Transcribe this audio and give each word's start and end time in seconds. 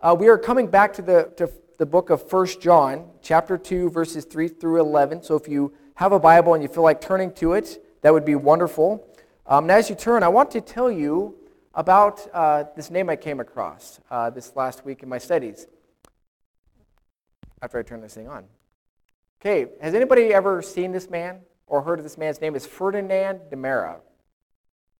uh, 0.00 0.14
we 0.18 0.28
are 0.28 0.38
coming 0.38 0.68
back 0.68 0.92
to 0.94 1.02
the, 1.02 1.32
to 1.36 1.50
the 1.78 1.86
book 1.86 2.10
of 2.10 2.28
First 2.28 2.60
John, 2.60 3.10
chapter 3.20 3.58
2, 3.58 3.90
verses 3.90 4.24
3 4.24 4.48
through 4.48 4.80
11. 4.80 5.22
So 5.22 5.34
if 5.34 5.48
you 5.48 5.72
have 5.94 6.12
a 6.12 6.20
Bible 6.20 6.54
and 6.54 6.62
you 6.62 6.68
feel 6.68 6.84
like 6.84 7.00
turning 7.00 7.32
to 7.34 7.54
it, 7.54 7.84
that 8.02 8.12
would 8.12 8.24
be 8.24 8.36
wonderful. 8.36 9.04
Um, 9.46 9.64
and 9.64 9.72
as 9.72 9.90
you 9.90 9.96
turn, 9.96 10.22
I 10.22 10.28
want 10.28 10.50
to 10.52 10.60
tell 10.60 10.90
you 10.90 11.34
about 11.74 12.26
uh, 12.32 12.64
this 12.76 12.90
name 12.90 13.10
I 13.10 13.16
came 13.16 13.40
across 13.40 14.00
uh, 14.10 14.30
this 14.30 14.54
last 14.54 14.84
week 14.84 15.02
in 15.02 15.08
my 15.08 15.18
studies 15.18 15.66
after 17.60 17.78
I 17.78 17.82
turn 17.82 18.00
this 18.00 18.14
thing 18.14 18.28
on. 18.28 18.44
Okay, 19.40 19.70
has 19.80 19.94
anybody 19.94 20.34
ever 20.34 20.62
seen 20.62 20.92
this 20.92 21.10
man 21.10 21.40
or 21.66 21.82
heard 21.82 21.98
of 21.98 22.04
this 22.04 22.18
man's 22.18 22.40
name? 22.40 22.54
Is 22.54 22.66
Ferdinand 22.66 23.40
Demara. 23.50 23.96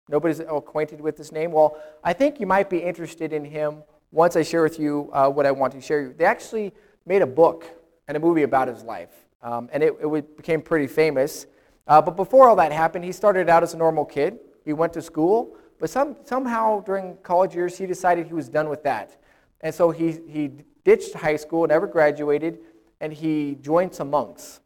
Nobody's 0.09 0.41
acquainted 0.41 1.01
with 1.01 1.17
this 1.17 1.33
name? 1.33 1.53
Well, 1.53 1.77
I 2.03 2.15
think 2.15 2.41
you 2.41 2.47
might 2.47 2.71
be 2.71 2.79
interested 2.79 3.33
in 3.33 3.45
him 3.45 3.83
once 4.11 4.37
I 4.37 4.43
share 4.43 4.63
with 4.63 4.79
you 4.79 5.11
uh, 5.13 5.29
what 5.29 5.47
I 5.47 5.51
want 5.51 5.73
to 5.75 5.81
share 5.81 6.03
with 6.03 6.09
you. 6.09 6.15
They 6.19 6.25
actually 6.25 6.73
made 7.07 7.23
a 7.23 7.27
book 7.27 7.65
and 8.07 8.17
a 8.17 8.21
movie 8.21 8.43
about 8.43 8.69
his 8.69 8.83
life, 8.83 9.11
um, 9.43 9.69
and 9.73 9.83
it, 9.83 9.95
it, 10.01 10.37
became 10.37 10.63
pretty 10.63 10.87
famous. 10.87 11.47
Uh, 11.87 12.01
but 12.03 12.17
before 12.17 12.49
all 12.49 12.57
that 12.57 12.73
happened, 12.73 13.05
he 13.05 13.13
started 13.13 13.49
out 13.49 13.63
as 13.63 13.75
a 13.75 13.77
normal 13.77 14.05
kid. 14.05 14.39
He 14.65 14.73
went 14.73 14.93
to 14.95 15.03
school, 15.03 15.57
but 15.79 15.91
some, 15.91 16.17
somehow 16.25 16.81
during 16.81 17.17
college 17.23 17.55
years, 17.55 17.79
he 17.79 17.87
decided 17.87 18.27
he 18.27 18.35
was 18.35 18.49
done 18.49 18.69
with 18.69 18.83
that. 18.83 19.17
And 19.61 19.75
so 19.75 19.91
he, 19.91 20.19
he 20.29 20.51
ditched 20.85 21.15
high 21.15 21.37
school, 21.37 21.67
never 21.67 21.87
graduated, 21.87 22.59
and 23.01 23.13
he 23.13 23.57
joined 23.61 23.95
some 23.95 24.11
monks. 24.11 24.61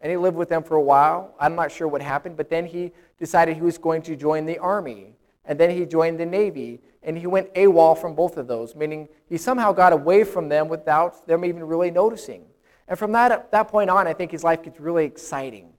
And 0.00 0.10
he 0.10 0.16
lived 0.16 0.36
with 0.36 0.48
them 0.48 0.62
for 0.62 0.76
a 0.76 0.82
while. 0.82 1.34
I'm 1.38 1.54
not 1.54 1.70
sure 1.70 1.86
what 1.86 2.00
happened, 2.00 2.36
but 2.36 2.48
then 2.48 2.64
he 2.66 2.92
decided 3.18 3.56
he 3.56 3.62
was 3.62 3.78
going 3.78 4.02
to 4.02 4.16
join 4.16 4.46
the 4.46 4.58
army. 4.58 5.14
And 5.44 5.58
then 5.58 5.70
he 5.70 5.84
joined 5.84 6.18
the 6.18 6.26
Navy. 6.26 6.80
And 7.02 7.16
he 7.16 7.26
went 7.26 7.52
AWOL 7.54 7.98
from 7.98 8.14
both 8.14 8.36
of 8.36 8.46
those, 8.46 8.74
meaning 8.74 9.08
he 9.26 9.38
somehow 9.38 9.72
got 9.72 9.92
away 9.92 10.24
from 10.24 10.48
them 10.48 10.68
without 10.68 11.26
them 11.26 11.44
even 11.44 11.64
really 11.64 11.90
noticing. 11.90 12.44
And 12.88 12.98
from 12.98 13.12
that, 13.12 13.50
that 13.52 13.68
point 13.68 13.88
on, 13.88 14.06
I 14.06 14.12
think 14.12 14.30
his 14.30 14.44
life 14.44 14.62
gets 14.62 14.78
really 14.80 15.04
exciting. 15.04 15.72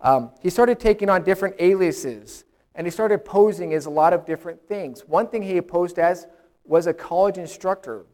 Um, 0.00 0.30
he 0.40 0.50
started 0.50 0.78
taking 0.78 1.08
on 1.08 1.24
different 1.24 1.56
aliases, 1.58 2.44
and 2.74 2.86
he 2.86 2.90
started 2.90 3.24
posing 3.24 3.74
as 3.74 3.86
a 3.86 3.90
lot 3.90 4.12
of 4.12 4.24
different 4.24 4.66
things. 4.68 5.02
One 5.06 5.26
thing 5.26 5.42
he 5.42 5.60
posed 5.60 5.98
as 5.98 6.26
was 6.64 6.86
a 6.86 6.94
college 6.94 7.38
instructor. 7.38 8.06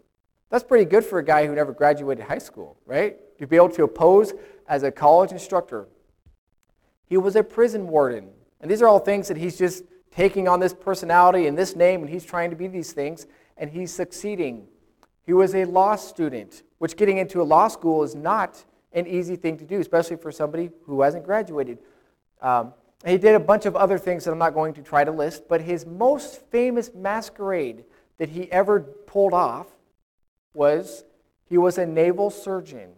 That's 0.48 0.64
pretty 0.64 0.84
good 0.84 1.04
for 1.04 1.18
a 1.18 1.24
guy 1.24 1.46
who 1.46 1.54
never 1.54 1.72
graduated 1.72 2.24
high 2.24 2.38
school, 2.38 2.78
right? 2.86 3.16
To 3.38 3.46
be 3.46 3.56
able 3.56 3.68
to 3.70 3.86
pose 3.86 4.32
as 4.68 4.82
a 4.82 4.90
college 4.90 5.32
instructor. 5.32 5.88
He 7.06 7.16
was 7.16 7.36
a 7.36 7.42
prison 7.42 7.88
warden. 7.88 8.30
And 8.60 8.70
these 8.70 8.80
are 8.80 8.88
all 8.88 8.98
things 8.98 9.28
that 9.28 9.36
he's 9.36 9.58
just 9.58 9.84
taking 10.16 10.48
on 10.48 10.60
this 10.60 10.72
personality 10.72 11.46
and 11.46 11.58
this 11.58 11.76
name, 11.76 12.00
and 12.00 12.08
he's 12.08 12.24
trying 12.24 12.48
to 12.48 12.56
be 12.56 12.66
these 12.66 12.92
things, 12.92 13.26
and 13.58 13.70
he's 13.70 13.92
succeeding. 13.92 14.66
He 15.26 15.34
was 15.34 15.54
a 15.54 15.66
law 15.66 15.94
student, 15.96 16.62
which 16.78 16.96
getting 16.96 17.18
into 17.18 17.42
a 17.42 17.44
law 17.44 17.68
school 17.68 18.02
is 18.02 18.14
not 18.14 18.64
an 18.92 19.06
easy 19.06 19.36
thing 19.36 19.58
to 19.58 19.64
do, 19.64 19.78
especially 19.78 20.16
for 20.16 20.32
somebody 20.32 20.70
who 20.86 21.02
hasn't 21.02 21.24
graduated. 21.24 21.78
Um, 22.40 22.72
he 23.04 23.18
did 23.18 23.34
a 23.34 23.40
bunch 23.40 23.66
of 23.66 23.76
other 23.76 23.98
things 23.98 24.24
that 24.24 24.32
I'm 24.32 24.38
not 24.38 24.54
going 24.54 24.72
to 24.74 24.82
try 24.82 25.04
to 25.04 25.12
list, 25.12 25.48
but 25.48 25.60
his 25.60 25.84
most 25.84 26.40
famous 26.50 26.90
masquerade 26.94 27.84
that 28.16 28.30
he 28.30 28.50
ever 28.50 28.80
pulled 28.80 29.34
off 29.34 29.66
was 30.54 31.04
he 31.44 31.58
was 31.58 31.76
a 31.76 31.84
naval 31.84 32.30
surgeon 32.30 32.92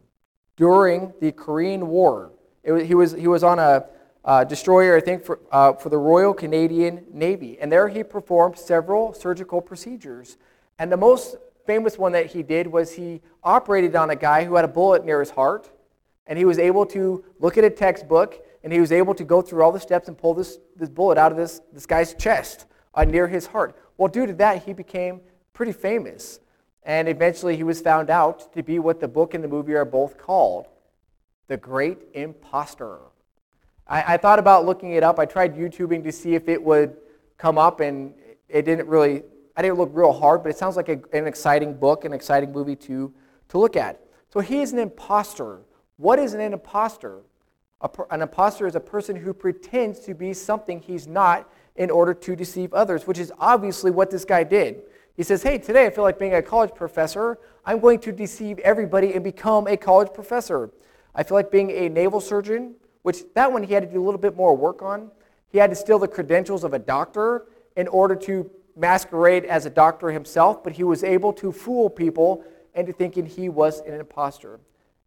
during 0.57 1.13
the 1.21 1.33
Korean 1.33 1.89
War. 1.89 2.31
Was, 2.65 2.87
he, 2.87 2.95
was, 2.95 3.13
he 3.13 3.27
was 3.27 3.43
on 3.43 3.59
a 3.59 3.87
uh, 4.29 4.45
destroyer, 4.45 4.95
I 4.95 5.01
think, 5.01 5.25
for, 5.25 5.41
uh, 5.51 5.73
for 5.73 5.89
the 5.89 5.97
Royal 5.97 6.35
Canadian 6.35 7.07
Navy. 7.11 7.57
And 7.59 7.73
there 7.73 7.89
he 7.89 8.05
performed 8.05 8.59
several 8.59 9.15
surgical 9.15 9.63
procedures. 9.63 10.37
And 10.79 10.93
the 10.93 10.99
most 10.99 11.37
famous 11.67 11.97
one 11.97 12.13
that 12.13 12.27
he 12.27 12.43
did 12.43 12.67
was 12.67 12.93
he 12.93 13.23
operated 13.43 13.97
on 13.97 14.11
a 14.11 14.17
guy 14.17 14.45
who 14.45 14.57
had 14.57 14.67
a 14.67 14.69
bullet 14.69 15.03
near 15.03 15.21
his 15.21 15.31
heart. 15.31 15.71
And 16.27 16.39
he 16.39 16.45
was 16.45 16.59
able 16.59 16.85
to 16.87 17.25
look 17.41 17.57
at 17.57 17.65
a 17.65 17.71
textbook 17.71 18.45
and 18.63 18.71
he 18.71 18.81
was 18.81 18.93
able 18.93 19.15
to 19.15 19.25
go 19.25 19.41
through 19.41 19.63
all 19.63 19.73
the 19.73 19.81
steps 19.81 20.09
and 20.09 20.19
pull 20.19 20.35
this, 20.35 20.59
this 20.77 20.91
bullet 20.91 21.17
out 21.17 21.33
of 21.33 21.39
this, 21.39 21.63
this 21.73 21.87
guy's 21.87 22.13
chest 22.13 22.67
uh, 22.95 23.05
near 23.05 23.29
his 23.29 23.47
heart. 23.47 23.77
Well, 23.97 24.09
due 24.09 24.27
to 24.27 24.35
that, 24.35 24.63
he 24.65 24.75
became 24.75 25.23
pretty 25.55 25.73
famous. 25.73 26.41
And 26.83 27.09
eventually 27.09 27.57
he 27.57 27.63
was 27.63 27.81
found 27.81 28.11
out 28.11 28.53
to 28.53 28.63
be 28.63 28.79
what 28.79 29.01
the 29.01 29.09
book 29.09 29.33
and 29.33 29.43
the 29.43 29.49
movie 29.49 29.73
are 29.73 29.87
both 29.87 30.19
called 30.19 30.67
the 31.47 31.57
Great 31.57 32.09
Imposter. 32.13 32.99
I, 33.89 34.15
I, 34.15 34.17
thought 34.17 34.39
about 34.39 34.67
looking 34.67 34.93
it 34.93 35.03
up. 35.03 35.19
I 35.19 35.25
tried 35.25 35.57
YouTubing 35.57 36.05
to 36.05 36.13
see 36.13 36.35
if 36.35 36.49
it 36.49 36.63
would 36.63 36.97
come 37.39 37.57
up, 37.59 37.81
and 37.81 38.13
it 38.49 38.65
didn't 38.65 38.89
really, 38.89 39.23
I 39.57 39.63
didn't 39.63 39.79
look 39.79 39.91
real 39.93 40.13
hard, 40.13 40.43
but 40.43 40.51
it 40.51 40.59
sounds 40.59 40.77
like 40.77 40.89
a, 40.89 41.01
an 41.13 41.27
exciting 41.27 41.75
book, 41.75 42.05
an 42.05 42.13
exciting 42.13 42.53
movie 42.53 42.77
to, 42.77 43.13
to 43.49 43.59
look 43.59 43.77
at. 43.77 44.01
So 44.31 44.41
he 44.41 44.61
is 44.61 44.73
an 44.73 44.79
imposter. 44.79 45.61
What 45.97 46.19
is 46.19 46.35
an 46.35 46.41
imposter? 46.41 47.21
A, 47.81 47.91
an 48.11 48.23
imposter 48.23 48.67
is 48.67 48.75
a 48.75 48.81
person 48.81 49.17
who 49.17 49.33
pretends 49.33 50.01
to 50.01 50.15
be 50.15 50.35
something 50.35 50.81
he's 50.81 51.07
not 51.07 51.51
in 51.77 51.91
order 51.91 52.13
to 52.13 52.37
deceive 52.37 52.75
others, 52.75 53.07
which 53.07 53.19
is 53.19 53.33
obviously 53.39 53.91
what 53.91 54.11
this 54.11 54.25
guy 54.25 54.45
did. 54.45 54.83
He 55.17 55.23
says, 55.23 55.43
Hey, 55.43 55.59
today 55.59 55.87
I 55.87 55.91
feel 55.91 56.05
like 56.05 56.19
being 56.19 56.35
a 56.35 56.43
college 56.43 56.75
professor. 56.75 57.39
I'm 57.65 57.81
going 57.81 58.01
to 58.01 58.13
deceive 58.13 58.59
everybody 58.61 59.15
and 59.15 59.25
become 59.25 59.67
a 59.67 59.77
college 59.77 60.13
professor. 60.13 60.71
I 61.15 61.23
feel 61.23 61.37
like 61.37 61.51
being 61.51 61.71
a 61.71 61.89
naval 61.89 62.21
surgeon 62.21 62.75
which 63.09 63.25
that 63.33 63.51
one 63.51 63.63
he 63.63 63.73
had 63.73 63.83
to 63.83 63.91
do 63.91 64.03
a 64.03 64.05
little 64.05 64.21
bit 64.21 64.37
more 64.37 64.55
work 64.55 64.83
on. 64.83 65.11
He 65.51 65.57
had 65.57 65.71
to 65.71 65.77
steal 65.77 65.99
the 65.99 66.07
credentials 66.07 66.63
of 66.63 66.75
a 66.75 66.79
doctor 66.79 67.47
in 67.75 67.89
order 67.89 68.15
to 68.17 68.51
masquerade 68.77 69.47
as 69.47 69.65
a 69.65 69.71
doctor 69.71 70.11
himself, 70.11 70.63
but 70.63 70.75
he 70.75 70.85
was 70.85 71.03
able 71.03 71.33
to 71.33 71.51
fool 71.51 71.89
people 71.89 72.45
into 72.75 72.93
thinking 72.93 73.25
he 73.25 73.49
was 73.49 73.81
an 73.81 73.95
imposter. 73.95 74.61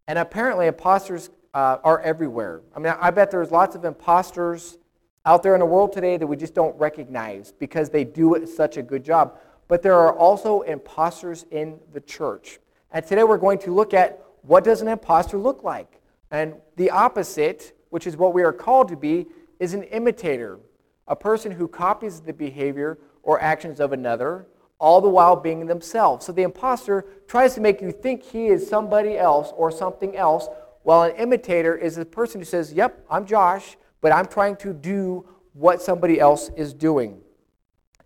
And 0.08 0.18
apparently, 0.18 0.66
imposters 0.66 1.30
uh, 1.54 1.78
are 1.84 2.02
everywhere. 2.02 2.62
I 2.76 2.80
mean, 2.80 2.92
I 3.00 3.12
bet 3.12 3.30
there's 3.30 3.52
lots 3.52 3.76
of 3.76 3.86
imposters 3.86 4.80
out 5.24 5.44
there 5.44 5.54
in 5.54 5.60
the 5.60 5.68
world 5.68 5.94
today 5.94 6.18
that 6.18 6.26
we 6.26 6.36
just 6.36 6.56
don't 6.56 6.76
recognize 6.80 7.52
because 7.52 7.92
they 7.92 8.04
do 8.04 8.48
such 8.48 8.78
a 8.78 8.82
good 8.82 9.04
job. 9.04 9.38
But 9.68 9.84
there 9.84 9.94
are 9.94 10.18
also 10.18 10.62
imposters 10.62 11.46
in 11.52 11.80
the 11.94 12.02
church. 12.02 12.58
And 12.92 13.06
today 13.06 13.24
we're 13.24 13.38
going 13.38 13.60
to 13.60 13.72
look 13.72 13.94
at 13.94 14.26
what 14.42 14.64
does 14.64 14.82
an 14.82 14.88
imposter 14.88 15.38
look 15.38 15.64
like? 15.64 16.02
And 16.32 16.56
the 16.78 16.90
opposite 16.90 17.78
which 17.92 18.08
is 18.08 18.18
what 18.18 18.34
we 18.34 18.42
are 18.42 18.52
called 18.52 18.88
to 18.88 18.98
be, 18.98 19.28
is 19.60 19.76
an 19.76 19.84
imitator, 19.84 20.60
a 21.08 21.16
person 21.16 21.52
who 21.52 21.68
copies 21.68 22.22
the 22.22 22.34
behavior 22.34 22.98
or 23.22 23.40
actions 23.40 23.80
of 23.80 23.94
another, 23.94 24.48
all 24.80 25.00
the 25.00 25.10
while 25.10 25.36
being 25.36 25.68
themselves. 25.68 26.26
So 26.26 26.32
the 26.32 26.42
impostor 26.42 27.06
tries 27.28 27.54
to 27.54 27.62
make 27.62 27.82
you 27.82 27.92
think 27.92 28.24
he 28.24 28.48
is 28.48 28.68
somebody 28.68 29.18
else 29.18 29.54
or 29.56 29.70
something 29.70 30.16
else, 30.16 30.48
while 30.84 31.04
an 31.04 31.16
imitator 31.18 31.76
is 31.76 31.98
a 31.98 32.06
person 32.06 32.42
who 32.42 32.46
says, 32.46 32.74
Yep, 32.74 33.06
I'm 33.10 33.26
Josh, 33.28 33.78
but 34.00 34.12
I'm 34.12 34.26
trying 34.26 34.56
to 34.58 34.74
do 34.74 35.28
what 35.54 35.82
somebody 35.82 36.20
else 36.20 36.50
is 36.58 36.74
doing. 36.74 37.22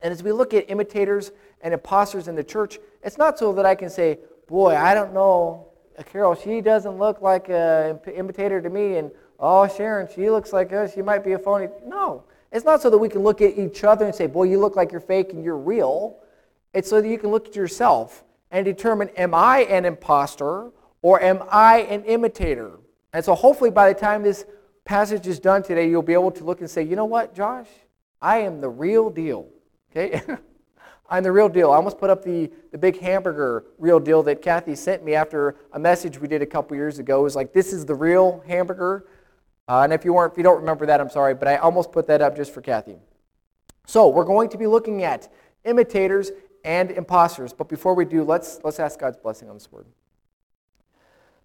And 0.02 0.12
as 0.12 0.22
we 0.22 0.31
look 0.34 0.53
at 0.53 0.69
imitators 0.69 1.31
and 1.62 1.73
imposters 1.73 2.28
in 2.28 2.35
the 2.35 2.44
church, 2.44 2.79
it's 3.02 3.17
not 3.17 3.40
so 3.40 3.53
that 3.53 3.66
I 3.66 3.75
can 3.75 3.90
say, 3.90 4.19
Boy, 4.47 4.75
I 4.75 4.94
don't 4.94 5.13
know, 5.13 5.69
Carol, 6.03 6.35
she 6.35 6.59
doesn't 6.59 6.97
look 6.97 7.22
like 7.22 7.50
an 7.50 8.00
imitator 8.13 8.62
to 8.62 8.69
me, 8.69 8.97
and 8.97 9.12
oh, 9.40 9.68
Sharon, 9.68 10.07
she 10.13 10.29
looks 10.29 10.53
like 10.53 10.72
us. 10.73 10.94
She 10.94 11.01
might 11.01 11.23
be 11.23 11.34
a 11.34 11.40
phony. 11.40 11.68
No. 11.85 12.23
It's 12.51 12.66
not 12.66 12.81
so 12.81 12.90
that 12.90 12.97
we 12.97 13.09
can 13.09 13.22
look 13.22 13.41
at 13.41 13.57
each 13.57 13.84
other 13.84 14.06
and 14.06 14.16
say, 14.16 14.28
boy, 14.28 14.44
you 14.44 14.59
look 14.59 14.75
like 14.75 14.91
you're 14.91 15.01
fake 15.01 15.34
and 15.34 15.44
you're 15.44 15.57
real. 15.57 16.18
It's 16.73 16.90
so 16.90 17.01
that 17.01 17.07
you 17.07 17.18
can 17.18 17.31
look 17.31 17.47
at 17.47 17.56
yourself 17.56 18.23
and 18.51 18.63
determine, 18.63 19.09
am 19.18 19.34
I 19.34 19.59
an 19.66 19.85
impostor 19.85 20.72
or 21.01 21.22
am 21.22 21.44
I 21.50 21.79
an 21.81 22.03
imitator? 22.06 22.79
And 23.13 23.23
so 23.23 23.35
hopefully 23.35 23.72
by 23.72 23.91
the 23.91 24.00
time 24.00 24.23
this 24.23 24.46
passage 24.85 25.28
is 25.28 25.40
done 25.40 25.63
today, 25.63 25.90
you'll 25.90 26.02
be 26.02 26.13
able 26.13 26.31
to 26.31 26.44
look 26.44 26.62
and 26.62 26.69
say, 26.69 26.84
you 26.84 26.96
know 26.96 27.06
what, 27.06 27.35
Josh? 27.35 27.67
I 28.22 28.40
am 28.40 28.62
the 28.62 28.69
real 28.69 29.09
deal. 29.09 29.50
Okay? 29.91 30.22
I'm 31.09 31.23
the 31.23 31.31
real 31.31 31.50
deal. 31.50 31.72
I 31.72 31.75
almost 31.75 32.00
put 32.00 32.09
up 32.09 32.23
the, 32.23 32.52
the 32.72 32.78
big 32.78 33.00
hamburger 33.00 33.66
real 33.78 34.00
deal 34.00 34.23
that 34.23 34.41
Kathy 34.41 34.75
sent 34.75 35.03
me 35.03 35.13
after 35.13 35.55
a 35.73 35.79
message 35.79 36.20
we 36.20 36.28
did 36.28 36.41
a 36.41 36.46
couple 36.46 36.76
years 36.76 36.97
ago. 36.99 37.20
It 37.20 37.23
was 37.23 37.35
like, 37.35 37.53
this 37.53 37.73
is 37.73 37.85
the 37.85 37.93
real 37.93 38.43
hamburger. 38.47 39.05
Uh, 39.67 39.82
and 39.82 39.94
if 39.94 40.06
you 40.06 40.14
weren't, 40.14 40.34
if 40.34 40.38
you 40.38 40.44
don't 40.44 40.59
remember 40.59 40.85
that, 40.85 41.02
I'm 41.02 41.09
sorry, 41.09 41.34
but 41.34 41.47
I 41.47 41.58
almost 41.58 41.91
put 41.91 42.08
that 42.08 42.22
up 42.22 42.35
just 42.35 42.53
for 42.53 42.62
Kathy. 42.62 42.97
So 43.88 44.08
we're 44.09 44.26
going 44.26 44.50
to 44.50 44.58
be 44.58 44.67
looking 44.67 45.03
at 45.03 45.32
imitators 45.64 46.32
and 46.64 46.91
imposters. 46.91 47.53
But 47.53 47.70
before 47.70 47.94
we 47.96 48.06
do, 48.06 48.23
let's 48.23 48.59
let's 48.64 48.79
ask 48.79 49.00
God's 49.00 49.17
blessing 49.17 49.50
on 49.50 49.56
this 49.56 49.72
word. 49.72 49.85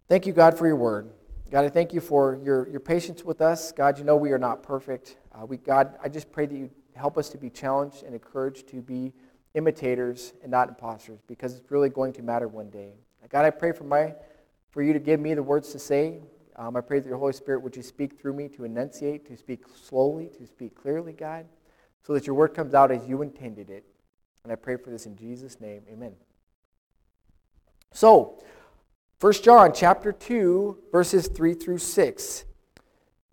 Thank 0.09 0.27
you, 0.27 0.33
God, 0.33 0.59
for 0.59 0.67
your 0.67 0.77
word. 0.77 1.11
God, 1.51 1.65
I 1.65 1.69
thank 1.69 1.93
you 1.93 2.01
for 2.01 2.39
your, 2.45 2.69
your 2.69 2.81
patience 2.81 3.25
with 3.25 3.41
us. 3.41 3.73
God, 3.73 3.99
you 3.99 4.05
know 4.05 4.17
we 4.17 4.31
are 4.31 4.39
not 4.39 4.63
perfect. 4.63 5.17
Uh, 5.33 5.47
we, 5.47 5.57
God, 5.57 5.99
I 6.03 6.09
just 6.09 6.31
pray 6.31 6.47
that 6.47 6.55
you 6.55 6.71
help 6.95 7.19
us 7.19 7.29
to 7.31 7.39
be 7.39 7.51
challenged 7.51 8.05
and 8.05 8.15
encouraged 8.15 8.69
to 8.69 8.83
be 8.83 9.13
imitators 9.55 10.33
and 10.43 10.51
not 10.51 10.69
imposters 10.69 11.21
because 11.27 11.57
it's 11.57 11.71
really 11.71 11.89
going 11.89 12.13
to 12.13 12.23
matter 12.23 12.47
one 12.47 12.71
day. 12.71 12.93
God, 13.29 13.45
I 13.45 13.51
pray 13.51 13.73
for 13.73 13.85
my 13.85 14.15
for 14.71 14.83
you 14.83 14.93
to 14.93 14.99
give 14.99 15.21
me 15.21 15.35
the 15.35 15.43
words 15.43 15.73
to 15.73 15.79
say. 15.79 16.21
Um, 16.61 16.77
I 16.77 16.83
pray 16.83 17.01
that 17.01 17.09
your 17.09 17.17
Holy 17.17 17.33
Spirit 17.33 17.63
would 17.63 17.75
you 17.75 17.83
speak 17.83 18.21
through 18.21 18.35
me 18.35 18.47
to 18.49 18.65
enunciate, 18.65 19.27
to 19.29 19.37
speak 19.37 19.65
slowly, 19.83 20.29
to 20.37 20.47
speak 20.47 20.75
clearly, 20.75 21.15
God, 21.15 21.47
so 22.03 22.13
that 22.13 22.27
your 22.27 22.37
word 22.37 22.53
comes 22.53 22.75
out 22.75 22.91
as 22.91 23.09
you 23.09 23.23
intended 23.23 23.71
it. 23.71 23.87
And 24.45 24.53
I 24.53 24.57
pray 24.57 24.77
for 24.77 24.91
this 24.91 25.07
in 25.07 25.17
Jesus' 25.17 25.59
name. 25.59 25.85
Amen. 25.91 26.13
So, 27.95 28.43
1 29.21 29.33
John 29.43 29.73
chapter 29.75 30.13
2, 30.13 30.77
verses 30.93 31.29
3 31.29 31.55
through 31.55 31.79
6. 31.79 32.45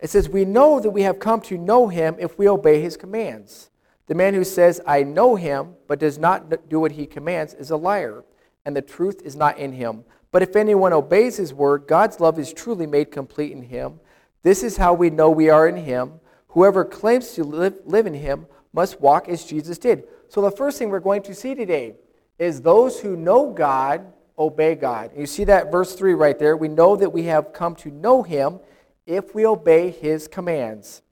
It 0.00 0.08
says, 0.08 0.30
We 0.30 0.46
know 0.46 0.80
that 0.80 0.90
we 0.90 1.02
have 1.02 1.18
come 1.18 1.42
to 1.42 1.58
know 1.58 1.88
him 1.88 2.16
if 2.18 2.38
we 2.38 2.48
obey 2.48 2.80
his 2.80 2.96
commands. 2.96 3.68
The 4.06 4.14
man 4.14 4.32
who 4.32 4.42
says, 4.42 4.80
I 4.86 5.02
know 5.02 5.36
him, 5.36 5.74
but 5.86 5.98
does 5.98 6.16
not 6.16 6.70
do 6.70 6.80
what 6.80 6.92
he 6.92 7.04
commands, 7.04 7.52
is 7.52 7.70
a 7.70 7.76
liar, 7.76 8.24
and 8.64 8.74
the 8.74 8.80
truth 8.80 9.20
is 9.22 9.36
not 9.36 9.58
in 9.58 9.72
him. 9.72 10.04
But 10.30 10.42
if 10.42 10.56
anyone 10.56 10.92
obeys 10.92 11.36
his 11.36 11.54
word, 11.54 11.86
God's 11.86 12.20
love 12.20 12.38
is 12.38 12.52
truly 12.52 12.86
made 12.86 13.10
complete 13.10 13.52
in 13.52 13.62
him. 13.62 14.00
This 14.42 14.62
is 14.62 14.76
how 14.76 14.94
we 14.94 15.10
know 15.10 15.30
we 15.30 15.48
are 15.48 15.66
in 15.66 15.76
him. 15.76 16.20
Whoever 16.48 16.84
claims 16.84 17.32
to 17.34 17.44
live, 17.44 17.78
live 17.84 18.06
in 18.06 18.14
him 18.14 18.46
must 18.72 19.00
walk 19.00 19.28
as 19.28 19.44
Jesus 19.44 19.78
did. 19.78 20.04
So, 20.28 20.40
the 20.42 20.50
first 20.50 20.78
thing 20.78 20.90
we're 20.90 21.00
going 21.00 21.22
to 21.22 21.34
see 21.34 21.54
today 21.54 21.94
is 22.38 22.60
those 22.60 23.00
who 23.00 23.16
know 23.16 23.50
God 23.50 24.12
obey 24.38 24.74
God. 24.74 25.10
You 25.16 25.26
see 25.26 25.44
that 25.44 25.72
verse 25.72 25.94
3 25.94 26.14
right 26.14 26.38
there. 26.38 26.56
We 26.56 26.68
know 26.68 26.96
that 26.96 27.12
we 27.12 27.24
have 27.24 27.52
come 27.52 27.74
to 27.76 27.90
know 27.90 28.22
him 28.22 28.60
if 29.06 29.34
we 29.34 29.44
obey 29.46 29.90
his 29.90 30.28
commands. 30.28 31.02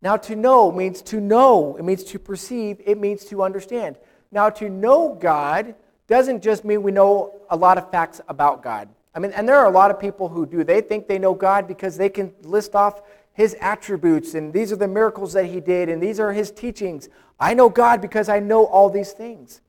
Now, 0.00 0.16
to 0.16 0.34
know 0.34 0.72
means 0.72 1.02
to 1.02 1.20
know, 1.20 1.76
it 1.76 1.84
means 1.84 2.04
to 2.04 2.18
perceive, 2.18 2.80
it 2.86 2.98
means 2.98 3.26
to 3.26 3.42
understand. 3.42 3.98
Now, 4.32 4.48
to 4.50 4.68
know 4.68 5.14
God 5.20 5.74
doesn't 6.10 6.42
just 6.42 6.64
mean 6.64 6.82
we 6.82 6.90
know 6.90 7.40
a 7.48 7.56
lot 7.56 7.78
of 7.78 7.90
facts 7.90 8.20
about 8.28 8.62
God. 8.62 8.88
I 9.14 9.20
mean, 9.20 9.30
and 9.30 9.48
there 9.48 9.56
are 9.56 9.66
a 9.66 9.70
lot 9.70 9.92
of 9.92 9.98
people 9.98 10.28
who 10.28 10.44
do. 10.44 10.64
They 10.64 10.80
think 10.80 11.06
they 11.06 11.20
know 11.20 11.34
God 11.34 11.68
because 11.68 11.96
they 11.96 12.08
can 12.08 12.34
list 12.42 12.74
off 12.74 13.00
his 13.32 13.56
attributes, 13.60 14.34
and 14.34 14.52
these 14.52 14.72
are 14.72 14.76
the 14.76 14.88
miracles 14.88 15.32
that 15.32 15.46
he 15.46 15.60
did, 15.60 15.88
and 15.88 16.02
these 16.02 16.18
are 16.18 16.32
his 16.32 16.50
teachings. 16.50 17.08
I 17.38 17.54
know 17.54 17.68
God 17.68 18.00
because 18.02 18.28
I 18.28 18.40
know 18.40 18.66
all 18.66 18.90
these 18.90 19.12
things. 19.12 19.60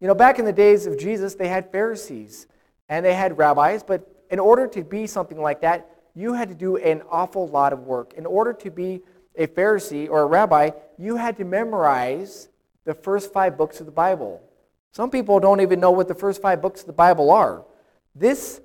You 0.00 0.08
know, 0.08 0.14
back 0.14 0.40
in 0.40 0.44
the 0.44 0.52
days 0.52 0.86
of 0.86 0.98
Jesus, 0.98 1.36
they 1.36 1.48
had 1.48 1.70
Pharisees 1.70 2.48
and 2.88 3.06
they 3.06 3.14
had 3.14 3.38
rabbis, 3.38 3.82
but 3.82 4.06
in 4.30 4.40
order 4.40 4.66
to 4.66 4.82
be 4.82 5.06
something 5.06 5.40
like 5.40 5.60
that, 5.60 5.88
you 6.14 6.34
had 6.34 6.48
to 6.48 6.54
do 6.54 6.76
an 6.76 7.02
awful 7.08 7.48
lot 7.48 7.72
of 7.72 7.80
work. 7.80 8.14
In 8.14 8.26
order 8.26 8.52
to 8.52 8.70
be 8.70 9.00
a 9.36 9.46
Pharisee 9.46 10.10
or 10.10 10.22
a 10.22 10.26
rabbi, 10.26 10.70
you 10.98 11.16
had 11.16 11.36
to 11.36 11.44
memorize 11.44 12.48
the 12.84 12.94
first 12.94 13.32
five 13.32 13.56
books 13.56 13.80
of 13.80 13.86
the 13.86 13.92
Bible. 13.92 14.42
Some 14.94 15.10
people 15.10 15.40
don't 15.40 15.60
even 15.60 15.80
know 15.80 15.90
what 15.90 16.06
the 16.06 16.14
first 16.14 16.40
five 16.40 16.62
books 16.62 16.82
of 16.82 16.86
the 16.86 16.92
Bible 16.92 17.32
are. 17.32 17.64
This 18.14 18.60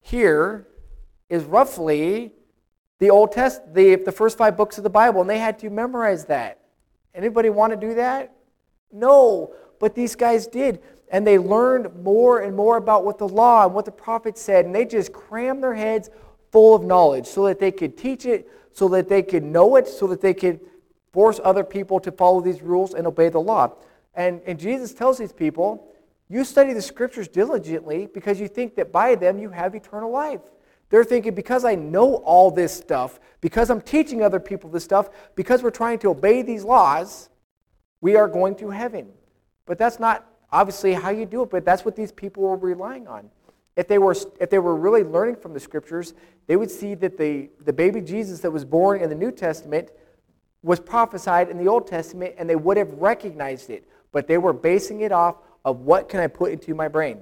here 0.00 0.68
is 1.28 1.42
roughly 1.42 2.32
the 3.00 3.10
Old 3.10 3.32
Test, 3.32 3.74
the, 3.74 3.96
the 3.96 4.12
first 4.12 4.38
five 4.38 4.56
books 4.56 4.78
of 4.78 4.84
the 4.84 4.90
Bible, 4.90 5.20
and 5.22 5.28
they 5.28 5.40
had 5.40 5.58
to 5.58 5.70
memorize 5.70 6.26
that. 6.26 6.60
Anybody 7.16 7.50
want 7.50 7.72
to 7.72 7.76
do 7.76 7.94
that? 7.94 8.32
No, 8.92 9.54
but 9.80 9.96
these 9.96 10.14
guys 10.14 10.46
did. 10.46 10.82
And 11.10 11.26
they 11.26 11.36
learned 11.36 12.00
more 12.00 12.42
and 12.42 12.54
more 12.54 12.76
about 12.76 13.04
what 13.04 13.18
the 13.18 13.28
law 13.28 13.64
and 13.64 13.74
what 13.74 13.86
the 13.86 13.90
prophets 13.90 14.40
said, 14.40 14.66
and 14.66 14.74
they 14.74 14.84
just 14.84 15.12
crammed 15.12 15.64
their 15.64 15.74
heads 15.74 16.10
full 16.52 16.76
of 16.76 16.84
knowledge 16.84 17.26
so 17.26 17.44
that 17.46 17.58
they 17.58 17.72
could 17.72 17.98
teach 17.98 18.24
it, 18.24 18.48
so 18.72 18.86
that 18.90 19.08
they 19.08 19.20
could 19.20 19.42
know 19.42 19.74
it, 19.74 19.88
so 19.88 20.06
that 20.06 20.20
they 20.20 20.32
could 20.32 20.60
force 21.12 21.40
other 21.42 21.64
people 21.64 21.98
to 21.98 22.12
follow 22.12 22.40
these 22.40 22.62
rules 22.62 22.94
and 22.94 23.04
obey 23.04 23.28
the 23.30 23.40
law. 23.40 23.72
And, 24.16 24.40
and 24.46 24.58
Jesus 24.58 24.94
tells 24.94 25.18
these 25.18 25.32
people, 25.32 25.92
you 26.28 26.44
study 26.44 26.72
the 26.72 26.82
scriptures 26.82 27.28
diligently 27.28 28.08
because 28.12 28.40
you 28.40 28.48
think 28.48 28.74
that 28.76 28.90
by 28.90 29.14
them 29.14 29.38
you 29.38 29.50
have 29.50 29.74
eternal 29.74 30.10
life. 30.10 30.40
They're 30.88 31.04
thinking, 31.04 31.34
because 31.34 31.64
I 31.64 31.74
know 31.74 32.16
all 32.16 32.50
this 32.50 32.72
stuff, 32.72 33.20
because 33.40 33.70
I'm 33.70 33.80
teaching 33.80 34.22
other 34.22 34.40
people 34.40 34.70
this 34.70 34.84
stuff, 34.84 35.10
because 35.34 35.62
we're 35.62 35.70
trying 35.70 35.98
to 36.00 36.10
obey 36.10 36.42
these 36.42 36.64
laws, 36.64 37.28
we 38.00 38.16
are 38.16 38.28
going 38.28 38.54
to 38.56 38.70
heaven. 38.70 39.08
But 39.66 39.78
that's 39.78 39.98
not 39.98 40.26
obviously 40.52 40.94
how 40.94 41.10
you 41.10 41.26
do 41.26 41.42
it, 41.42 41.50
but 41.50 41.64
that's 41.64 41.84
what 41.84 41.96
these 41.96 42.12
people 42.12 42.44
were 42.44 42.56
relying 42.56 43.08
on. 43.08 43.30
If 43.76 43.88
they 43.88 43.98
were, 43.98 44.16
if 44.40 44.48
they 44.48 44.58
were 44.58 44.76
really 44.76 45.02
learning 45.02 45.36
from 45.36 45.52
the 45.52 45.60
scriptures, 45.60 46.14
they 46.46 46.56
would 46.56 46.70
see 46.70 46.94
that 46.94 47.18
the, 47.18 47.50
the 47.64 47.72
baby 47.72 48.00
Jesus 48.00 48.40
that 48.40 48.50
was 48.50 48.64
born 48.64 49.00
in 49.00 49.10
the 49.10 49.16
New 49.16 49.32
Testament 49.32 49.90
was 50.62 50.80
prophesied 50.80 51.50
in 51.50 51.58
the 51.58 51.68
Old 51.68 51.86
Testament, 51.86 52.34
and 52.38 52.48
they 52.48 52.56
would 52.56 52.76
have 52.76 52.92
recognized 52.94 53.70
it. 53.70 53.88
But 54.16 54.28
they 54.28 54.38
were 54.38 54.54
basing 54.54 55.02
it 55.02 55.12
off 55.12 55.36
of 55.62 55.80
what 55.80 56.08
can 56.08 56.20
I 56.20 56.26
put 56.26 56.50
into 56.50 56.74
my 56.74 56.88
brain. 56.88 57.18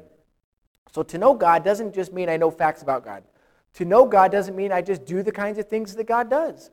So 0.92 1.02
to 1.02 1.18
know 1.18 1.34
God 1.34 1.64
doesn't 1.64 1.92
just 1.92 2.12
mean 2.12 2.28
I 2.28 2.36
know 2.36 2.52
facts 2.52 2.82
about 2.82 3.04
God. 3.04 3.24
To 3.72 3.84
know 3.84 4.06
God 4.06 4.30
doesn't 4.30 4.54
mean 4.54 4.70
I 4.70 4.80
just 4.80 5.04
do 5.04 5.20
the 5.24 5.32
kinds 5.32 5.58
of 5.58 5.68
things 5.68 5.96
that 5.96 6.06
God 6.06 6.30
does. 6.30 6.70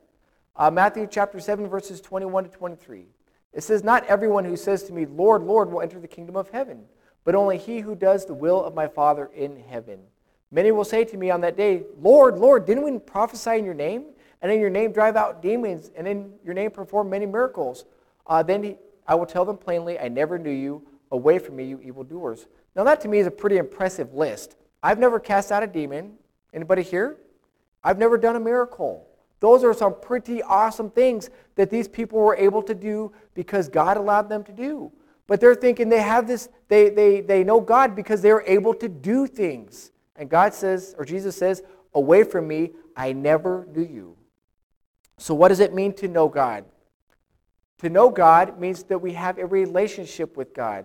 Uh, 0.54 0.70
Matthew 0.70 1.08
chapter 1.10 1.40
7, 1.40 1.66
verses 1.66 2.00
21 2.00 2.44
to 2.44 2.50
23. 2.50 3.06
It 3.52 3.64
says, 3.64 3.82
Not 3.82 4.06
everyone 4.06 4.44
who 4.44 4.56
says 4.56 4.84
to 4.84 4.92
me, 4.92 5.06
Lord, 5.06 5.42
Lord, 5.42 5.72
will 5.72 5.80
enter 5.80 5.98
the 5.98 6.06
kingdom 6.06 6.36
of 6.36 6.50
heaven, 6.50 6.84
but 7.24 7.34
only 7.34 7.58
he 7.58 7.80
who 7.80 7.96
does 7.96 8.24
the 8.24 8.32
will 8.32 8.64
of 8.64 8.76
my 8.76 8.86
Father 8.86 9.28
in 9.34 9.56
heaven. 9.56 9.98
Many 10.52 10.70
will 10.70 10.84
say 10.84 11.02
to 11.02 11.16
me 11.16 11.32
on 11.32 11.40
that 11.40 11.56
day, 11.56 11.82
Lord, 12.00 12.38
Lord, 12.38 12.64
didn't 12.64 12.84
we 12.84 12.96
prophesy 13.00 13.58
in 13.58 13.64
your 13.64 13.74
name? 13.74 14.04
And 14.40 14.52
in 14.52 14.60
your 14.60 14.70
name 14.70 14.92
drive 14.92 15.16
out 15.16 15.42
demons, 15.42 15.90
and 15.96 16.06
in 16.06 16.34
your 16.44 16.54
name 16.54 16.70
perform 16.70 17.10
many 17.10 17.26
miracles? 17.26 17.86
Uh, 18.24 18.44
then 18.44 18.62
he, 18.62 18.76
I 19.06 19.14
will 19.14 19.26
tell 19.26 19.44
them 19.44 19.56
plainly, 19.56 19.98
I 19.98 20.08
never 20.08 20.38
knew 20.38 20.50
you. 20.50 20.86
Away 21.10 21.38
from 21.38 21.56
me, 21.56 21.64
you 21.64 21.80
evildoers. 21.82 22.46
Now, 22.74 22.84
that 22.84 23.00
to 23.02 23.08
me 23.08 23.18
is 23.18 23.26
a 23.26 23.30
pretty 23.30 23.58
impressive 23.58 24.14
list. 24.14 24.56
I've 24.82 24.98
never 24.98 25.20
cast 25.20 25.52
out 25.52 25.62
a 25.62 25.66
demon. 25.66 26.14
Anybody 26.54 26.82
here? 26.82 27.18
I've 27.84 27.98
never 27.98 28.16
done 28.16 28.36
a 28.36 28.40
miracle. 28.40 29.06
Those 29.40 29.64
are 29.64 29.74
some 29.74 29.94
pretty 30.00 30.42
awesome 30.42 30.88
things 30.90 31.28
that 31.56 31.68
these 31.68 31.88
people 31.88 32.18
were 32.18 32.36
able 32.36 32.62
to 32.62 32.74
do 32.74 33.12
because 33.34 33.68
God 33.68 33.96
allowed 33.96 34.28
them 34.28 34.44
to 34.44 34.52
do. 34.52 34.92
But 35.26 35.40
they're 35.40 35.54
thinking 35.54 35.88
they 35.88 36.00
have 36.00 36.26
this, 36.26 36.48
they, 36.68 36.90
they, 36.90 37.20
they 37.20 37.44
know 37.44 37.60
God 37.60 37.94
because 37.96 38.22
they're 38.22 38.42
able 38.42 38.72
to 38.74 38.88
do 38.88 39.26
things. 39.26 39.90
And 40.16 40.28
God 40.28 40.54
says, 40.54 40.94
or 40.96 41.04
Jesus 41.04 41.36
says, 41.36 41.62
Away 41.94 42.24
from 42.24 42.48
me, 42.48 42.70
I 42.96 43.12
never 43.12 43.66
knew 43.74 43.82
you. 43.82 44.16
So, 45.18 45.34
what 45.34 45.48
does 45.48 45.60
it 45.60 45.74
mean 45.74 45.92
to 45.94 46.08
know 46.08 46.28
God? 46.28 46.64
To 47.82 47.90
know 47.90 48.10
God 48.10 48.60
means 48.60 48.84
that 48.84 49.00
we 49.00 49.14
have 49.14 49.38
a 49.38 49.46
relationship 49.46 50.36
with 50.36 50.54
God. 50.54 50.84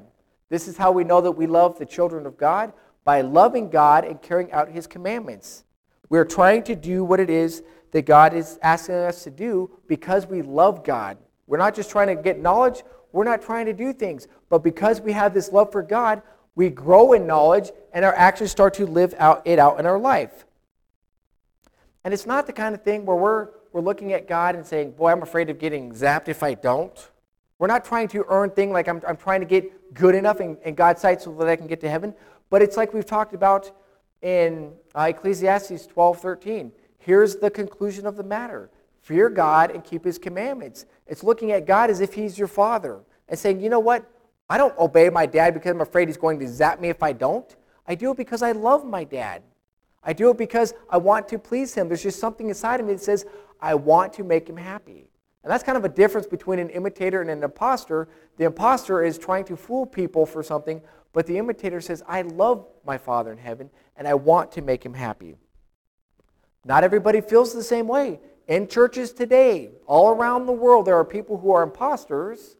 This 0.49 0.67
is 0.67 0.77
how 0.77 0.91
we 0.91 1.03
know 1.03 1.21
that 1.21 1.33
we 1.33 1.45
love 1.45 1.77
the 1.77 1.85
children 1.85 2.25
of 2.25 2.37
God 2.39 2.73
by 3.03 3.21
loving 3.21 3.69
God 3.69 4.03
and 4.03 4.19
carrying 4.19 4.51
out 4.51 4.71
His 4.71 4.87
commandments. 4.87 5.63
We're 6.09 6.25
trying 6.25 6.63
to 6.63 6.75
do 6.75 7.03
what 7.03 7.19
it 7.19 7.29
is 7.29 7.61
that 7.91 8.07
God 8.07 8.33
is 8.33 8.57
asking 8.63 8.95
us 8.95 9.23
to 9.25 9.29
do 9.29 9.69
because 9.85 10.25
we 10.25 10.41
love 10.41 10.83
God. 10.83 11.19
We're 11.45 11.59
not 11.59 11.75
just 11.75 11.91
trying 11.91 12.07
to 12.07 12.15
get 12.15 12.39
knowledge, 12.39 12.81
we're 13.11 13.25
not 13.25 13.43
trying 13.43 13.67
to 13.67 13.73
do 13.73 13.93
things. 13.93 14.27
But 14.49 14.63
because 14.63 14.99
we 14.99 15.11
have 15.11 15.35
this 15.35 15.51
love 15.51 15.71
for 15.71 15.83
God, 15.83 16.23
we 16.55 16.71
grow 16.71 17.13
in 17.13 17.27
knowledge 17.27 17.69
and 17.93 18.05
our 18.05 18.15
actions 18.15 18.49
start 18.49 18.73
to 18.73 18.87
live 18.87 19.13
out 19.19 19.43
it 19.45 19.59
out 19.59 19.79
in 19.79 19.85
our 19.85 19.99
life. 19.99 20.47
And 22.03 22.11
it's 22.11 22.25
not 22.25 22.47
the 22.47 22.53
kind 22.53 22.73
of 22.73 22.81
thing 22.81 23.05
where 23.05 23.17
we're, 23.17 23.49
we're 23.77 23.83
looking 23.83 24.11
at 24.13 24.27
God 24.27 24.55
and 24.55 24.65
saying, 24.65 24.93
Boy, 24.93 25.11
I'm 25.11 25.21
afraid 25.21 25.51
of 25.51 25.59
getting 25.59 25.91
zapped 25.91 26.29
if 26.29 26.41
I 26.41 26.55
don't. 26.55 27.11
We're 27.59 27.67
not 27.67 27.85
trying 27.85 28.07
to 28.07 28.25
earn 28.27 28.49
things 28.49 28.73
like 28.73 28.87
I'm, 28.87 29.03
I'm 29.07 29.17
trying 29.17 29.39
to 29.41 29.45
get 29.45 29.93
good 29.93 30.15
enough 30.15 30.41
in, 30.41 30.57
in 30.65 30.73
God's 30.73 30.99
sight 30.99 31.21
so 31.21 31.31
that 31.35 31.47
I 31.47 31.55
can 31.55 31.67
get 31.67 31.79
to 31.81 31.89
heaven. 31.89 32.15
But 32.49 32.63
it's 32.63 32.75
like 32.75 32.91
we've 32.91 33.05
talked 33.05 33.35
about 33.35 33.69
in 34.23 34.71
uh, 34.95 35.01
Ecclesiastes 35.09 35.85
12 35.85 36.17
13. 36.17 36.71
Here's 36.97 37.35
the 37.35 37.51
conclusion 37.51 38.07
of 38.07 38.17
the 38.17 38.23
matter 38.23 38.71
fear 39.03 39.29
God 39.29 39.69
and 39.69 39.83
keep 39.83 40.03
his 40.05 40.17
commandments. 40.17 40.87
It's 41.05 41.23
looking 41.23 41.51
at 41.51 41.67
God 41.67 41.91
as 41.91 42.01
if 42.01 42.15
he's 42.15 42.35
your 42.35 42.47
father 42.47 43.01
and 43.29 43.37
saying, 43.37 43.61
you 43.61 43.69
know 43.69 43.79
what? 43.79 44.03
I 44.49 44.57
don't 44.57 44.75
obey 44.79 45.11
my 45.11 45.27
dad 45.27 45.53
because 45.53 45.69
I'm 45.69 45.81
afraid 45.81 46.07
he's 46.07 46.17
going 46.17 46.39
to 46.39 46.47
zap 46.47 46.81
me 46.81 46.89
if 46.89 47.03
I 47.03 47.13
don't. 47.13 47.55
I 47.85 47.93
do 47.93 48.09
it 48.09 48.17
because 48.17 48.41
I 48.41 48.53
love 48.53 48.85
my 48.85 49.03
dad. 49.03 49.43
I 50.03 50.13
do 50.13 50.29
it 50.29 50.37
because 50.37 50.73
I 50.89 50.97
want 50.97 51.27
to 51.27 51.37
please 51.37 51.73
him. 51.73 51.89
There's 51.89 52.01
just 52.01 52.19
something 52.19 52.47
inside 52.47 52.79
of 52.79 52.85
me 52.85 52.93
that 52.93 53.03
says, 53.03 53.25
I 53.61 53.75
want 53.75 54.13
to 54.13 54.23
make 54.23 54.49
him 54.49 54.57
happy. 54.57 55.09
And 55.43 55.51
that's 55.51 55.63
kind 55.63 55.77
of 55.77 55.85
a 55.85 55.89
difference 55.89 56.27
between 56.27 56.59
an 56.59 56.69
imitator 56.69 57.21
and 57.21 57.29
an 57.29 57.43
impostor. 57.43 58.09
The 58.37 58.45
impostor 58.45 59.03
is 59.03 59.17
trying 59.17 59.45
to 59.45 59.55
fool 59.55 59.85
people 59.85 60.25
for 60.25 60.43
something, 60.43 60.81
but 61.13 61.25
the 61.25 61.37
imitator 61.37 61.79
says, 61.79 62.03
I 62.07 62.23
love 62.23 62.67
my 62.85 62.97
Father 62.97 63.31
in 63.31 63.37
heaven 63.37 63.69
and 63.95 64.07
I 64.07 64.13
want 64.13 64.51
to 64.53 64.61
make 64.61 64.85
him 64.85 64.93
happy. 64.93 65.35
Not 66.65 66.83
everybody 66.83 67.21
feels 67.21 67.53
the 67.53 67.63
same 67.63 67.87
way. 67.87 68.19
In 68.47 68.67
churches 68.67 69.13
today, 69.13 69.69
all 69.85 70.09
around 70.09 70.45
the 70.45 70.51
world, 70.51 70.85
there 70.85 70.97
are 70.97 71.05
people 71.05 71.37
who 71.37 71.51
are 71.51 71.63
imposters 71.63 72.57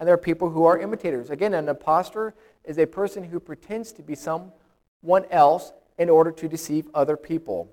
and 0.00 0.06
there 0.06 0.14
are 0.14 0.18
people 0.18 0.50
who 0.50 0.64
are 0.64 0.78
imitators. 0.78 1.30
Again, 1.30 1.54
an 1.54 1.68
impostor 1.68 2.34
is 2.64 2.78
a 2.78 2.86
person 2.86 3.22
who 3.24 3.38
pretends 3.38 3.92
to 3.92 4.02
be 4.02 4.14
someone 4.14 5.26
else 5.30 5.72
in 5.98 6.08
order 6.08 6.30
to 6.32 6.48
deceive 6.48 6.88
other 6.94 7.16
people. 7.16 7.70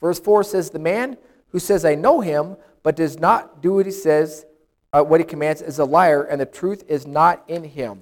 Verse 0.00 0.18
4 0.18 0.44
says, 0.44 0.70
The 0.70 0.78
man 0.78 1.16
who 1.52 1.58
says, 1.58 1.84
I 1.84 1.94
know 1.94 2.20
him, 2.20 2.56
but 2.82 2.96
does 2.96 3.18
not 3.18 3.62
do 3.62 3.74
what 3.74 3.86
he 3.86 3.92
says, 3.92 4.44
uh, 4.92 5.02
what 5.02 5.20
he 5.20 5.24
commands, 5.24 5.62
is 5.62 5.78
a 5.78 5.84
liar, 5.84 6.22
and 6.22 6.40
the 6.40 6.46
truth 6.46 6.84
is 6.88 7.06
not 7.06 7.44
in 7.48 7.62
him. 7.62 8.00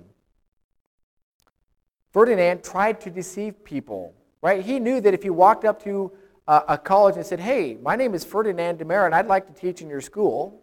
Ferdinand 2.12 2.64
tried 2.64 3.00
to 3.02 3.10
deceive 3.10 3.62
people, 3.64 4.14
right? 4.42 4.64
He 4.64 4.80
knew 4.80 5.00
that 5.00 5.14
if 5.14 5.22
he 5.22 5.30
walked 5.30 5.64
up 5.64 5.82
to 5.84 6.12
a 6.48 6.76
college 6.76 7.16
and 7.16 7.24
said, 7.24 7.38
Hey, 7.38 7.78
my 7.80 7.94
name 7.94 8.12
is 8.12 8.24
Ferdinand 8.24 8.78
Demara 8.78 9.06
and 9.06 9.14
I'd 9.14 9.28
like 9.28 9.46
to 9.46 9.52
teach 9.52 9.82
in 9.82 9.88
your 9.88 10.00
school, 10.00 10.60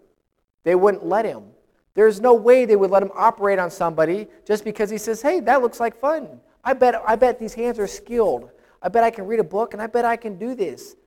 they 0.63 0.75
wouldn't 0.75 1.06
let 1.06 1.24
him. 1.24 1.44
There's 1.94 2.20
no 2.20 2.34
way 2.34 2.65
they 2.65 2.75
would 2.75 2.91
let 2.91 3.01
him 3.01 3.12
operate 3.15 3.58
on 3.58 3.72
somebody 3.72 4.27
just 4.46 4.65
because 4.65 4.89
he 4.89 4.98
says, 4.98 5.22
Hey, 5.22 5.39
that 5.41 5.62
looks 5.62 5.79
like 5.79 5.98
fun. 5.98 6.41
I 6.63 6.74
bet, 6.74 7.01
I 7.08 7.15
bet 7.15 7.39
these 7.39 7.53
hands 7.53 7.79
are 7.79 7.88
skilled. 7.88 8.50
I 8.82 8.89
bet 8.89 9.06
I 9.06 9.10
can 9.10 9.25
read 9.25 9.39
a 9.39 9.46
book 9.46 9.74
and 9.74 9.82
I 9.82 9.88
bet 9.88 10.03
I 10.03 10.17
can 10.17 10.38
do 10.38 10.56
this. 10.56 10.98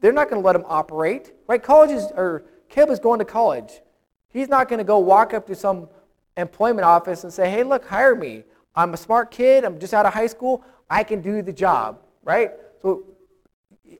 They're 0.00 0.12
not 0.12 0.28
going 0.28 0.40
to 0.42 0.46
let 0.46 0.56
him 0.56 0.64
operate, 0.66 1.32
right? 1.46 1.62
Colleges 1.62 2.06
or 2.14 2.44
Caleb 2.68 2.90
is 2.90 2.98
going 2.98 3.18
to 3.18 3.24
college. 3.24 3.80
He's 4.28 4.48
not 4.48 4.68
going 4.68 4.78
to 4.78 4.84
go 4.84 4.98
walk 4.98 5.32
up 5.32 5.46
to 5.46 5.54
some 5.54 5.88
employment 6.36 6.84
office 6.84 7.24
and 7.24 7.32
say, 7.32 7.50
"Hey, 7.50 7.62
look, 7.62 7.84
hire 7.86 8.14
me. 8.14 8.44
I'm 8.74 8.92
a 8.92 8.96
smart 8.96 9.30
kid. 9.30 9.64
I'm 9.64 9.78
just 9.78 9.94
out 9.94 10.06
of 10.06 10.12
high 10.12 10.26
school. 10.26 10.64
I 10.90 11.02
can 11.02 11.20
do 11.22 11.42
the 11.42 11.52
job." 11.52 12.00
Right? 12.22 12.50
So 12.82 13.04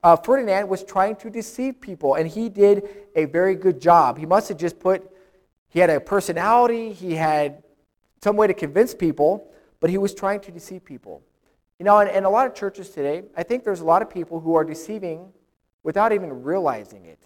uh, 0.03 0.17
Ferdinand 0.17 0.69
was 0.69 0.85
trying 0.85 1.17
to 1.17 1.31
deceive 1.31 1.81
people, 1.81 2.15
and 2.15 2.29
he 2.29 2.49
did 2.49 2.89
a 3.15 3.25
very 3.25 3.55
good 3.55 3.81
job. 3.81 4.19
He 4.19 4.27
must 4.27 4.49
have 4.49 4.59
just 4.59 4.79
put. 4.79 5.11
He 5.69 5.81
had 5.81 5.91
a 5.91 6.01
personality. 6.01 6.93
He 6.93 7.15
had 7.15 7.63
some 8.23 8.37
way 8.37 8.47
to 8.47 8.55
convince 8.55 8.95
people, 8.95 9.51
but 9.81 9.91
he 9.91 9.99
was 9.99 10.15
trying 10.15 10.41
to 10.41 10.53
deceive 10.53 10.85
people. 10.85 11.23
You 11.79 11.85
know, 11.85 11.99
in, 12.01 12.09
in 12.09 12.25
a 12.25 12.31
lot 12.31 12.47
of 12.47 12.55
churches 12.55 12.91
today, 12.91 13.23
I 13.37 13.43
think 13.43 13.65
there's 13.65 13.81
a 13.81 13.85
lot 13.85 14.03
of 14.03 14.11
people 14.11 14.41
who 14.41 14.55
are 14.55 14.65
deceiving 14.65 15.33
without 15.87 16.13
even 16.13 16.43
realizing 16.43 17.05
it 17.05 17.21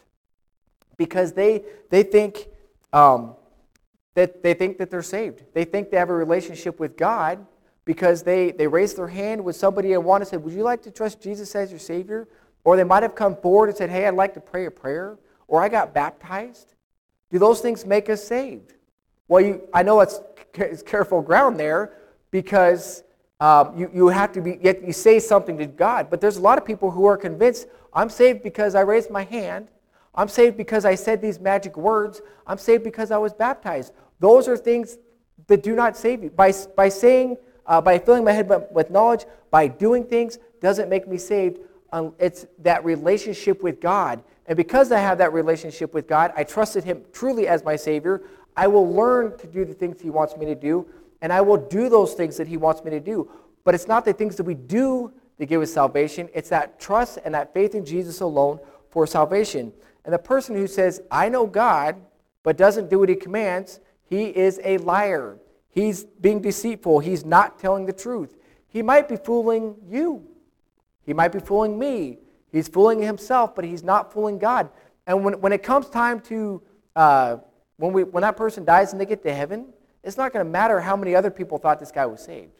because 0.98 1.32
they, 1.32 1.64
they 1.88 2.02
think 2.02 2.46
um, 2.92 3.34
that 4.12 4.42
they 4.42 4.52
think 4.52 4.76
that 4.76 4.90
they're 4.90 5.00
saved. 5.00 5.44
They 5.54 5.64
think 5.64 5.90
they 5.90 5.96
have 5.96 6.10
a 6.10 6.14
relationship 6.14 6.78
with 6.78 6.94
God 6.98 7.46
because 7.86 8.22
they, 8.22 8.50
they 8.50 8.66
raised 8.66 8.98
their 8.98 9.08
hand 9.08 9.42
with 9.42 9.56
somebody 9.56 9.94
and 9.94 10.04
wanted 10.04 10.26
to 10.26 10.32
say, 10.32 10.36
Would 10.36 10.52
you 10.52 10.62
like 10.62 10.82
to 10.82 10.90
trust 10.90 11.22
Jesus 11.22 11.54
as 11.54 11.70
your 11.70 11.80
Savior? 11.80 12.28
Or 12.62 12.76
they 12.76 12.84
might 12.84 13.02
have 13.02 13.14
come 13.14 13.34
forward 13.34 13.70
and 13.70 13.78
said, 13.78 13.88
Hey, 13.88 14.06
I'd 14.06 14.12
like 14.12 14.34
to 14.34 14.40
pray 14.40 14.66
a 14.66 14.70
prayer. 14.70 15.16
Or 15.48 15.62
I 15.62 15.70
got 15.70 15.94
baptized. 15.94 16.74
Do 17.32 17.38
those 17.38 17.62
things 17.62 17.86
make 17.86 18.10
us 18.10 18.22
saved? 18.22 18.74
Well, 19.26 19.40
you, 19.40 19.62
I 19.72 19.82
know 19.82 20.00
it's, 20.00 20.20
it's 20.52 20.82
careful 20.82 21.22
ground 21.22 21.58
there 21.58 21.94
because 22.30 23.04
um, 23.40 23.78
you, 23.78 23.90
you 23.94 24.08
have 24.08 24.32
to 24.32 24.42
be, 24.42 24.58
yet 24.60 24.84
you 24.86 24.92
say 24.92 25.18
something 25.18 25.56
to 25.56 25.66
God. 25.66 26.10
But 26.10 26.20
there's 26.20 26.36
a 26.36 26.42
lot 26.42 26.58
of 26.58 26.66
people 26.66 26.90
who 26.90 27.06
are 27.06 27.16
convinced 27.16 27.66
I'm 27.92 28.10
saved 28.10 28.42
because 28.42 28.74
I 28.74 28.80
raised 28.80 29.10
my 29.10 29.24
hand. 29.24 29.68
I'm 30.14 30.28
saved 30.28 30.56
because 30.56 30.84
I 30.84 30.94
said 30.94 31.20
these 31.22 31.40
magic 31.40 31.76
words. 31.76 32.20
I'm 32.46 32.58
saved 32.58 32.84
because 32.84 33.10
I 33.10 33.18
was 33.18 33.32
baptized. 33.32 33.92
Those 34.18 34.48
are 34.48 34.56
things 34.56 34.98
that 35.46 35.62
do 35.62 35.74
not 35.74 35.96
save 35.96 36.22
you. 36.22 36.30
By, 36.30 36.52
by 36.76 36.88
saying, 36.88 37.36
uh, 37.66 37.80
by 37.80 37.98
filling 37.98 38.24
my 38.24 38.32
head 38.32 38.50
with 38.72 38.90
knowledge, 38.90 39.24
by 39.50 39.68
doing 39.68 40.04
things, 40.04 40.38
doesn't 40.60 40.88
make 40.88 41.08
me 41.08 41.18
saved. 41.18 41.58
Um, 41.92 42.14
it's 42.18 42.46
that 42.60 42.84
relationship 42.84 43.62
with 43.62 43.80
God. 43.80 44.22
And 44.46 44.56
because 44.56 44.92
I 44.92 44.98
have 44.98 45.18
that 45.18 45.32
relationship 45.32 45.94
with 45.94 46.08
God, 46.08 46.32
I 46.36 46.44
trusted 46.44 46.84
Him 46.84 47.02
truly 47.12 47.46
as 47.48 47.64
my 47.64 47.76
Savior. 47.76 48.22
I 48.56 48.66
will 48.66 48.92
learn 48.92 49.36
to 49.38 49.46
do 49.46 49.64
the 49.64 49.74
things 49.74 50.00
He 50.00 50.10
wants 50.10 50.36
me 50.36 50.46
to 50.46 50.54
do, 50.54 50.86
and 51.22 51.32
I 51.32 51.40
will 51.40 51.56
do 51.56 51.88
those 51.88 52.14
things 52.14 52.36
that 52.36 52.48
He 52.48 52.56
wants 52.56 52.84
me 52.84 52.90
to 52.90 53.00
do. 53.00 53.30
But 53.64 53.74
it's 53.74 53.86
not 53.86 54.04
the 54.04 54.12
things 54.12 54.36
that 54.36 54.44
we 54.44 54.54
do 54.54 55.12
that 55.40 55.46
give 55.46 55.62
us 55.62 55.72
salvation, 55.72 56.28
it's 56.34 56.50
that 56.50 56.78
trust 56.78 57.18
and 57.24 57.34
that 57.34 57.54
faith 57.54 57.74
in 57.74 57.82
Jesus 57.82 58.20
alone 58.20 58.60
for 58.90 59.06
salvation. 59.06 59.72
And 60.04 60.12
the 60.12 60.18
person 60.18 60.54
who 60.54 60.66
says, 60.66 61.00
I 61.10 61.30
know 61.30 61.46
God, 61.46 61.96
but 62.42 62.58
doesn't 62.58 62.90
do 62.90 62.98
what 62.98 63.08
he 63.08 63.14
commands, 63.14 63.80
he 64.04 64.24
is 64.26 64.60
a 64.62 64.76
liar. 64.78 65.38
He's 65.70 66.04
being 66.04 66.42
deceitful. 66.42 66.98
He's 66.98 67.24
not 67.24 67.58
telling 67.58 67.86
the 67.86 67.92
truth. 67.94 68.36
He 68.68 68.82
might 68.82 69.08
be 69.08 69.16
fooling 69.16 69.76
you. 69.88 70.26
He 71.06 71.14
might 71.14 71.32
be 71.32 71.40
fooling 71.40 71.78
me. 71.78 72.18
He's 72.52 72.68
fooling 72.68 73.00
himself, 73.00 73.54
but 73.54 73.64
he's 73.64 73.82
not 73.82 74.12
fooling 74.12 74.38
God. 74.38 74.68
And 75.06 75.24
when, 75.24 75.40
when 75.40 75.54
it 75.54 75.62
comes 75.62 75.88
time 75.88 76.20
to, 76.20 76.60
uh, 76.94 77.38
when, 77.78 77.94
we, 77.94 78.04
when 78.04 78.20
that 78.22 78.36
person 78.36 78.66
dies 78.66 78.92
and 78.92 79.00
they 79.00 79.06
get 79.06 79.22
to 79.22 79.32
heaven, 79.32 79.72
it's 80.04 80.18
not 80.18 80.34
going 80.34 80.44
to 80.44 80.50
matter 80.50 80.80
how 80.80 80.96
many 80.96 81.14
other 81.14 81.30
people 81.30 81.56
thought 81.56 81.80
this 81.80 81.92
guy 81.92 82.04
was 82.04 82.22
saved. 82.22 82.52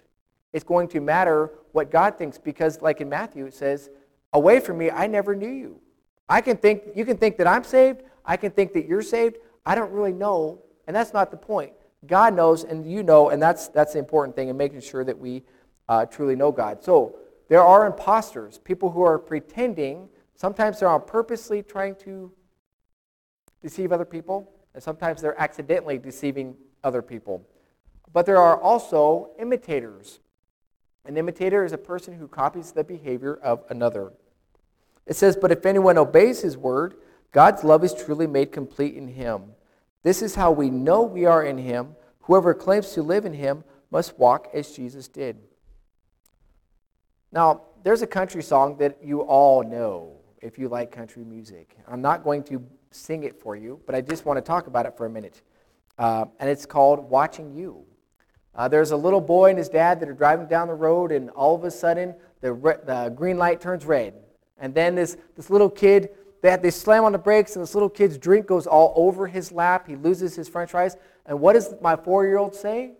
It's 0.52 0.64
going 0.64 0.88
to 0.88 1.00
matter 1.00 1.50
what 1.73 1.90
God 1.90 2.19
thinks 2.19 2.38
because, 2.38 2.83
like 2.83 3.00
in 3.00 3.09
Matthew, 3.09 3.47
it 3.47 3.54
says, 3.54 3.90
Away 4.33 4.61
from 4.61 4.78
me, 4.78 4.90
I 4.90 5.07
never 5.07 5.35
knew 5.35 5.50
you. 5.50 5.80
I 6.28 6.40
can 6.40 6.57
think, 6.57 6.83
you 6.95 7.04
can 7.04 7.16
think 7.16 7.37
that 7.38 7.47
I'm 7.47 7.64
saved. 7.64 8.02
I 8.25 8.37
can 8.37 8.52
think 8.52 8.73
that 8.75 8.87
you're 8.87 9.02
saved. 9.02 9.38
I 9.66 9.75
don't 9.75 9.90
really 9.90 10.12
know. 10.12 10.62
And 10.87 10.95
that's 10.95 11.12
not 11.12 11.30
the 11.30 11.37
point. 11.37 11.73
God 12.07 12.35
knows 12.35 12.64
and 12.64 12.90
you 12.90 13.02
know, 13.02 13.30
and 13.30 13.42
that's, 13.42 13.69
that's 13.69 13.95
the 13.95 13.99
important 13.99 14.37
thing 14.37 14.49
in 14.49 14.57
making 14.57 14.80
sure 14.80 15.04
that 15.04 15.19
we 15.19 15.42
uh, 15.88 16.07
truly 16.07 16.37
know 16.37 16.52
God. 16.52 16.83
So 16.83 17.16
there 17.49 17.62
are 17.62 17.87
imposters, 17.87 18.59
people 18.59 18.90
who 18.90 19.02
are 19.02 19.19
pretending. 19.19 20.09
Sometimes 20.37 20.78
they're 20.78 20.88
on 20.88 21.02
purposely 21.02 21.62
trying 21.62 21.97
to 21.97 22.33
deceive 23.61 23.92
other 23.92 24.04
people, 24.04 24.50
and 24.75 24.83
sometimes 24.83 25.21
they're 25.21 25.38
accidentally 25.38 25.99
deceiving 25.99 26.54
other 26.85 27.02
people. 27.02 27.45
But 28.12 28.25
there 28.25 28.38
are 28.38 28.59
also 28.61 29.30
imitators. 29.38 30.21
An 31.04 31.16
imitator 31.16 31.64
is 31.64 31.73
a 31.73 31.78
person 31.78 32.14
who 32.14 32.28
copies 32.28 32.73
the 32.73 32.85
behavior 32.85 33.35
of 33.42 33.64
another. 33.71 34.12
It 35.07 35.16
says, 35.16 35.37
But 35.37 35.52
if 35.52 35.64
anyone 35.66 35.99
obeys 35.99 36.40
his 36.40 36.57
word, 36.57 36.95
God's 37.33 37.64
love 37.64 37.85
is 37.85 37.95
truly 37.95 38.26
made 38.26 38.52
complete 38.52 38.95
in 38.95 39.09
him. 39.09 39.52
This 40.02 40.23
is 40.23 40.35
how 40.35 40.50
we 40.50 40.71
know 40.71 41.02
we 41.02 41.25
are 41.25 41.45
in 41.45 41.59
him. 41.59 41.97
Whoever 42.23 42.54
claims 42.54 42.92
to 42.92 43.02
live 43.02 43.25
in 43.25 43.35
him 43.35 43.64
must 43.90 44.19
walk 44.19 44.49
as 44.54 44.73
Jesus 44.73 45.09
did. 45.09 45.38
Now, 47.33 47.62
there's 47.83 48.02
a 48.02 48.07
country 48.07 48.42
song 48.42 48.76
that 48.78 48.99
you 49.02 49.21
all 49.21 49.62
know 49.62 50.16
if 50.42 50.59
you 50.59 50.69
like 50.69 50.90
country 50.90 51.25
music. 51.25 51.76
I'm 51.87 52.02
not 52.02 52.25
going 52.25 52.42
to 52.45 52.64
sing 52.90 53.25
it 53.25 53.40
for 53.40 53.57
you, 53.57 53.80
but 53.87 53.95
I 53.95 54.00
just 54.00 54.25
want 54.25 54.37
to 54.37 54.42
talk 54.42 54.66
about 54.66 54.87
it 54.87 54.97
for 54.97 55.07
a 55.07 55.11
minute. 55.11 55.42
Uh, 55.99 56.26
and 56.38 56.49
it's 56.49 56.66
called 56.66 57.11
Watching 57.11 57.54
You. 57.54 57.85
Uh, 58.54 58.69
there's 58.69 58.90
a 58.90 58.97
little 58.97 59.21
boy 59.21 59.50
and 59.50 59.59
his 59.59 59.69
dad 59.69 60.00
that 60.00 60.09
are 60.09 60.14
driving 60.14 60.47
down 60.47 60.69
the 60.69 60.75
road, 60.75 61.12
and 61.12 61.30
all 61.30 61.54
of 61.54 61.64
a 61.64 61.71
sudden, 61.71 62.14
the, 62.40 62.52
re- 62.52 62.76
the 62.85 63.12
green 63.14 63.38
light 63.38 63.61
turns 63.61 63.85
red. 63.85 64.14
And 64.59 64.75
then 64.75 64.95
this, 64.95 65.16
this 65.37 65.50
little 65.50 65.71
kid, 65.71 66.11
they, 66.42 66.57
they 66.57 66.71
slam 66.71 67.04
on 67.04 67.12
the 67.12 67.19
brakes, 67.19 67.54
and 67.57 67.62
this 67.62 67.75
little 67.75 67.88
kid's 67.88 68.19
drink 68.19 68.47
goes 68.47 68.66
all 68.66 68.92
over 68.97 69.26
his 69.26 69.52
lap. 69.52 69.87
He 69.87 69.97
loses 69.97 70.35
his 70.35 70.49
french 70.49 70.71
fries. 70.71 70.97
And 71.26 71.40
what 71.40 71.52
does 71.52 71.75
my 71.80 71.97
four 71.97 72.26
year 72.26 72.38
old 72.38 72.54
say? 72.54 72.92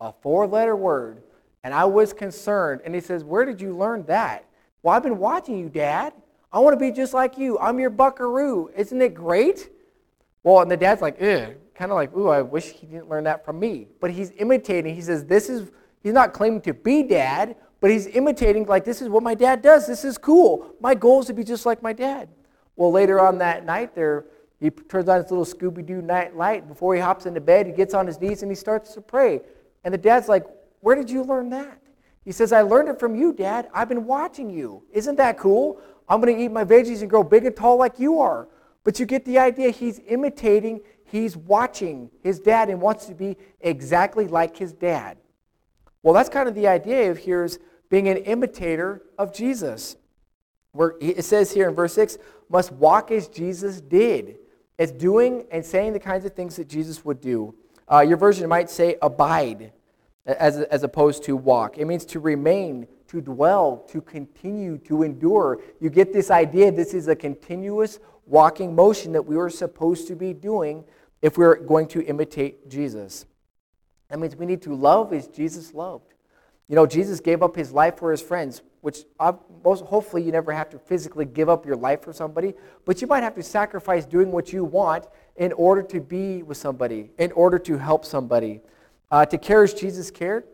A 0.00 0.12
four 0.12 0.46
letter 0.46 0.76
word. 0.76 1.22
And 1.64 1.74
I 1.74 1.84
was 1.84 2.12
concerned. 2.12 2.82
And 2.84 2.94
he 2.94 3.00
says, 3.00 3.24
Where 3.24 3.44
did 3.44 3.60
you 3.60 3.76
learn 3.76 4.04
that? 4.06 4.44
Well, 4.82 4.94
I've 4.94 5.02
been 5.02 5.18
watching 5.18 5.58
you, 5.58 5.68
Dad. 5.68 6.12
I 6.52 6.60
want 6.60 6.78
to 6.78 6.80
be 6.80 6.92
just 6.92 7.14
like 7.14 7.36
you. 7.36 7.58
I'm 7.58 7.78
your 7.78 7.90
buckaroo. 7.90 8.70
Isn't 8.76 9.02
it 9.02 9.14
great? 9.14 9.70
Well, 10.42 10.60
and 10.60 10.70
the 10.70 10.76
dad's 10.76 11.02
like, 11.02 11.20
Ugh, 11.20 11.54
kind 11.78 11.92
of 11.92 11.96
like, 11.96 12.14
Ooh, 12.16 12.28
I 12.28 12.42
wish 12.42 12.72
he 12.72 12.86
didn't 12.86 13.08
learn 13.08 13.24
that 13.24 13.44
from 13.44 13.60
me. 13.60 13.86
But 14.00 14.10
he's 14.10 14.32
imitating. 14.38 14.94
He 14.94 15.00
says, 15.00 15.24
This 15.24 15.48
is, 15.48 15.70
he's 16.02 16.12
not 16.12 16.32
claiming 16.32 16.60
to 16.62 16.74
be 16.74 17.04
dad, 17.04 17.56
but 17.80 17.90
he's 17.90 18.08
imitating, 18.08 18.66
like, 18.66 18.84
this 18.84 19.00
is 19.00 19.08
what 19.08 19.22
my 19.22 19.34
dad 19.34 19.62
does. 19.62 19.86
This 19.86 20.04
is 20.04 20.18
cool. 20.18 20.74
My 20.80 20.94
goal 20.94 21.20
is 21.20 21.26
to 21.26 21.32
be 21.32 21.44
just 21.44 21.64
like 21.64 21.80
my 21.80 21.92
dad. 21.92 22.28
Well, 22.74 22.90
later 22.90 23.20
on 23.20 23.38
that 23.38 23.64
night, 23.64 23.94
there, 23.94 24.24
he 24.58 24.70
turns 24.70 25.08
on 25.08 25.22
his 25.22 25.30
little 25.30 25.44
Scooby 25.44 25.86
Doo 25.86 26.02
night 26.02 26.36
light. 26.36 26.66
Before 26.66 26.94
he 26.94 27.00
hops 27.00 27.26
into 27.26 27.40
bed, 27.40 27.66
he 27.66 27.72
gets 27.72 27.94
on 27.94 28.06
his 28.06 28.20
knees 28.20 28.42
and 28.42 28.50
he 28.50 28.56
starts 28.56 28.94
to 28.94 29.00
pray. 29.00 29.40
And 29.84 29.94
the 29.94 29.98
dad's 29.98 30.28
like, 30.28 30.44
Where 30.80 30.96
did 30.96 31.08
you 31.08 31.22
learn 31.22 31.50
that? 31.50 31.80
He 32.24 32.32
says, 32.32 32.52
I 32.52 32.60
learned 32.62 32.88
it 32.88 32.98
from 32.98 33.14
you, 33.14 33.32
Dad. 33.32 33.70
I've 33.72 33.88
been 33.88 34.04
watching 34.04 34.50
you. 34.50 34.82
Isn't 34.92 35.16
that 35.16 35.38
cool? 35.38 35.80
I'm 36.08 36.20
going 36.20 36.36
to 36.36 36.42
eat 36.42 36.50
my 36.50 36.64
veggies 36.64 37.00
and 37.00 37.08
grow 37.08 37.22
big 37.22 37.46
and 37.46 37.56
tall 37.56 37.78
like 37.78 37.98
you 37.98 38.20
are. 38.20 38.48
But 38.84 39.00
you 39.00 39.06
get 39.06 39.24
the 39.24 39.38
idea. 39.38 39.70
He's 39.70 40.00
imitating, 40.06 40.80
he's 41.10 41.36
watching 41.36 42.10
his 42.22 42.38
dad 42.40 42.70
and 42.70 42.80
wants 42.80 43.06
to 43.06 43.14
be 43.14 43.36
exactly 43.60 44.26
like 44.26 44.56
his 44.56 44.72
dad. 44.72 45.18
Well, 46.02 46.14
that's 46.14 46.28
kind 46.28 46.48
of 46.48 46.54
the 46.54 46.68
idea 46.68 47.10
of 47.10 47.18
here's 47.18 47.58
being 47.88 48.08
an 48.08 48.18
imitator 48.18 49.02
of 49.18 49.34
Jesus. 49.34 49.96
Where 50.72 50.94
it 51.00 51.24
says 51.24 51.52
here 51.52 51.68
in 51.68 51.74
verse 51.74 51.94
6, 51.94 52.18
must 52.48 52.72
walk 52.72 53.10
as 53.10 53.28
Jesus 53.28 53.80
did. 53.80 54.36
It's 54.78 54.92
doing 54.92 55.46
and 55.50 55.64
saying 55.64 55.92
the 55.92 56.00
kinds 56.00 56.24
of 56.24 56.34
things 56.34 56.56
that 56.56 56.68
Jesus 56.68 57.04
would 57.04 57.20
do. 57.20 57.54
Uh, 57.90 58.00
your 58.00 58.16
version 58.16 58.48
might 58.48 58.70
say 58.70 58.96
abide 59.02 59.72
as, 60.24 60.58
as 60.58 60.82
opposed 60.82 61.24
to 61.24 61.36
walk. 61.36 61.78
It 61.78 61.86
means 61.86 62.04
to 62.06 62.20
remain, 62.20 62.86
to 63.08 63.20
dwell, 63.20 63.84
to 63.88 64.00
continue, 64.00 64.78
to 64.78 65.02
endure. 65.02 65.60
You 65.80 65.90
get 65.90 66.12
this 66.12 66.30
idea 66.30 66.70
this 66.70 66.94
is 66.94 67.08
a 67.08 67.16
continuous 67.16 67.98
walking 68.26 68.74
motion 68.74 69.12
that 69.12 69.22
we 69.22 69.36
were 69.36 69.50
supposed 69.50 70.06
to 70.08 70.14
be 70.14 70.34
doing 70.34 70.84
if 71.22 71.36
we're 71.36 71.56
going 71.56 71.88
to 71.88 72.04
imitate 72.04 72.68
Jesus. 72.68 73.26
That 74.08 74.18
means 74.18 74.36
we 74.36 74.46
need 74.46 74.62
to 74.62 74.74
love 74.74 75.12
as 75.12 75.28
Jesus 75.28 75.74
loved. 75.74 76.14
You 76.68 76.76
know, 76.76 76.86
Jesus 76.86 77.20
gave 77.20 77.42
up 77.42 77.56
his 77.56 77.72
life 77.72 77.96
for 77.96 78.10
his 78.10 78.20
friends, 78.20 78.62
which 78.82 78.98
most, 79.64 79.84
hopefully 79.84 80.22
you 80.22 80.30
never 80.30 80.52
have 80.52 80.68
to 80.70 80.78
physically 80.78 81.24
give 81.24 81.48
up 81.48 81.64
your 81.64 81.76
life 81.76 82.02
for 82.02 82.12
somebody, 82.12 82.54
but 82.84 83.00
you 83.00 83.06
might 83.06 83.22
have 83.22 83.34
to 83.36 83.42
sacrifice 83.42 84.04
doing 84.04 84.30
what 84.30 84.52
you 84.52 84.64
want 84.64 85.06
in 85.36 85.52
order 85.52 85.82
to 85.82 86.00
be 86.00 86.42
with 86.42 86.58
somebody, 86.58 87.10
in 87.18 87.32
order 87.32 87.58
to 87.58 87.78
help 87.78 88.04
somebody. 88.04 88.60
Uh, 89.10 89.24
to 89.24 89.38
care 89.38 89.62
as 89.62 89.72
Jesus 89.72 90.10
cared, 90.10 90.44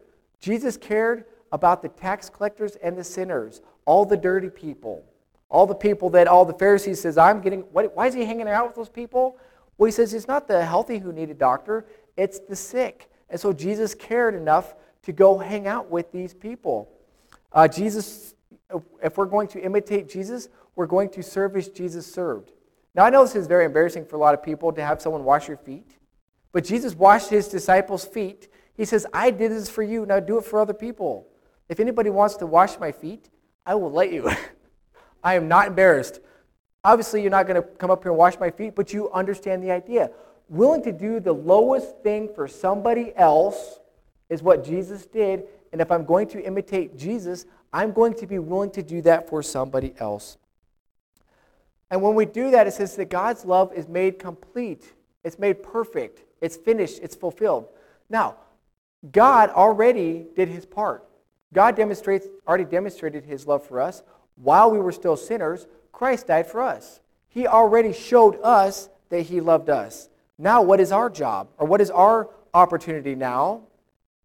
Jesus 0.40 0.76
cared 0.76 1.24
about 1.50 1.82
the 1.82 1.88
tax 1.88 2.30
collectors 2.30 2.76
and 2.76 2.96
the 2.96 3.04
sinners, 3.04 3.60
all 3.84 4.04
the 4.04 4.16
dirty 4.16 4.50
people, 4.50 5.04
all 5.48 5.66
the 5.66 5.74
people 5.74 6.10
that 6.10 6.28
all 6.28 6.44
the 6.44 6.54
Pharisees 6.54 7.00
says, 7.00 7.18
I'm 7.18 7.40
getting, 7.40 7.60
what, 7.72 7.94
why 7.96 8.06
is 8.06 8.14
he 8.14 8.24
hanging 8.24 8.48
out 8.48 8.66
with 8.68 8.76
those 8.76 8.88
people? 8.88 9.38
Well, 9.76 9.86
he 9.86 9.92
says 9.92 10.14
it's 10.14 10.28
not 10.28 10.48
the 10.48 10.64
healthy 10.64 10.98
who 10.98 11.12
need 11.12 11.30
a 11.30 11.34
doctor, 11.34 11.86
it's 12.16 12.38
the 12.38 12.56
sick. 12.56 13.10
And 13.28 13.40
so 13.40 13.52
Jesus 13.52 13.94
cared 13.94 14.34
enough 14.34 14.74
to 15.02 15.12
go 15.12 15.38
hang 15.38 15.66
out 15.66 15.90
with 15.90 16.12
these 16.12 16.34
people. 16.34 16.90
Uh, 17.52 17.68
Jesus, 17.68 18.34
if 19.02 19.16
we're 19.16 19.26
going 19.26 19.48
to 19.48 19.60
imitate 19.60 20.08
Jesus, 20.08 20.48
we're 20.76 20.86
going 20.86 21.08
to 21.10 21.22
serve 21.22 21.56
as 21.56 21.68
Jesus 21.68 22.10
served. 22.10 22.52
Now, 22.94 23.04
I 23.04 23.10
know 23.10 23.24
this 23.24 23.34
is 23.34 23.46
very 23.46 23.64
embarrassing 23.64 24.06
for 24.06 24.16
a 24.16 24.18
lot 24.18 24.34
of 24.34 24.42
people 24.42 24.72
to 24.72 24.84
have 24.84 25.02
someone 25.02 25.24
wash 25.24 25.48
your 25.48 25.56
feet, 25.56 25.98
but 26.52 26.64
Jesus 26.64 26.94
washed 26.94 27.30
his 27.30 27.48
disciples' 27.48 28.04
feet. 28.04 28.48
He 28.76 28.84
says, 28.84 29.06
I 29.12 29.30
did 29.30 29.50
this 29.50 29.68
for 29.68 29.82
you, 29.82 30.06
now 30.06 30.20
do 30.20 30.38
it 30.38 30.44
for 30.44 30.60
other 30.60 30.74
people. 30.74 31.26
If 31.68 31.80
anybody 31.80 32.10
wants 32.10 32.36
to 32.36 32.46
wash 32.46 32.78
my 32.78 32.92
feet, 32.92 33.30
I 33.66 33.74
will 33.74 33.90
let 33.90 34.12
you. 34.12 34.30
I 35.24 35.34
am 35.34 35.48
not 35.48 35.68
embarrassed. 35.68 36.20
Obviously, 36.84 37.22
you're 37.22 37.30
not 37.30 37.46
going 37.46 37.60
to 37.60 37.66
come 37.78 37.90
up 37.90 38.02
here 38.02 38.12
and 38.12 38.18
wash 38.18 38.38
my 38.38 38.50
feet, 38.50 38.74
but 38.74 38.92
you 38.92 39.10
understand 39.10 39.62
the 39.62 39.70
idea. 39.70 40.10
Willing 40.48 40.82
to 40.82 40.92
do 40.92 41.18
the 41.18 41.32
lowest 41.32 41.98
thing 42.02 42.28
for 42.34 42.46
somebody 42.46 43.12
else 43.16 43.80
is 44.28 44.42
what 44.42 44.64
Jesus 44.64 45.06
did. 45.06 45.44
And 45.72 45.80
if 45.80 45.90
I'm 45.90 46.04
going 46.04 46.28
to 46.28 46.44
imitate 46.44 46.98
Jesus, 46.98 47.46
I'm 47.72 47.92
going 47.92 48.14
to 48.14 48.26
be 48.26 48.38
willing 48.38 48.70
to 48.72 48.82
do 48.82 49.00
that 49.02 49.28
for 49.28 49.42
somebody 49.42 49.94
else. 49.98 50.36
And 51.90 52.02
when 52.02 52.14
we 52.14 52.26
do 52.26 52.50
that, 52.50 52.66
it 52.66 52.74
says 52.74 52.96
that 52.96 53.06
God's 53.06 53.44
love 53.44 53.72
is 53.72 53.88
made 53.88 54.18
complete, 54.18 54.94
it's 55.22 55.38
made 55.38 55.62
perfect, 55.62 56.22
it's 56.40 56.56
finished, 56.56 57.00
it's 57.02 57.14
fulfilled. 57.14 57.68
Now, 58.10 58.36
God 59.12 59.50
already 59.50 60.26
did 60.34 60.48
his 60.48 60.66
part. 60.66 61.04
God 61.52 61.76
demonstrates, 61.76 62.26
already 62.48 62.64
demonstrated 62.64 63.24
his 63.24 63.46
love 63.46 63.66
for 63.66 63.80
us. 63.80 64.02
While 64.36 64.70
we 64.70 64.78
were 64.78 64.92
still 64.92 65.16
sinners, 65.16 65.66
Christ 65.94 66.26
died 66.26 66.48
for 66.48 66.60
us. 66.60 67.00
He 67.28 67.46
already 67.46 67.92
showed 67.92 68.38
us 68.42 68.88
that 69.08 69.22
he 69.22 69.40
loved 69.40 69.70
us. 69.70 70.08
Now, 70.36 70.60
what 70.60 70.80
is 70.80 70.90
our 70.90 71.08
job? 71.08 71.48
Or 71.56 71.66
what 71.66 71.80
is 71.80 71.90
our 71.90 72.28
opportunity 72.52 73.14
now? 73.14 73.62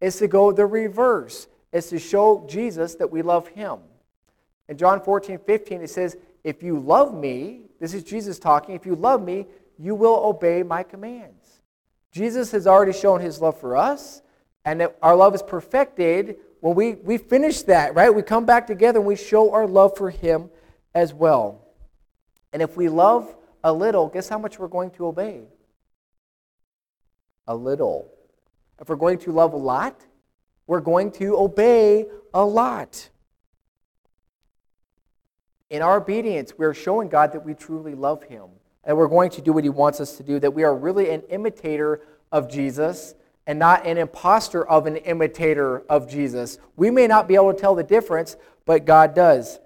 Is 0.02 0.18
to 0.18 0.28
go 0.28 0.52
the 0.52 0.66
reverse. 0.66 1.48
Is 1.72 1.90
to 1.90 2.00
show 2.00 2.46
Jesus 2.50 2.96
that 2.96 3.12
we 3.12 3.22
love 3.22 3.48
him. 3.50 3.78
In 4.68 4.78
John 4.78 5.00
14, 5.00 5.38
15, 5.38 5.82
it 5.82 5.90
says, 5.90 6.18
If 6.44 6.64
you 6.64 6.80
love 6.80 7.14
me, 7.14 7.62
this 7.80 7.94
is 7.94 8.04
Jesus 8.04 8.40
talking, 8.40 8.76
if 8.76 8.86
you 8.86 8.96
love 8.96 9.22
me, 9.22 9.46
you 9.78 9.94
will 9.94 10.26
obey 10.26 10.64
my 10.64 10.82
commands. 10.82 11.62
Jesus 12.12 12.52
has 12.52 12.66
already 12.66 12.94
shown 12.94 13.22
his 13.22 13.40
love 13.40 13.60
for 13.60 13.78
us, 13.78 14.24
and 14.66 14.90
our 15.02 15.16
love 15.16 15.36
is 15.36 15.44
perfected 15.44 16.38
when 16.62 16.76
we, 16.76 16.96
we 16.96 17.18
finish 17.18 17.62
that, 17.64 17.94
right? 17.94 18.14
We 18.14 18.24
come 18.24 18.46
back 18.46 18.66
together 18.66 19.00
and 19.00 19.08
we 19.08 19.16
show 19.16 19.54
our 19.54 19.68
love 19.68 19.96
for 19.96 20.10
him 20.10 20.50
as 20.94 21.14
well. 21.14 21.66
And 22.54 22.62
if 22.62 22.76
we 22.76 22.90
love 22.90 23.36
a 23.64 23.72
little, 23.72 24.08
guess 24.08 24.30
how 24.30 24.40
much 24.40 24.60
we're 24.60 24.68
going 24.68 24.92
to 24.92 25.08
obey? 25.08 25.44
A 27.48 27.56
little. 27.56 28.12
If 28.80 28.90
we're 28.90 28.96
going 28.96 29.20
to 29.20 29.32
love 29.32 29.54
a 29.54 29.58
lot, 29.58 30.06
we're 30.68 30.82
going 30.82 31.12
to 31.14 31.36
obey 31.38 32.06
a 32.34 32.44
lot. 32.46 33.10
In 35.70 35.82
our 35.82 35.98
obedience, 35.98 36.54
we're 36.58 36.74
showing 36.74 37.10
God 37.10 37.34
that 37.34 37.46
we 37.46 37.54
truly 37.54 37.94
love 37.94 38.24
Him. 38.24 38.46
And 38.84 38.98
we're 38.98 39.08
going 39.08 39.30
to 39.32 39.42
do 39.42 39.54
what 39.54 39.64
He 39.64 39.70
wants 39.70 40.00
us 40.00 40.18
to 40.18 40.24
do, 40.24 40.40
that 40.40 40.52
we 40.52 40.64
are 40.64 40.76
really 40.76 41.10
an 41.12 41.22
imitator 41.30 42.02
of 42.32 42.50
Jesus 42.50 43.14
and 43.46 43.60
not 43.60 43.86
an 43.86 43.98
impostor 43.98 44.66
of 44.68 44.86
an 44.86 44.98
imitator 44.98 45.80
of 45.90 46.10
Jesus. 46.10 46.60
We 46.76 46.92
may 46.92 47.08
not 47.08 47.28
be 47.28 47.36
able 47.36 47.54
to 47.54 47.60
tell 47.60 47.76
the 47.76 47.84
difference, 47.84 48.36
but 48.66 48.86
God 48.86 49.16
does. 49.16 49.60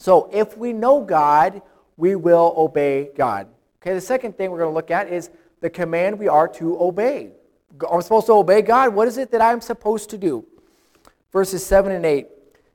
So 0.00 0.30
if 0.32 0.56
we 0.56 0.72
know 0.72 1.02
God, 1.02 1.60
we 1.98 2.16
will 2.16 2.54
obey 2.56 3.10
God. 3.14 3.48
Okay, 3.82 3.92
the 3.92 4.00
second 4.00 4.36
thing 4.36 4.50
we're 4.50 4.58
going 4.58 4.70
to 4.70 4.74
look 4.74 4.90
at 4.90 5.08
is 5.08 5.28
the 5.60 5.68
command 5.68 6.18
we 6.18 6.26
are 6.26 6.48
to 6.48 6.80
obey. 6.80 7.32
I'm 7.88 8.00
supposed 8.00 8.26
to 8.26 8.32
obey 8.32 8.62
God. 8.62 8.94
What 8.94 9.08
is 9.08 9.18
it 9.18 9.30
that 9.32 9.42
I'm 9.42 9.60
supposed 9.60 10.08
to 10.10 10.18
do? 10.18 10.46
Verses 11.30 11.64
7 11.64 11.92
and 11.92 12.06
8. 12.06 12.26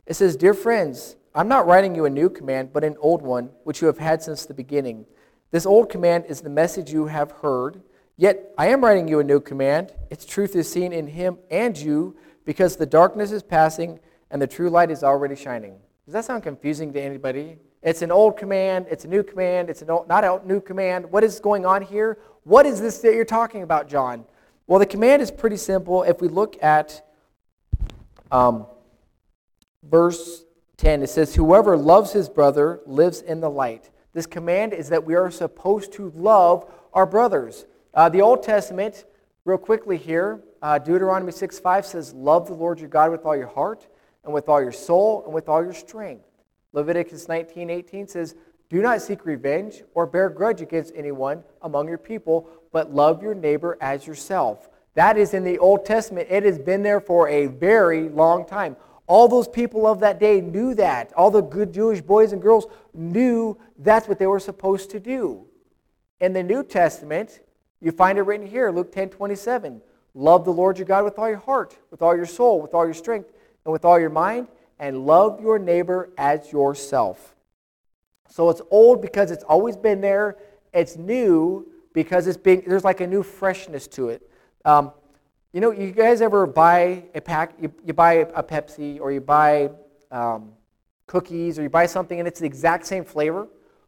It 0.05 0.13
says, 0.13 0.35
Dear 0.35 0.53
friends, 0.53 1.15
I'm 1.33 1.47
not 1.47 1.65
writing 1.65 1.95
you 1.95 2.05
a 2.05 2.11
new 2.11 2.29
command, 2.29 2.71
but 2.71 2.83
an 2.83 2.95
old 2.99 3.23
one, 3.23 3.49
which 3.63 3.81
you 3.81 3.87
have 3.87 3.97
had 3.97 4.21
since 4.21 4.45
the 4.45 4.53
beginning. 4.53 5.07
This 5.49 5.65
old 5.65 5.89
command 5.89 6.25
is 6.27 6.41
the 6.41 6.49
message 6.49 6.93
you 6.93 7.07
have 7.07 7.31
heard. 7.31 7.81
Yet 8.17 8.53
I 8.55 8.67
am 8.67 8.83
writing 8.83 9.07
you 9.07 9.19
a 9.19 9.23
new 9.23 9.39
command. 9.39 9.93
Its 10.11 10.25
truth 10.25 10.55
is 10.55 10.71
seen 10.71 10.93
in 10.93 11.07
him 11.07 11.39
and 11.49 11.75
you, 11.75 12.15
because 12.45 12.75
the 12.75 12.85
darkness 12.85 13.31
is 13.31 13.41
passing 13.41 13.99
and 14.29 14.39
the 14.39 14.47
true 14.47 14.69
light 14.69 14.91
is 14.91 15.03
already 15.03 15.35
shining. 15.35 15.79
Does 16.05 16.13
that 16.13 16.25
sound 16.25 16.43
confusing 16.43 16.93
to 16.93 17.01
anybody? 17.01 17.57
It's 17.81 18.03
an 18.03 18.11
old 18.11 18.37
command, 18.37 18.85
it's 18.91 19.05
a 19.05 19.07
new 19.07 19.23
command, 19.23 19.71
it's 19.71 19.81
an 19.81 19.89
old, 19.89 20.07
not 20.07 20.23
a 20.23 20.39
new 20.45 20.61
command. 20.61 21.11
What 21.11 21.23
is 21.23 21.39
going 21.39 21.65
on 21.65 21.81
here? 21.81 22.19
What 22.43 22.67
is 22.67 22.79
this 22.79 22.99
that 22.99 23.15
you're 23.15 23.25
talking 23.25 23.63
about, 23.63 23.87
John? 23.87 24.23
Well, 24.67 24.77
the 24.77 24.85
command 24.85 25.23
is 25.23 25.31
pretty 25.31 25.57
simple. 25.57 26.03
If 26.03 26.21
we 26.21 26.27
look 26.27 26.61
at 26.61 27.07
um, 28.31 28.67
verse 29.81 30.43
10, 30.77 31.01
it 31.01 31.09
says, 31.09 31.33
Whoever 31.33 31.75
loves 31.75 32.11
his 32.11 32.29
brother 32.29 32.81
lives 32.85 33.21
in 33.21 33.39
the 33.39 33.49
light. 33.49 33.89
This 34.13 34.27
command 34.27 34.73
is 34.73 34.89
that 34.89 35.03
we 35.03 35.15
are 35.15 35.31
supposed 35.31 35.91
to 35.93 36.11
love 36.11 36.71
our 36.93 37.07
brothers. 37.07 37.65
Uh, 37.95 38.09
the 38.09 38.21
Old 38.21 38.43
Testament, 38.43 39.05
real 39.43 39.57
quickly 39.57 39.97
here, 39.97 40.43
uh, 40.61 40.77
Deuteronomy 40.77 41.31
6 41.31 41.57
5 41.57 41.85
says, 41.85 42.13
Love 42.13 42.45
the 42.45 42.53
Lord 42.53 42.79
your 42.79 42.89
God 42.89 43.09
with 43.09 43.25
all 43.25 43.35
your 43.35 43.47
heart 43.47 43.87
and 44.25 44.33
with 44.33 44.49
all 44.49 44.61
your 44.61 44.71
soul 44.71 45.23
and 45.25 45.33
with 45.33 45.47
all 45.47 45.63
your 45.63 45.73
strength. 45.73 46.25
Leviticus 46.73 47.27
19:18 47.27 48.09
says, 48.09 48.35
Do 48.69 48.81
not 48.81 49.01
seek 49.01 49.25
revenge 49.25 49.83
or 49.93 50.05
bear 50.05 50.29
grudge 50.29 50.61
against 50.61 50.93
anyone 50.95 51.43
among 51.61 51.87
your 51.87 51.97
people, 51.97 52.49
but 52.71 52.93
love 52.93 53.23
your 53.23 53.33
neighbor 53.33 53.77
as 53.79 54.05
yourself. 54.05 54.69
That 54.95 55.17
is 55.17 55.33
in 55.33 55.43
the 55.43 55.59
Old 55.59 55.85
Testament. 55.85 56.27
It 56.29 56.43
has 56.43 56.57
been 56.57 56.83
there 56.83 56.99
for 56.99 57.29
a 57.29 57.47
very 57.47 58.09
long 58.09 58.45
time. 58.45 58.75
All 59.07 59.27
those 59.27 59.47
people 59.47 59.85
of 59.85 59.99
that 59.99 60.19
day 60.19 60.41
knew 60.41 60.73
that. 60.75 61.13
All 61.13 61.29
the 61.29 61.41
good 61.41 61.73
Jewish 61.73 62.01
boys 62.01 62.33
and 62.33 62.41
girls 62.41 62.65
knew 62.93 63.57
that's 63.77 64.07
what 64.07 64.17
they 64.17 64.25
were 64.25 64.39
supposed 64.39 64.89
to 64.91 64.99
do. 64.99 65.45
In 66.19 66.33
the 66.33 66.41
New 66.41 66.63
Testament, 66.63 67.41
you 67.81 67.91
find 67.91 68.17
it 68.17 68.23
written 68.23 68.47
here, 68.47 68.71
Luke 68.71 68.91
10 68.91 69.09
27. 69.09 69.81
Love 70.15 70.45
the 70.45 70.53
Lord 70.53 70.77
your 70.77 70.87
God 70.87 71.03
with 71.03 71.19
all 71.19 71.27
your 71.27 71.37
heart, 71.37 71.77
with 71.91 72.01
all 72.01 72.15
your 72.15 72.25
soul, 72.25 72.61
with 72.61 72.73
all 72.73 72.85
your 72.85 72.93
strength, 72.93 73.31
and 73.65 73.71
with 73.71 73.83
all 73.83 73.99
your 73.99 74.09
mind, 74.09 74.47
and 74.79 75.05
love 75.05 75.41
your 75.41 75.57
neighbor 75.59 76.11
as 76.17 76.51
yourself. 76.51 77.35
So 78.29 78.49
it's 78.49 78.61
old 78.69 79.01
because 79.01 79.31
it's 79.31 79.43
always 79.43 79.77
been 79.77 80.01
there. 80.01 80.37
It's 80.73 80.97
new 80.97 81.71
because 81.93 82.27
it's 82.27 82.37
being, 82.37 82.63
there's 82.67 82.83
like 82.83 82.99
a 82.99 83.07
new 83.07 83.23
freshness 83.23 83.87
to 83.89 84.09
it. 84.09 84.29
Um, 84.65 84.91
you 85.53 85.61
know, 85.61 85.71
you 85.71 85.91
guys 85.91 86.21
ever 86.21 86.45
buy 86.45 87.05
a 87.15 87.21
pack, 87.21 87.53
you, 87.61 87.73
you 87.85 87.93
buy 87.93 88.13
a 88.13 88.43
Pepsi 88.43 88.99
or 88.99 89.11
you 89.13 89.21
buy 89.21 89.69
um, 90.11 90.51
cookies 91.07 91.57
or 91.57 91.63
you 91.63 91.69
buy 91.69 91.85
something 91.85 92.19
and 92.19 92.27
it's 92.27 92.41
the 92.41 92.45
exact 92.45 92.85
same 92.85 93.05
flavor, 93.05 93.47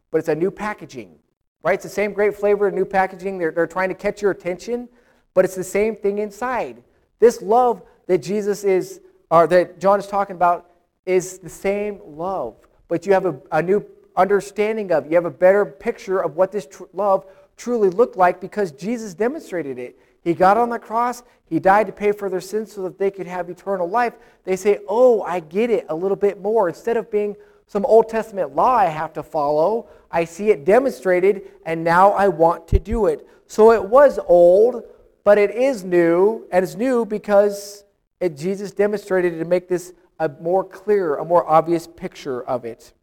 but 0.10 0.20
it's 0.20 0.30
a 0.30 0.36
new 0.36 0.50
packaging, 0.50 1.20
right? 1.64 1.74
It's 1.74 1.84
the 1.84 1.90
same 1.90 2.14
great 2.14 2.36
flavor, 2.36 2.72
new 2.72 2.86
packaging. 2.86 3.38
They're, 3.38 3.52
they're 3.52 3.68
trying 3.68 3.90
to 3.90 3.96
catch 3.96 4.22
your 4.22 4.32
attention, 4.32 4.88
but 5.34 5.44
it's 5.44 5.56
the 5.56 5.64
same 5.64 5.98
thing 5.98 6.20
inside. 6.20 6.82
This 7.20 7.42
love 7.42 7.84
that 8.06 8.20
Jesus 8.20 8.64
is 8.64 9.02
that 9.30 9.80
John 9.80 10.00
is 10.00 10.08
talking 10.08 10.36
about 10.36 10.70
is 11.06 11.40
the 11.40 11.50
same 11.50 12.00
love, 12.06 12.56
but 12.88 13.06
you 13.06 13.14
have 13.14 13.26
a, 13.26 13.40
a 13.52 13.62
new 13.62 13.86
understanding 14.16 14.92
of, 14.92 15.06
you 15.06 15.16
have 15.16 15.26
a 15.26 15.32
better 15.32 15.66
picture 15.66 16.20
of 16.20 16.36
what 16.36 16.52
this 16.52 16.66
tr- 16.66 16.84
love 16.94 17.26
truly 17.56 17.90
looked 17.90 18.18
like 18.18 18.42
because 18.42 18.72
Jesus 18.72 19.14
demonstrated 19.14 19.78
it. 19.78 19.98
He 20.24 20.34
got 20.34 20.58
on 20.58 20.70
the 20.70 20.80
cross, 20.80 21.24
he 21.46 21.60
died 21.60 21.88
to 21.88 21.94
pay 21.94 22.12
for 22.12 22.30
their 22.30 22.42
sins 22.42 22.74
so 22.74 22.84
that 22.84 22.98
they 23.00 23.12
could 23.12 23.28
have 23.28 23.50
eternal 23.50 23.90
life. 23.90 24.14
They 24.44 24.56
say, 24.58 24.80
Oh, 24.88 25.22
I 25.22 25.40
get 25.40 25.70
it 25.70 25.86
a 25.88 25.96
little 25.96 26.18
bit 26.18 26.42
more. 26.42 26.68
Instead 26.68 26.98
of 26.98 27.10
being 27.10 27.36
some 27.68 27.86
Old 27.86 28.10
Testament 28.10 28.56
law 28.56 28.76
I 28.76 28.86
have 28.86 29.14
to 29.14 29.24
follow, 29.24 29.88
I 30.12 30.26
see 30.26 30.50
it 30.50 30.66
demonstrated, 30.66 31.44
and 31.66 31.84
now 31.84 32.12
I 32.12 32.28
want 32.28 32.68
to 32.70 32.80
do 32.80 33.06
it. 33.08 33.28
So 33.48 33.72
it 33.72 33.84
was 33.84 34.20
old, 34.28 34.84
but 35.24 35.38
it 35.38 35.52
is 35.52 35.84
new, 35.84 36.46
and 36.52 36.64
it's 36.64 36.76
new 36.76 37.06
because 37.06 37.84
it, 38.20 38.36
Jesus 38.36 38.72
demonstrated 38.72 39.38
to 39.40 39.46
make 39.46 39.68
this 39.68 39.94
a 40.20 40.30
more 40.30 40.64
clear, 40.64 41.16
a 41.16 41.26
more 41.26 41.48
obvious 41.48 41.88
picture 41.88 42.42
of 42.44 42.66
it. 42.66 42.94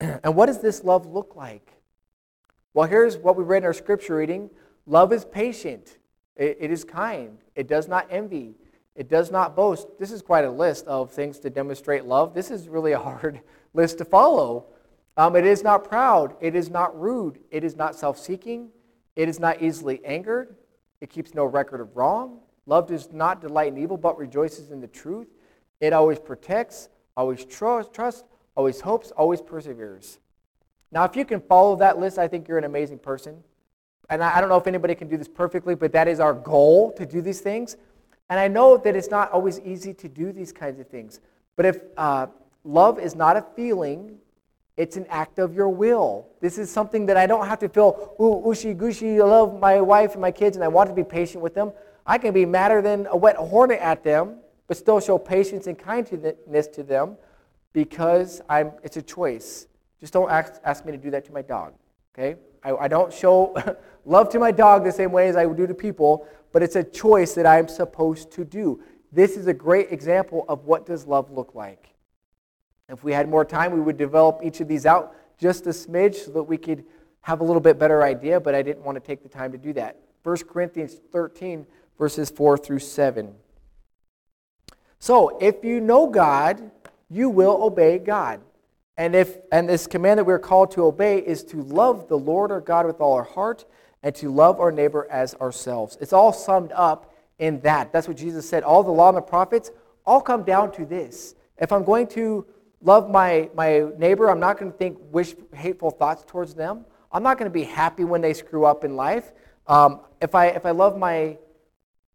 And 0.22 0.36
what 0.36 0.46
does 0.46 0.60
this 0.60 0.84
love 0.84 1.06
look 1.06 1.34
like? 1.34 1.72
Well, 2.72 2.88
here's 2.88 3.16
what 3.16 3.36
we 3.36 3.42
read 3.42 3.58
in 3.58 3.64
our 3.64 3.72
scripture 3.72 4.16
reading 4.16 4.50
love 4.86 5.12
is 5.12 5.24
patient, 5.24 5.98
it, 6.36 6.58
it 6.60 6.70
is 6.70 6.84
kind, 6.84 7.38
it 7.56 7.66
does 7.66 7.88
not 7.88 8.06
envy, 8.10 8.54
it 8.94 9.08
does 9.08 9.30
not 9.32 9.56
boast. 9.56 9.88
This 9.98 10.12
is 10.12 10.22
quite 10.22 10.44
a 10.44 10.50
list 10.50 10.86
of 10.86 11.10
things 11.10 11.40
to 11.40 11.50
demonstrate 11.50 12.04
love. 12.04 12.34
This 12.34 12.50
is 12.50 12.68
really 12.68 12.92
a 12.92 12.98
hard 13.10 13.40
list 13.74 13.98
to 13.98 14.04
follow. 14.04 14.66
Um, 15.16 15.34
it 15.34 15.44
is 15.44 15.64
not 15.64 15.82
proud, 15.82 16.36
it 16.40 16.54
is 16.54 16.70
not 16.70 16.98
rude, 16.98 17.40
it 17.50 17.64
is 17.64 17.74
not 17.74 17.96
self 17.96 18.18
seeking, 18.18 18.68
it 19.16 19.28
is 19.28 19.40
not 19.40 19.60
easily 19.60 20.04
angered, 20.04 20.54
it 21.00 21.10
keeps 21.10 21.34
no 21.34 21.44
record 21.44 21.80
of 21.80 21.96
wrong. 21.96 22.38
Love 22.68 22.86
does 22.86 23.10
not 23.14 23.40
delight 23.40 23.72
in 23.72 23.78
evil, 23.78 23.96
but 23.96 24.18
rejoices 24.18 24.70
in 24.70 24.80
the 24.80 24.86
truth. 24.86 25.26
It 25.80 25.94
always 25.94 26.18
protects, 26.18 26.90
always 27.16 27.46
trusts, 27.46 27.90
trust, 27.94 28.26
always 28.54 28.82
hopes, 28.82 29.10
always 29.12 29.40
perseveres. 29.40 30.18
Now, 30.92 31.04
if 31.04 31.16
you 31.16 31.24
can 31.24 31.40
follow 31.40 31.76
that 31.76 31.98
list, 31.98 32.18
I 32.18 32.28
think 32.28 32.46
you're 32.46 32.58
an 32.58 32.64
amazing 32.64 32.98
person. 32.98 33.42
And 34.10 34.22
I 34.22 34.38
don't 34.38 34.50
know 34.50 34.58
if 34.58 34.66
anybody 34.66 34.94
can 34.94 35.08
do 35.08 35.16
this 35.16 35.28
perfectly, 35.28 35.74
but 35.74 35.92
that 35.92 36.08
is 36.08 36.20
our 36.20 36.34
goal 36.34 36.92
to 36.92 37.06
do 37.06 37.22
these 37.22 37.40
things. 37.40 37.78
And 38.28 38.38
I 38.38 38.48
know 38.48 38.76
that 38.76 38.94
it's 38.94 39.10
not 39.10 39.32
always 39.32 39.60
easy 39.60 39.94
to 39.94 40.08
do 40.08 40.30
these 40.30 40.52
kinds 40.52 40.78
of 40.78 40.88
things. 40.88 41.20
But 41.56 41.64
if 41.64 41.80
uh, 41.96 42.26
love 42.64 42.98
is 42.98 43.14
not 43.14 43.38
a 43.38 43.46
feeling, 43.56 44.18
it's 44.76 44.98
an 44.98 45.06
act 45.08 45.38
of 45.38 45.54
your 45.54 45.70
will. 45.70 46.26
This 46.40 46.58
is 46.58 46.70
something 46.70 47.06
that 47.06 47.16
I 47.16 47.26
don't 47.26 47.46
have 47.46 47.60
to 47.60 47.68
feel, 47.70 48.14
ooh, 48.20 48.46
ooshy 48.46 48.76
gooshy, 48.76 49.16
I 49.20 49.24
love 49.24 49.58
my 49.58 49.80
wife 49.80 50.12
and 50.12 50.20
my 50.20 50.30
kids 50.30 50.56
and 50.56 50.62
I 50.64 50.68
want 50.68 50.90
to 50.90 50.94
be 50.94 51.04
patient 51.04 51.42
with 51.42 51.54
them. 51.54 51.72
I 52.08 52.16
can 52.16 52.32
be 52.32 52.46
madder 52.46 52.80
than 52.80 53.06
a 53.10 53.16
wet 53.16 53.36
hornet 53.36 53.80
at 53.80 54.02
them, 54.02 54.38
but 54.66 54.78
still 54.78 54.98
show 54.98 55.18
patience 55.18 55.66
and 55.66 55.78
kindness 55.78 56.66
to 56.68 56.82
them 56.82 57.18
because 57.74 58.40
I'm, 58.48 58.72
it's 58.82 58.96
a 58.96 59.02
choice. 59.02 59.66
Just 60.00 60.14
don't 60.14 60.30
ask, 60.30 60.54
ask 60.64 60.86
me 60.86 60.92
to 60.92 60.98
do 60.98 61.10
that 61.10 61.26
to 61.26 61.32
my 61.32 61.42
dog, 61.42 61.74
okay? 62.14 62.40
I, 62.64 62.72
I 62.72 62.88
don't 62.88 63.12
show 63.12 63.54
love 64.06 64.30
to 64.30 64.38
my 64.38 64.50
dog 64.50 64.84
the 64.84 64.92
same 64.92 65.12
way 65.12 65.28
as 65.28 65.36
I 65.36 65.44
would 65.44 65.58
do 65.58 65.66
to 65.66 65.74
people, 65.74 66.26
but 66.50 66.62
it's 66.62 66.76
a 66.76 66.82
choice 66.82 67.34
that 67.34 67.44
I'm 67.44 67.68
supposed 67.68 68.30
to 68.32 68.44
do. 68.44 68.82
This 69.12 69.36
is 69.36 69.46
a 69.46 69.54
great 69.54 69.92
example 69.92 70.46
of 70.48 70.64
what 70.64 70.86
does 70.86 71.06
love 71.06 71.30
look 71.30 71.54
like. 71.54 71.90
If 72.88 73.04
we 73.04 73.12
had 73.12 73.28
more 73.28 73.44
time, 73.44 73.72
we 73.72 73.80
would 73.80 73.98
develop 73.98 74.40
each 74.42 74.60
of 74.60 74.68
these 74.68 74.86
out 74.86 75.14
just 75.38 75.66
a 75.66 75.70
smidge 75.70 76.14
so 76.14 76.30
that 76.30 76.42
we 76.42 76.56
could 76.56 76.84
have 77.20 77.40
a 77.40 77.44
little 77.44 77.60
bit 77.60 77.78
better 77.78 78.02
idea, 78.02 78.40
but 78.40 78.54
I 78.54 78.62
didn't 78.62 78.82
want 78.82 78.96
to 78.96 79.00
take 79.00 79.22
the 79.22 79.28
time 79.28 79.52
to 79.52 79.58
do 79.58 79.74
that. 79.74 80.00
1 80.22 80.36
Corinthians 80.48 81.00
13, 81.12 81.66
verses 81.98 82.30
4 82.30 82.56
through 82.56 82.78
7. 82.78 83.34
So, 84.98 85.38
if 85.38 85.64
you 85.64 85.80
know 85.80 86.08
God, 86.08 86.70
you 87.10 87.28
will 87.28 87.62
obey 87.62 87.98
God. 87.98 88.40
And 88.96 89.14
if 89.14 89.38
and 89.52 89.68
this 89.68 89.86
command 89.86 90.18
that 90.18 90.24
we're 90.24 90.40
called 90.40 90.72
to 90.72 90.84
obey 90.84 91.18
is 91.18 91.44
to 91.44 91.62
love 91.62 92.08
the 92.08 92.18
Lord 92.18 92.50
our 92.50 92.60
God 92.60 92.84
with 92.84 93.00
all 93.00 93.14
our 93.14 93.22
heart 93.22 93.64
and 94.02 94.14
to 94.16 94.32
love 94.32 94.58
our 94.60 94.72
neighbor 94.72 95.06
as 95.10 95.34
ourselves. 95.36 95.96
It's 96.00 96.12
all 96.12 96.32
summed 96.32 96.72
up 96.72 97.14
in 97.38 97.60
that. 97.60 97.92
That's 97.92 98.08
what 98.08 98.16
Jesus 98.16 98.48
said. 98.48 98.64
All 98.64 98.82
the 98.82 98.90
law 98.90 99.08
and 99.08 99.16
the 99.16 99.22
prophets 99.22 99.70
all 100.04 100.20
come 100.20 100.42
down 100.42 100.72
to 100.72 100.84
this. 100.84 101.36
If 101.58 101.72
I'm 101.72 101.84
going 101.84 102.08
to 102.08 102.44
love 102.82 103.08
my, 103.08 103.50
my 103.54 103.86
neighbor, 103.98 104.30
I'm 104.30 104.40
not 104.40 104.58
going 104.58 104.72
to 104.72 104.78
think 104.78 104.98
wish 105.12 105.34
hateful 105.54 105.90
thoughts 105.90 106.24
towards 106.26 106.54
them. 106.54 106.84
I'm 107.12 107.22
not 107.22 107.38
going 107.38 107.50
to 107.50 107.54
be 107.54 107.64
happy 107.64 108.04
when 108.04 108.20
they 108.20 108.34
screw 108.34 108.64
up 108.64 108.84
in 108.84 108.96
life. 108.96 109.32
Um, 109.66 110.00
if, 110.20 110.34
I, 110.34 110.48
if 110.48 110.66
I 110.66 110.70
love 110.72 110.98
my 110.98 111.38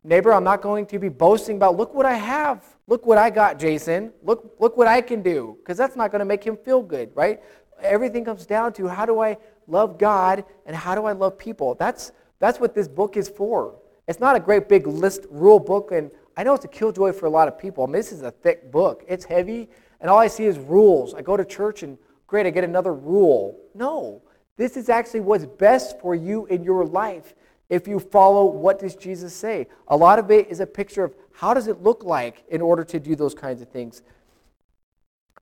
neighbor, 0.04 0.34
I'm 0.34 0.44
not 0.44 0.62
going 0.62 0.86
to 0.88 1.00
be 1.00 1.10
boasting 1.10 1.56
about, 1.56 1.78
look 1.78 1.94
what 1.94 2.06
I 2.06 2.16
have. 2.16 2.64
Look 2.88 3.06
what 3.06 3.18
I 3.18 3.30
got, 3.30 3.60
Jason. 3.60 4.12
Look, 4.24 4.56
look 4.60 4.76
what 4.76 4.88
I 4.88 5.02
can 5.02 5.22
do. 5.22 5.58
Because 5.60 5.78
that's 5.78 5.96
not 5.96 6.12
going 6.12 6.20
to 6.20 6.26
make 6.26 6.44
him 6.44 6.58
feel 6.58 6.82
good, 6.82 7.12
right? 7.16 7.42
Everything 7.82 8.26
comes 8.26 8.46
down 8.46 8.74
to 8.74 8.88
how 8.88 9.06
do 9.06 9.22
I 9.22 9.38
love 9.68 9.98
God 9.98 10.44
and 10.66 10.76
how 10.76 10.96
do 10.96 11.06
I 11.06 11.14
love 11.14 11.38
people? 11.38 11.76
That's, 11.76 12.12
that's 12.40 12.60
what 12.60 12.76
this 12.76 12.88
book 12.88 13.16
is 13.16 13.30
for. 13.30 13.76
It's 14.08 14.20
not 14.20 14.36
a 14.36 14.40
great 14.40 14.68
big 14.68 14.86
list 14.86 15.26
rule 15.30 15.60
book, 15.60 15.92
and 15.92 16.12
I 16.36 16.44
know 16.44 16.54
it's 16.54 16.66
a 16.66 16.70
killjoy 16.70 17.14
for 17.14 17.26
a 17.26 17.30
lot 17.30 17.48
of 17.48 17.58
people. 17.58 17.84
I 17.84 17.88
mean, 17.88 17.94
this 17.94 18.12
is 18.12 18.22
a 18.22 18.32
thick 18.32 18.70
book. 18.70 19.04
It's 19.08 19.24
heavy, 19.24 19.70
and 20.02 20.10
all 20.10 20.18
I 20.18 20.28
see 20.28 20.44
is 20.44 20.60
rules. 20.60 21.14
I 21.14 21.22
go 21.22 21.38
to 21.38 21.46
church 21.46 21.84
and 21.84 21.98
great, 22.28 22.46
I 22.46 22.50
get 22.50 22.66
another 22.66 22.94
rule. 22.94 23.58
No, 23.74 24.22
this 24.58 24.76
is 24.76 24.90
actually 24.90 25.22
what's 25.22 25.46
best 25.46 26.02
for 26.02 26.16
you 26.16 26.46
in 26.48 26.64
your 26.64 26.86
life 26.86 27.34
if 27.70 27.88
you 27.88 28.00
follow 28.00 28.46
what 28.46 28.80
does 28.80 28.96
Jesus 28.96 29.34
say. 29.34 29.68
A 29.88 29.98
lot 29.98 30.20
of 30.20 30.30
it 30.32 30.50
is 30.50 30.60
a 30.60 30.66
picture 30.66 31.04
of 31.04 31.16
how 31.34 31.54
does 31.54 31.68
it 31.68 31.82
look 31.82 32.04
like 32.04 32.44
in 32.50 32.62
order 32.62 32.84
to 32.84 33.00
do 33.00 33.16
those 33.16 33.34
kinds 33.34 33.62
of 33.62 33.70
things. 33.70 34.02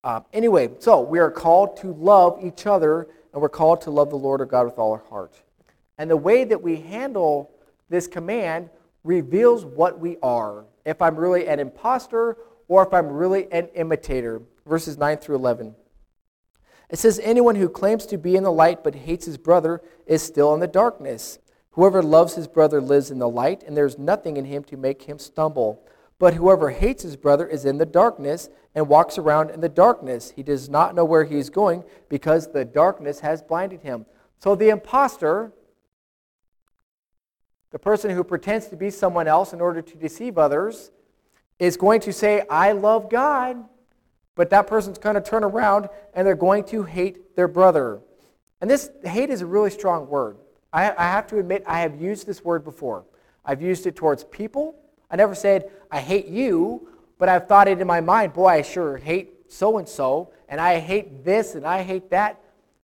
Uh, 0.04 0.22
anyway, 0.34 0.70
so 0.80 1.02
we 1.02 1.20
are 1.20 1.30
called 1.30 1.78
to 1.78 1.94
love 1.94 2.40
each 2.44 2.66
other, 2.66 3.08
and 3.34 3.42
we're 3.42 3.50
called 3.50 3.82
to 3.82 3.92
love 3.92 4.10
the 4.10 4.16
Lord 4.16 4.40
our 4.42 4.48
God 4.48 4.66
with 4.66 4.80
all 4.80 4.94
our 4.94 5.04
heart. 5.10 5.42
And 5.98 6.10
the 6.10 6.18
way 6.18 6.44
that 6.44 6.62
we 6.62 6.78
handle 6.78 7.52
this 7.90 8.08
command 8.08 8.70
reveals 9.04 9.66
what 9.66 10.00
we 10.00 10.18
are. 10.24 10.66
If 10.86 11.02
I'm 11.02 11.16
really 11.16 11.48
an 11.48 11.60
impostor 11.60 12.38
or 12.68 12.84
if 12.84 12.94
I'm 12.94 13.10
really 13.10 13.52
an 13.52 13.68
imitator. 13.76 14.42
Verses 14.66 14.98
9 14.98 15.18
through 15.18 15.36
11. 15.36 15.76
It 16.90 17.00
says, 17.00 17.20
Anyone 17.24 17.56
who 17.56 17.70
claims 17.70 18.06
to 18.08 18.18
be 18.18 18.36
in 18.36 18.44
the 18.44 18.52
light 18.52 18.84
but 18.84 18.96
hates 18.96 19.26
his 19.26 19.38
brother 19.38 19.82
is 20.06 20.22
still 20.22 20.54
in 20.54 20.60
the 20.60 20.68
darkness. 20.68 21.40
Whoever 21.72 22.04
loves 22.04 22.36
his 22.36 22.48
brother 22.48 22.82
lives 22.82 23.12
in 23.12 23.20
the 23.20 23.30
light, 23.30 23.64
and 23.64 23.76
there 23.76 23.86
is 23.86 23.98
nothing 23.98 24.38
in 24.38 24.46
him 24.46 24.64
to 24.66 24.78
make 24.78 25.04
him 25.04 25.20
stumble. 25.20 25.86
But 26.20 26.34
whoever 26.36 26.70
hates 26.70 27.04
his 27.04 27.16
brother 27.16 27.48
is 27.48 27.66
in 27.66 27.78
the 27.78 27.86
darkness 27.86 28.50
and 28.76 28.88
walks 28.88 29.18
around 29.18 29.50
in 29.50 29.62
the 29.62 29.70
darkness. 29.70 30.34
He 30.36 30.44
does 30.44 30.70
not 30.70 30.94
know 30.94 31.06
where 31.06 31.24
he 31.24 31.38
is 31.38 31.50
going 31.50 31.84
because 32.10 32.52
the 32.52 32.66
darkness 32.66 33.22
has 33.22 33.42
blinded 33.42 33.82
him. 33.82 34.06
So 34.38 34.54
the 34.54 34.70
impostor, 34.70 35.52
the 37.72 37.80
person 37.80 38.12
who 38.12 38.24
pretends 38.24 38.68
to 38.68 38.76
be 38.76 38.92
someone 38.92 39.28
else 39.28 39.54
in 39.54 39.62
order 39.62 39.82
to 39.82 39.98
deceive 39.98 40.38
others, 40.38 40.92
is 41.58 41.78
going 41.78 42.02
to 42.02 42.14
say, 42.14 42.44
I 42.50 42.74
love 42.74 43.10
God. 43.10 43.64
But 44.36 44.50
that 44.50 44.68
person's 44.68 44.98
going 44.98 45.16
to 45.16 45.22
turn 45.22 45.44
around 45.44 45.90
and 46.14 46.28
they're 46.28 46.36
going 46.36 46.66
to 46.66 46.84
hate 46.84 47.36
their 47.36 47.48
brother. 47.48 48.02
And 48.60 48.70
this 48.70 48.90
hate 49.04 49.30
is 49.30 49.42
a 49.42 49.46
really 49.46 49.72
strong 49.72 50.08
word. 50.08 50.38
I, 50.74 50.92
I 50.92 51.04
have 51.04 51.28
to 51.28 51.40
admit, 51.40 51.64
I 51.66 51.82
have 51.82 52.02
used 52.02 52.26
this 52.26 52.44
word 52.44 52.64
before. 52.64 53.06
I've 53.44 53.62
used 53.62 53.86
it 53.88 53.96
towards 53.96 54.24
people. 54.24 54.76
I 55.10 55.16
never 55.16 55.36
said, 55.36 55.70
I 55.92 56.00
hate 56.00 56.28
you, 56.28 56.88
but 57.18 57.30
I've 57.30 57.48
thought 57.48 57.68
it 57.68 57.82
in 57.82 57.88
my 57.88 58.02
mind, 58.02 58.34
boy, 58.34 58.48
I 58.48 58.62
sure 58.62 58.98
hate 58.98 59.52
so 59.52 59.78
and 59.78 59.88
so, 59.88 60.32
and 60.48 60.62
I 60.62 60.80
hate 60.80 61.26
this 61.26 61.56
and 61.56 61.66
I 61.66 61.82
hate 61.82 62.10
that. 62.12 62.40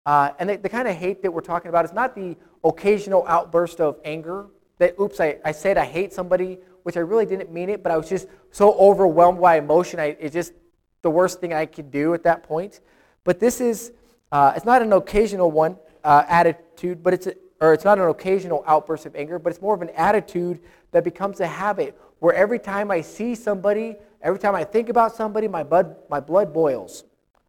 Uh, 0.06 0.32
and 0.40 0.50
the, 0.50 0.58
the, 0.58 0.70
kind 0.70 0.88
of 0.88 0.96
hate 0.96 1.22
that 1.22 1.32
we're 1.32 1.42
talking 1.42 1.70
about 1.70 1.86
is 1.86 1.94
not 1.94 2.16
the 2.16 2.36
occasional 2.64 3.26
outburst 3.28 3.80
of 3.80 4.00
anger 4.04 4.48
that, 4.78 4.96
oops, 5.00 5.20
I, 5.20 5.38
I 5.44 5.52
said 5.52 5.78
I 5.78 5.86
hate 5.86 6.14
somebody, 6.14 6.60
which 6.84 6.98
I 6.98 7.00
really 7.00 7.26
didn't 7.26 7.52
mean 7.52 7.70
it, 7.70 7.82
but 7.82 7.92
I 7.92 7.98
was 7.98 8.10
just 8.10 8.28
so 8.52 8.74
overwhelmed 8.74 9.40
by 9.40 9.58
emotion. 9.58 10.00
I, 10.00 10.18
it's 10.20 10.34
just 10.34 10.54
the 11.02 11.10
worst 11.10 11.40
thing 11.40 11.54
I 11.54 11.66
could 11.66 11.92
do 11.92 12.14
at 12.14 12.24
that 12.24 12.44
point. 12.44 12.82
But 13.24 13.40
this 13.40 13.62
is, 13.62 13.94
uh, 14.32 14.54
it's 14.56 14.66
not 14.66 14.82
an 14.82 14.94
occasional 14.94 15.50
one, 15.50 15.78
uh, 16.04 16.24
attitude, 16.28 17.02
but 17.02 17.14
it's 17.14 17.28
a, 17.28 17.36
or 17.62 17.74
it's 17.74 17.86
not 17.86 17.98
an 17.98 18.08
occasional 18.08 18.64
outburst 18.68 19.06
of 19.06 19.16
anger, 19.16 19.40
but 19.40 19.52
it's 19.52 19.62
more 19.62 19.74
of 19.74 19.82
an 19.82 19.90
attitude 19.92 20.60
that 20.92 21.04
becomes 21.04 21.40
a 21.40 21.48
habit 21.48 22.00
where 22.20 22.34
every 22.34 22.60
time 22.60 22.92
I 22.92 23.02
see 23.02 23.36
somebody, 23.36 23.96
every 24.22 24.40
time 24.40 24.56
I 24.56 24.64
think 24.64 24.90
about 24.90 25.16
somebody, 25.16 25.48
my 25.48 25.64
blood, 25.64 25.96
my 26.10 26.20
blood 26.20 26.54
boils. 26.54 27.04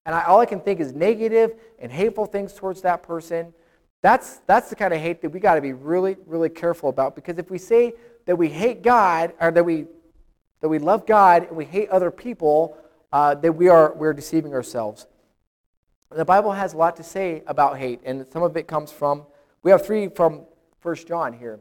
And 0.05 0.15
I, 0.15 0.25
all 0.25 0.41
I 0.41 0.47
can 0.47 0.61
think 0.61 0.81
is 0.81 0.93
negative 0.93 1.55
and 1.79 1.91
hateful 1.91 2.27
things 2.27 2.53
towards 2.53 2.83
that 2.83 3.03
person. 3.03 3.53
That's, 4.03 4.39
that's 4.47 4.71
the 4.71 4.77
kind 4.77 4.95
of 4.95 5.01
hate 5.01 5.21
that 5.23 5.31
we 5.31 5.41
got 5.41 5.57
to 5.57 5.61
be 5.61 5.73
really, 5.73 6.17
really 6.27 6.49
careful 6.49 6.89
about 6.89 7.17
because 7.17 7.39
if 7.39 7.51
we 7.51 7.59
say 7.59 7.95
that 8.27 8.37
we 8.37 8.49
hate 8.49 8.83
God 8.83 9.33
or 9.41 9.51
that 9.51 9.65
we, 9.65 9.87
that 10.61 10.69
we 10.69 10.79
love 10.79 11.07
God 11.07 11.49
and 11.49 11.57
we 11.57 11.65
hate 11.65 11.89
other 11.89 12.11
people, 12.11 12.77
uh, 13.13 13.35
that 13.35 13.53
we 13.53 13.69
are 13.69 13.95
we're 13.95 14.13
deceiving 14.13 14.53
ourselves. 14.53 15.07
The 16.11 16.25
Bible 16.25 16.53
has 16.53 16.75
a 16.75 16.77
lot 16.77 16.97
to 16.97 17.03
say 17.03 17.43
about 17.47 17.79
hate, 17.79 18.01
and 18.05 18.27
some 18.33 18.43
of 18.43 18.57
it 18.57 18.67
comes 18.69 18.93
from 18.93 19.25
we 19.67 19.73
have 19.73 19.85
three 19.85 20.07
from 20.07 20.43
1 20.81 20.95
John 21.09 21.33
here. 21.33 21.59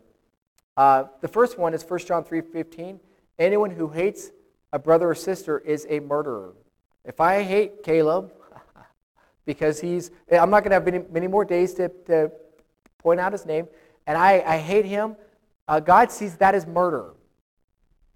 Uh, 0.77 1.05
the 1.21 1.27
first 1.27 1.57
one 1.57 1.73
is 1.73 1.83
1 1.83 2.01
John 2.01 2.23
3.15. 2.23 2.99
Anyone 3.39 3.71
who 3.71 3.87
hates 3.87 4.29
a 4.71 4.77
brother 4.77 5.09
or 5.09 5.15
sister 5.15 5.57
is 5.57 5.87
a 5.89 5.99
murderer. 6.01 6.53
If 7.03 7.19
I 7.19 7.41
hate 7.41 7.81
Caleb, 7.81 8.31
because 9.47 9.81
he's, 9.81 10.11
I'm 10.31 10.51
not 10.51 10.59
going 10.59 10.69
to 10.69 10.75
have 10.75 10.85
many, 10.85 10.99
many 11.09 11.25
more 11.25 11.45
days 11.45 11.73
to, 11.73 11.89
to 12.05 12.31
point 12.99 13.19
out 13.19 13.31
his 13.31 13.43
name, 13.43 13.67
and 14.05 14.19
I, 14.19 14.43
I 14.45 14.57
hate 14.57 14.85
him, 14.85 15.15
uh, 15.67 15.79
God 15.79 16.11
sees 16.11 16.35
that 16.35 16.53
as 16.53 16.67
murder. 16.67 17.13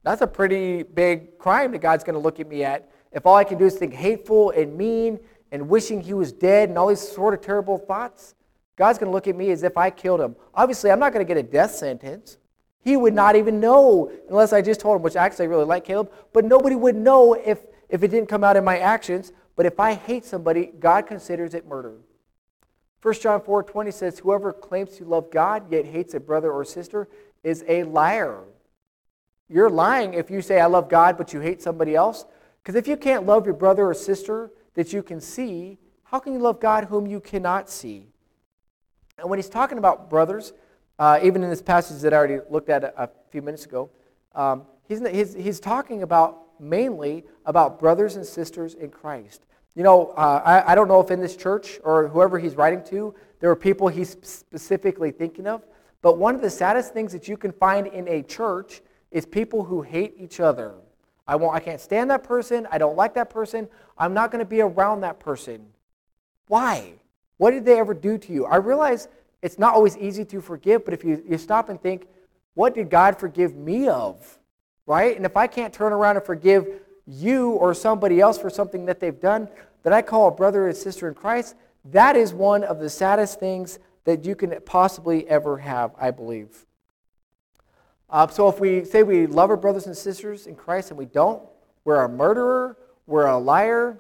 That's 0.04 0.22
a 0.22 0.28
pretty 0.28 0.84
big 0.84 1.40
crime 1.40 1.72
that 1.72 1.80
God's 1.80 2.04
going 2.04 2.14
to 2.14 2.20
look 2.20 2.40
at 2.40 2.48
me 2.48 2.64
at. 2.64 2.92
If 3.12 3.26
all 3.26 3.38
I 3.38 3.44
can 3.44 3.58
do 3.58 3.66
is 3.66 3.74
think 3.74 3.96
hateful 3.96 4.52
and 4.52 4.78
mean 4.78 5.20
and 5.52 5.68
wishing 5.68 6.00
he 6.00 6.14
was 6.14 6.32
dead 6.32 6.70
and 6.70 6.78
all 6.78 6.90
these 6.90 7.02
sort 7.02 7.34
of 7.34 7.42
terrible 7.42 7.80
thoughts, 7.80 8.36
God's 8.80 8.98
going 8.98 9.10
to 9.10 9.14
look 9.14 9.28
at 9.28 9.36
me 9.36 9.52
as 9.52 9.64
if 9.64 9.78
I 9.78 9.90
killed 9.90 10.22
him. 10.22 10.38
Obviously, 10.56 10.90
I'm 10.90 11.00
not 11.00 11.12
going 11.12 11.24
to 11.26 11.28
get 11.28 11.38
a 11.38 11.44
death 11.44 11.72
sentence. 11.72 12.38
He 12.82 12.96
would 12.96 13.14
not 13.14 13.36
even 13.36 13.60
know 13.60 14.10
unless 14.30 14.54
I 14.54 14.62
just 14.62 14.80
told 14.80 14.96
him, 14.96 15.02
which 15.02 15.18
actually 15.18 15.48
I 15.48 15.50
really 15.50 15.66
like 15.66 15.84
Caleb, 15.84 16.14
but 16.32 16.46
nobody 16.46 16.78
would 16.78 16.96
know 16.96 17.34
if, 17.34 17.60
if 17.90 18.04
it 18.04 18.08
didn't 18.08 18.30
come 18.30 18.42
out 18.42 18.56
in 18.56 18.64
my 18.64 18.80
actions. 18.80 19.34
But 19.58 19.66
if 19.66 19.82
I 19.82 19.96
hate 19.96 20.24
somebody, 20.24 20.72
God 20.80 21.08
considers 21.08 21.54
it 21.54 21.68
murder. 21.68 21.98
1 23.02 23.14
John 23.16 23.42
4 23.42 23.64
20 23.64 23.92
says, 23.92 24.20
Whoever 24.20 24.54
claims 24.54 24.96
to 24.96 25.04
love 25.04 25.30
God 25.30 25.70
yet 25.70 25.86
hates 25.86 26.14
a 26.14 26.20
brother 26.22 26.50
or 26.50 26.64
sister 26.64 27.10
is 27.44 27.66
a 27.68 27.84
liar. 27.84 28.44
You're 29.50 29.70
lying 29.70 30.14
if 30.14 30.32
you 30.32 30.42
say, 30.42 30.62
I 30.62 30.68
love 30.68 30.88
God, 30.88 31.18
but 31.18 31.34
you 31.34 31.42
hate 31.42 31.62
somebody 31.62 31.96
else. 31.96 32.26
Because 32.64 32.76
if 32.76 32.88
you 32.88 32.96
can't 32.96 33.26
love 33.26 33.46
your 33.46 33.56
brother 33.56 33.88
or 33.88 33.94
sister 33.94 34.52
that 34.76 34.94
you 34.94 35.04
can 35.04 35.20
see, 35.20 35.80
how 36.04 36.20
can 36.20 36.32
you 36.32 36.40
love 36.40 36.62
God 36.62 36.86
whom 36.86 37.08
you 37.08 37.20
cannot 37.20 37.70
see? 37.70 38.09
And 39.20 39.30
when 39.30 39.40
he's 39.40 39.50
talking 39.50 39.78
about 39.78 40.10
brothers, 40.10 40.54
uh, 40.98 41.20
even 41.24 41.44
in 41.44 41.50
this 41.50 41.62
passage 41.62 42.02
that 42.02 42.14
I 42.14 42.18
already 42.18 42.40
looked 42.50 42.70
at 42.70 42.84
a, 42.84 43.04
a 43.04 43.10
few 43.32 43.42
minutes 43.42 43.66
ago, 43.66 43.90
um, 44.36 44.64
he's, 44.88 45.06
he's, 45.08 45.34
he's 45.34 45.60
talking 45.60 46.04
about 46.04 46.60
mainly 46.60 47.24
about 47.46 47.80
brothers 47.80 48.16
and 48.16 48.26
sisters 48.26 48.74
in 48.74 48.90
Christ. 48.90 49.46
You 49.76 49.84
know, 49.84 50.08
uh, 50.18 50.42
I, 50.44 50.72
I 50.72 50.76
don't 50.76 50.88
know 50.88 51.00
if 51.00 51.12
in 51.12 51.20
this 51.20 51.36
church 51.36 51.80
or 51.84 52.08
whoever 52.08 52.38
he's 52.40 52.56
writing 52.56 52.84
to, 52.86 53.16
there 53.40 53.50
are 53.50 53.56
people 53.56 53.88
he's 53.88 54.18
specifically 54.22 55.12
thinking 55.12 55.48
of, 55.48 55.66
but 56.02 56.18
one 56.18 56.36
of 56.36 56.42
the 56.42 56.50
saddest 56.50 56.94
things 56.94 57.12
that 57.14 57.28
you 57.28 57.38
can 57.38 57.52
find 57.52 57.88
in 57.88 58.08
a 58.08 58.22
church 58.24 58.82
is 59.12 59.26
people 59.26 59.64
who 59.64 59.82
hate 59.82 60.16
each 60.18 60.40
other. 60.40 60.74
I, 61.28 61.36
won't, 61.36 61.56
I 61.56 61.60
can't 61.60 61.80
stand 61.80 62.10
that 62.10 62.24
person. 62.24 62.68
I 62.72 62.78
don't 62.78 62.96
like 62.96 63.14
that 63.14 63.30
person. 63.30 63.68
I'm 63.98 64.14
not 64.14 64.32
going 64.32 64.40
to 64.44 64.50
be 64.50 64.62
around 64.62 65.02
that 65.02 65.20
person. 65.20 65.68
Why? 66.48 66.94
What 67.40 67.52
did 67.52 67.64
they 67.64 67.80
ever 67.80 67.94
do 67.94 68.18
to 68.18 68.34
you? 68.34 68.46
I 68.46 68.58
realize 68.58 69.08
it's 69.42 69.58
not 69.58 69.74
always 69.74 69.98
easy 69.98 70.26
to 70.26 70.42
forgive, 70.42 70.84
but 70.84 70.94
if 70.94 71.06
you, 71.06 71.24
you 71.26 71.38
stop 71.38 71.70
and 71.70 71.82
think, 71.82 72.06
what 72.54 72.76
did 72.76 72.90
God 72.90 73.18
forgive 73.18 73.56
me 73.56 73.88
of? 73.88 74.38
Right? 74.86 75.16
And 75.16 75.26
if 75.26 75.38
I 75.38 75.48
can't 75.48 75.74
turn 75.74 75.94
around 75.94 76.18
and 76.18 76.26
forgive 76.26 76.68
you 77.08 77.52
or 77.52 77.74
somebody 77.74 78.20
else 78.20 78.38
for 78.38 78.50
something 78.50 78.86
that 78.88 79.00
they've 79.00 79.18
done 79.20 79.48
that 79.84 79.94
I 79.94 80.02
call 80.02 80.28
a 80.28 80.32
brother 80.32 80.68
and 80.68 80.76
sister 80.76 81.08
in 81.08 81.14
Christ, 81.14 81.56
that 81.86 82.18
is 82.18 82.34
one 82.34 82.66
of 82.66 82.80
the 82.80 82.90
saddest 82.90 83.40
things 83.40 83.80
that 84.04 84.26
you 84.26 84.36
can 84.36 84.60
possibly 84.66 85.26
ever 85.30 85.60
have, 85.60 85.92
I 85.98 86.12
believe. 86.12 86.66
Uh, 88.10 88.28
so 88.28 88.50
if 88.50 88.60
we 88.60 88.84
say 88.84 89.02
we 89.04 89.28
love 89.28 89.50
our 89.50 89.56
brothers 89.56 89.86
and 89.86 89.96
sisters 89.96 90.46
in 90.46 90.56
Christ 90.56 90.90
and 90.90 90.98
we 90.98 91.06
don't, 91.06 91.42
we're 91.86 92.04
a 92.04 92.10
murderer, 92.10 92.78
we're 93.08 93.28
a 93.28 93.38
liar. 93.38 93.98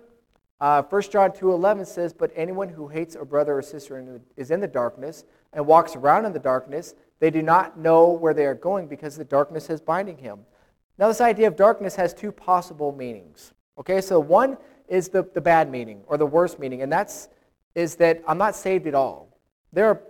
Uh, 0.61 0.83
1 0.83 1.01
John 1.03 1.31
2.11 1.31 1.87
says, 1.87 2.13
But 2.13 2.31
anyone 2.35 2.69
who 2.69 2.87
hates 2.87 3.15
a 3.15 3.23
brother 3.23 3.57
or 3.57 3.61
sister 3.61 4.21
is 4.35 4.51
in 4.51 4.59
the 4.59 4.67
darkness 4.67 5.23
and 5.53 5.65
walks 5.65 5.95
around 5.95 6.25
in 6.25 6.33
the 6.33 6.39
darkness. 6.39 6.95
They 7.19 7.29
do 7.29 7.41
not 7.41 7.77
know 7.77 8.09
where 8.09 8.33
they 8.33 8.45
are 8.45 8.55
going 8.55 8.87
because 8.87 9.15
the 9.15 9.23
darkness 9.23 9.69
is 9.69 9.81
binding 9.81 10.17
him. 10.17 10.39
Now, 10.97 11.07
this 11.07 11.21
idea 11.21 11.47
of 11.47 11.55
darkness 11.55 11.95
has 11.95 12.13
two 12.13 12.31
possible 12.31 12.91
meanings. 12.91 13.53
Okay, 13.77 14.01
so 14.01 14.19
one 14.19 14.57
is 14.89 15.07
the, 15.07 15.23
the 15.33 15.39
bad 15.39 15.71
meaning 15.71 16.01
or 16.07 16.17
the 16.17 16.25
worst 16.25 16.59
meaning, 16.59 16.81
and 16.81 16.91
that's 16.91 17.29
is 17.75 17.95
that 17.95 18.21
I'm 18.27 18.37
not 18.37 18.55
saved 18.55 18.87
at 18.87 18.95
all. 18.95 19.37
There 19.71 19.87
are, 19.87 20.01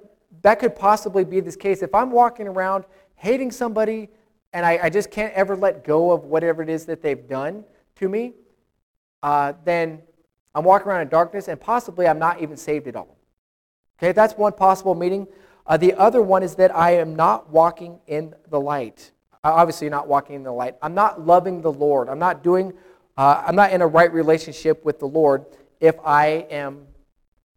that 0.42 0.60
could 0.60 0.76
possibly 0.76 1.24
be 1.24 1.40
this 1.40 1.56
case. 1.56 1.84
If 1.84 1.94
I'm 1.94 2.10
walking 2.10 2.48
around 2.48 2.86
hating 3.16 3.52
somebody 3.52 4.10
and 4.54 4.66
I, 4.66 4.80
I 4.84 4.90
just 4.90 5.12
can't 5.12 5.34
ever 5.34 5.56
let 5.56 5.84
go 5.84 6.12
of 6.12 6.24
whatever 6.24 6.64
it 6.64 6.70
is 6.70 6.86
that 6.86 7.04
they've 7.04 7.28
done 7.28 7.64
to 7.98 8.10
me, 8.10 8.34
uh, 9.22 9.54
then 9.66 10.02
I'm 10.56 10.64
walking 10.64 10.88
around 10.88 11.02
in 11.02 11.10
darkness 11.10 11.48
and 11.48 11.60
possibly 11.60 12.08
I'm 12.08 12.20
not 12.20 12.42
even 12.42 12.58
saved 12.58 12.88
at 12.88 12.96
all. 12.96 13.18
Okay, 14.00 14.12
that's 14.12 14.34
one 14.36 14.54
possible 14.54 14.96
meaning. 14.96 15.28
Uh, 15.68 15.78
the 15.78 15.94
other 15.94 16.22
one 16.22 16.42
is 16.42 16.56
that 16.56 16.76
I 16.76 16.96
am 16.96 17.16
not 17.16 17.50
walking 17.50 18.00
in 18.08 18.34
the 18.50 18.60
light. 18.60 19.12
Obviously, 19.44 19.90
not 19.90 20.08
walking 20.08 20.36
in 20.36 20.44
the 20.44 20.52
light. 20.52 20.76
I'm 20.82 20.94
not 20.94 21.26
loving 21.26 21.62
the 21.62 21.72
Lord. 21.72 22.10
I'm 22.10 22.20
not 22.20 22.44
doing. 22.44 22.74
Uh, 23.18 23.44
I'm 23.46 23.56
not 23.56 23.72
in 23.72 23.82
a 23.82 23.88
right 23.88 24.12
relationship 24.12 24.84
with 24.84 25.00
the 25.00 25.06
Lord 25.06 25.46
if 25.80 25.96
I 26.04 26.48
am 26.50 26.88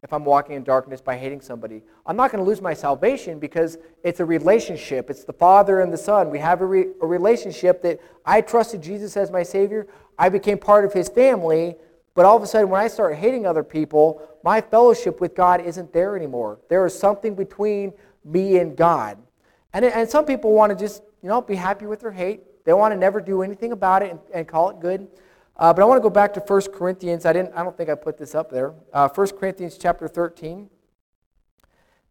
if 0.03 0.13
I'm 0.13 0.25
walking 0.25 0.57
in 0.57 0.65
darkness 0.65 1.01
by 1.01 1.17
hating 1.17 1.41
somebody. 1.41 1.83
I'm 2.07 2.17
not 2.17 2.33
going 2.33 2.43
to 2.43 2.49
lose 2.49 2.61
my 2.61 2.75
salvation 2.75 3.39
because 3.39 3.79
it's 4.03 4.19
a 4.19 4.25
relationship. 4.25 5.11
It's 5.11 5.23
the 5.23 5.33
Father 5.33 5.81
and 5.81 5.93
the 5.93 5.97
Son. 5.97 6.29
We 6.29 6.41
have 6.41 6.61
a, 6.61 6.67
re- 6.67 6.89
a, 7.01 7.07
relationship 7.07 7.83
that 7.83 8.01
I 8.27 8.41
trusted 8.41 8.83
Jesus 8.83 9.17
as 9.17 9.31
my 9.31 9.45
Savior. 9.45 9.87
I 10.19 10.29
became 10.29 10.59
part 10.59 10.85
of 10.85 10.93
His 10.93 11.09
family. 11.09 11.77
But 12.15 12.25
all 12.25 12.37
of 12.37 12.43
a 12.43 12.47
sudden, 12.47 12.69
when 12.69 12.81
I 12.81 12.89
start 12.89 13.17
hating 13.17 13.47
other 13.47 13.63
people, 13.63 14.23
my 14.45 14.61
fellowship 14.61 15.21
with 15.21 15.35
God 15.35 15.61
isn't 15.61 15.93
there 15.93 16.17
anymore. 16.17 16.59
There 16.69 16.85
is 16.85 16.99
something 16.99 17.35
between 17.35 17.93
me 18.25 18.59
and 18.59 18.77
God. 18.77 19.19
And, 19.73 19.85
and 19.85 20.09
some 20.09 20.25
people 20.25 20.53
want 20.53 20.71
to 20.71 20.77
just, 20.77 21.03
you 21.23 21.29
know, 21.29 21.41
be 21.41 21.55
happy 21.55 21.87
with 21.87 22.01
their 22.01 22.13
hate. 22.13 22.65
They 22.65 22.73
want 22.73 22.93
to 22.93 22.99
never 22.99 23.21
do 23.21 23.43
anything 23.43 23.73
about 23.73 24.03
it 24.03 24.11
and, 24.11 24.21
and 24.35 24.49
call 24.49 24.71
it 24.71 24.81
good. 24.81 25.09
Uh, 25.57 25.73
but 25.73 25.83
I 25.83 25.85
want 25.85 25.99
to 25.99 26.03
go 26.03 26.11
back 26.11 26.35
to 26.35 26.41
1 26.41 26.63
Corinthians. 26.73 27.25
I, 27.25 27.33
didn't, 27.33 27.55
I 27.55 27.63
don't 27.63 27.77
think 27.77 27.89
I 27.89 27.95
put 27.95 28.19
this 28.19 28.35
up 28.35 28.51
there. 28.51 28.75
Uh, 28.93 29.09
1 29.09 29.29
Corinthians 29.39 29.79
chapter 29.79 30.09
13. 30.09 30.69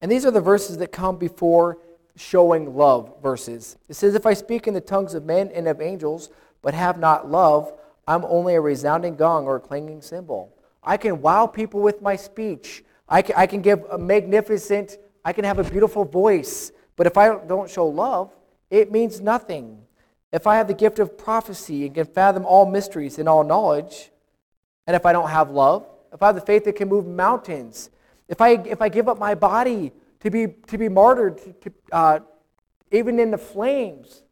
And 0.01 0.11
these 0.11 0.25
are 0.25 0.31
the 0.31 0.41
verses 0.41 0.77
that 0.77 0.91
come 0.91 1.17
before 1.17 1.77
showing 2.15 2.75
love 2.75 3.21
verses. 3.21 3.77
It 3.87 3.95
says, 3.95 4.15
If 4.15 4.25
I 4.25 4.33
speak 4.33 4.67
in 4.67 4.73
the 4.73 4.81
tongues 4.81 5.13
of 5.13 5.25
men 5.25 5.49
and 5.53 5.67
of 5.67 5.79
angels, 5.79 6.29
but 6.61 6.73
have 6.73 6.99
not 6.99 7.29
love, 7.29 7.73
I'm 8.11 8.25
only 8.25 8.55
a 8.55 8.61
resounding 8.61 9.15
gong 9.15 9.45
or 9.45 9.55
a 9.55 9.59
clanging 9.61 10.01
cymbal. 10.01 10.53
I 10.83 10.97
can 10.97 11.21
wow 11.21 11.47
people 11.47 11.79
with 11.79 12.01
my 12.01 12.17
speech. 12.17 12.83
I 13.07 13.21
can, 13.21 13.35
I 13.37 13.47
can 13.47 13.61
give 13.61 13.85
a 13.89 13.97
magnificent, 13.97 14.97
I 15.23 15.31
can 15.31 15.45
have 15.45 15.59
a 15.59 15.63
beautiful 15.63 16.03
voice. 16.03 16.73
But 16.97 17.07
if 17.07 17.17
I 17.17 17.37
don't 17.45 17.69
show 17.69 17.87
love, 17.87 18.35
it 18.69 18.91
means 18.91 19.21
nothing. 19.21 19.83
If 20.33 20.45
I 20.45 20.57
have 20.57 20.67
the 20.67 20.73
gift 20.73 20.99
of 20.99 21.17
prophecy 21.17 21.85
and 21.85 21.95
can 21.95 22.05
fathom 22.05 22.45
all 22.45 22.65
mysteries 22.65 23.17
and 23.17 23.29
all 23.29 23.45
knowledge, 23.45 24.11
and 24.87 24.95
if 24.95 25.05
I 25.05 25.13
don't 25.13 25.29
have 25.29 25.49
love, 25.49 25.87
if 26.11 26.21
I 26.21 26.27
have 26.27 26.35
the 26.35 26.41
faith 26.41 26.65
that 26.65 26.75
can 26.75 26.89
move 26.89 27.07
mountains, 27.07 27.91
if 28.27 28.41
I, 28.41 28.51
if 28.51 28.81
I 28.81 28.89
give 28.89 29.07
up 29.07 29.19
my 29.19 29.35
body 29.35 29.93
to 30.19 30.29
be, 30.29 30.47
to 30.67 30.77
be 30.77 30.89
martyred, 30.89 31.37
to, 31.37 31.53
to, 31.53 31.73
uh, 31.93 32.19
even 32.91 33.21
in 33.21 33.31
the 33.31 33.37
flames, 33.37 34.23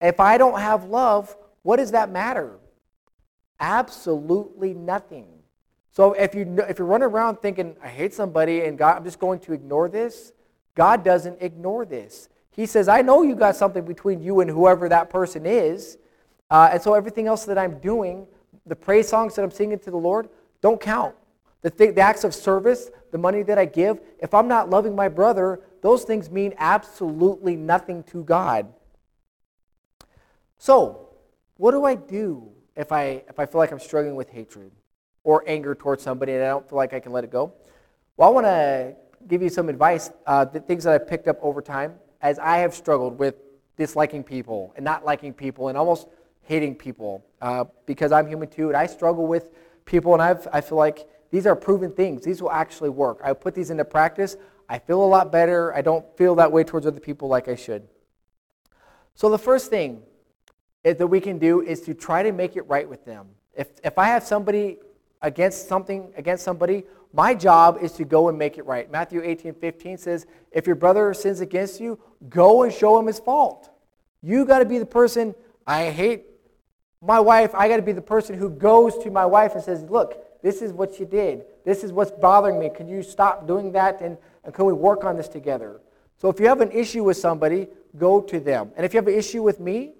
if 0.00 0.18
I 0.18 0.38
don't 0.38 0.58
have 0.58 0.84
love, 0.84 1.36
what 1.62 1.76
does 1.76 1.90
that 1.90 2.10
matter? 2.10 2.58
Absolutely 3.60 4.74
nothing. 4.74 5.26
So 5.90 6.12
if, 6.12 6.34
you, 6.34 6.58
if 6.68 6.78
you're 6.78 6.86
running 6.86 7.08
around 7.08 7.36
thinking, 7.36 7.76
I 7.82 7.88
hate 7.88 8.14
somebody 8.14 8.62
and 8.62 8.78
God, 8.78 8.96
I'm 8.98 9.04
just 9.04 9.18
going 9.18 9.40
to 9.40 9.52
ignore 9.52 9.88
this, 9.88 10.32
God 10.74 11.02
doesn't 11.04 11.38
ignore 11.40 11.84
this. 11.84 12.28
He 12.52 12.66
says, 12.66 12.88
I 12.88 13.02
know 13.02 13.22
you 13.22 13.34
got 13.34 13.56
something 13.56 13.84
between 13.84 14.22
you 14.22 14.40
and 14.40 14.50
whoever 14.50 14.88
that 14.88 15.10
person 15.10 15.44
is. 15.44 15.98
Uh, 16.50 16.70
and 16.72 16.82
so 16.82 16.94
everything 16.94 17.26
else 17.26 17.44
that 17.46 17.58
I'm 17.58 17.78
doing, 17.80 18.26
the 18.66 18.76
praise 18.76 19.08
songs 19.08 19.34
that 19.34 19.42
I'm 19.42 19.50
singing 19.50 19.78
to 19.80 19.90
the 19.90 19.96
Lord, 19.96 20.28
don't 20.60 20.80
count. 20.80 21.14
The, 21.62 21.70
th- 21.70 21.94
the 21.94 22.00
acts 22.00 22.24
of 22.24 22.34
service, 22.34 22.90
the 23.10 23.18
money 23.18 23.42
that 23.42 23.58
I 23.58 23.64
give, 23.64 24.00
if 24.20 24.34
I'm 24.34 24.46
not 24.46 24.70
loving 24.70 24.94
my 24.94 25.08
brother, 25.08 25.60
those 25.82 26.04
things 26.04 26.30
mean 26.30 26.54
absolutely 26.58 27.56
nothing 27.56 28.02
to 28.04 28.22
God. 28.22 28.72
So, 30.58 31.08
what 31.56 31.72
do 31.72 31.84
I 31.84 31.94
do 31.94 32.50
if 32.78 32.92
I, 32.92 33.24
if 33.28 33.38
I 33.38 33.44
feel 33.44 33.58
like 33.58 33.72
I'm 33.72 33.80
struggling 33.80 34.14
with 34.14 34.30
hatred 34.30 34.70
or 35.24 35.42
anger 35.46 35.74
towards 35.74 36.02
somebody 36.02 36.32
and 36.32 36.44
I 36.44 36.48
don't 36.48 36.66
feel 36.66 36.76
like 36.76 36.94
I 36.94 37.00
can 37.00 37.12
let 37.12 37.24
it 37.24 37.30
go? 37.30 37.52
Well, 38.16 38.28
I 38.28 38.32
want 38.32 38.46
to 38.46 38.94
give 39.26 39.42
you 39.42 39.48
some 39.48 39.68
advice, 39.68 40.10
uh, 40.26 40.44
the 40.44 40.60
things 40.60 40.84
that 40.84 40.94
I've 40.94 41.08
picked 41.08 41.26
up 41.26 41.38
over 41.42 41.60
time 41.60 41.96
as 42.22 42.38
I 42.38 42.58
have 42.58 42.72
struggled 42.72 43.18
with 43.18 43.34
disliking 43.76 44.22
people 44.22 44.72
and 44.76 44.84
not 44.84 45.04
liking 45.04 45.32
people 45.32 45.68
and 45.68 45.76
almost 45.76 46.06
hating 46.42 46.76
people 46.76 47.26
uh, 47.42 47.64
because 47.84 48.12
I'm 48.12 48.28
human 48.28 48.48
too 48.48 48.68
and 48.68 48.76
I 48.76 48.86
struggle 48.86 49.26
with 49.26 49.48
people 49.84 50.14
and 50.14 50.22
I've, 50.22 50.46
I 50.52 50.60
feel 50.60 50.78
like 50.78 51.08
these 51.30 51.46
are 51.46 51.56
proven 51.56 51.92
things. 51.92 52.24
These 52.24 52.40
will 52.40 52.52
actually 52.52 52.90
work. 52.90 53.20
I 53.24 53.32
put 53.32 53.54
these 53.54 53.70
into 53.70 53.84
practice. 53.84 54.36
I 54.68 54.78
feel 54.78 55.02
a 55.02 55.06
lot 55.06 55.32
better. 55.32 55.74
I 55.74 55.82
don't 55.82 56.06
feel 56.16 56.36
that 56.36 56.52
way 56.52 56.62
towards 56.62 56.86
other 56.86 57.00
people 57.00 57.28
like 57.28 57.48
I 57.48 57.56
should. 57.56 57.88
So 59.14 59.28
the 59.30 59.38
first 59.38 59.68
thing 59.68 60.02
that 60.84 61.06
we 61.06 61.20
can 61.20 61.38
do 61.38 61.60
is 61.60 61.80
to 61.82 61.94
try 61.94 62.22
to 62.22 62.32
make 62.32 62.56
it 62.56 62.62
right 62.62 62.88
with 62.88 63.04
them. 63.04 63.26
If, 63.56 63.68
if 63.82 63.98
I 63.98 64.06
have 64.06 64.22
somebody 64.22 64.78
against 65.22 65.68
something, 65.68 66.12
against 66.16 66.44
somebody, 66.44 66.84
my 67.12 67.34
job 67.34 67.78
is 67.80 67.92
to 67.92 68.04
go 68.04 68.28
and 68.28 68.38
make 68.38 68.58
it 68.58 68.66
right. 68.66 68.90
Matthew 68.90 69.22
18, 69.22 69.54
15 69.54 69.98
says, 69.98 70.26
if 70.52 70.66
your 70.66 70.76
brother 70.76 71.12
sins 71.14 71.40
against 71.40 71.80
you, 71.80 71.98
go 72.28 72.62
and 72.62 72.72
show 72.72 72.98
him 72.98 73.06
his 73.06 73.18
fault. 73.18 73.70
You 74.22 74.44
got 74.44 74.60
to 74.60 74.64
be 74.64 74.78
the 74.78 74.86
person, 74.86 75.34
I 75.66 75.90
hate 75.90 76.26
my 77.00 77.20
wife, 77.20 77.54
I 77.54 77.68
got 77.68 77.76
to 77.76 77.82
be 77.82 77.92
the 77.92 78.02
person 78.02 78.36
who 78.36 78.50
goes 78.50 78.98
to 78.98 79.10
my 79.10 79.24
wife 79.24 79.54
and 79.54 79.62
says, 79.62 79.82
look, 79.84 80.42
this 80.42 80.62
is 80.62 80.72
what 80.72 81.00
you 81.00 81.06
did. 81.06 81.44
This 81.64 81.82
is 81.82 81.92
what's 81.92 82.10
bothering 82.10 82.58
me. 82.58 82.70
Can 82.70 82.88
you 82.88 83.02
stop 83.02 83.46
doing 83.46 83.72
that 83.72 84.00
and, 84.00 84.16
and 84.44 84.54
can 84.54 84.64
we 84.64 84.72
work 84.72 85.04
on 85.04 85.16
this 85.16 85.28
together? 85.28 85.80
So 86.16 86.28
if 86.28 86.40
you 86.40 86.46
have 86.46 86.60
an 86.60 86.72
issue 86.72 87.04
with 87.04 87.16
somebody, 87.16 87.68
go 87.96 88.20
to 88.20 88.40
them. 88.40 88.72
And 88.76 88.84
if 88.84 88.92
you 88.92 88.98
have 88.98 89.08
an 89.08 89.14
issue 89.14 89.42
with 89.42 89.60
me, 89.60 89.92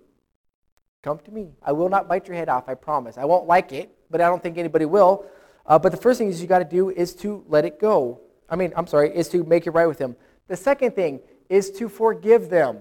come 1.02 1.18
to 1.20 1.30
me. 1.30 1.52
I 1.62 1.72
will 1.72 1.88
not 1.88 2.08
bite 2.08 2.26
your 2.26 2.36
head 2.36 2.48
off, 2.48 2.68
I 2.68 2.74
promise. 2.74 3.18
I 3.18 3.24
won't 3.24 3.46
like 3.46 3.72
it, 3.72 3.90
but 4.10 4.20
I 4.20 4.28
don't 4.28 4.42
think 4.42 4.58
anybody 4.58 4.84
will. 4.84 5.26
Uh, 5.66 5.78
but 5.78 5.90
the 5.92 5.98
first 5.98 6.18
thing 6.18 6.28
is 6.28 6.40
you 6.40 6.46
got 6.46 6.60
to 6.60 6.64
do 6.64 6.90
is 6.90 7.14
to 7.16 7.44
let 7.48 7.64
it 7.64 7.78
go. 7.78 8.20
I 8.48 8.56
mean, 8.56 8.72
I'm 8.76 8.86
sorry, 8.86 9.14
is 9.14 9.28
to 9.30 9.44
make 9.44 9.66
it 9.66 9.70
right 9.72 9.86
with 9.86 9.98
them. 9.98 10.16
The 10.48 10.56
second 10.56 10.94
thing 10.94 11.20
is 11.48 11.70
to 11.72 11.88
forgive 11.88 12.48
them. 12.48 12.78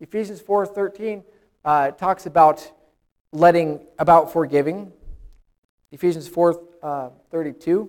Ephesians 0.00 0.40
4:13 0.40 1.24
uh, 1.64 1.90
talks 1.92 2.26
about 2.26 2.70
letting 3.32 3.84
about 3.98 4.32
forgiving. 4.32 4.92
Ephesians 5.90 6.28
4:32 6.28 7.82
uh, 7.82 7.86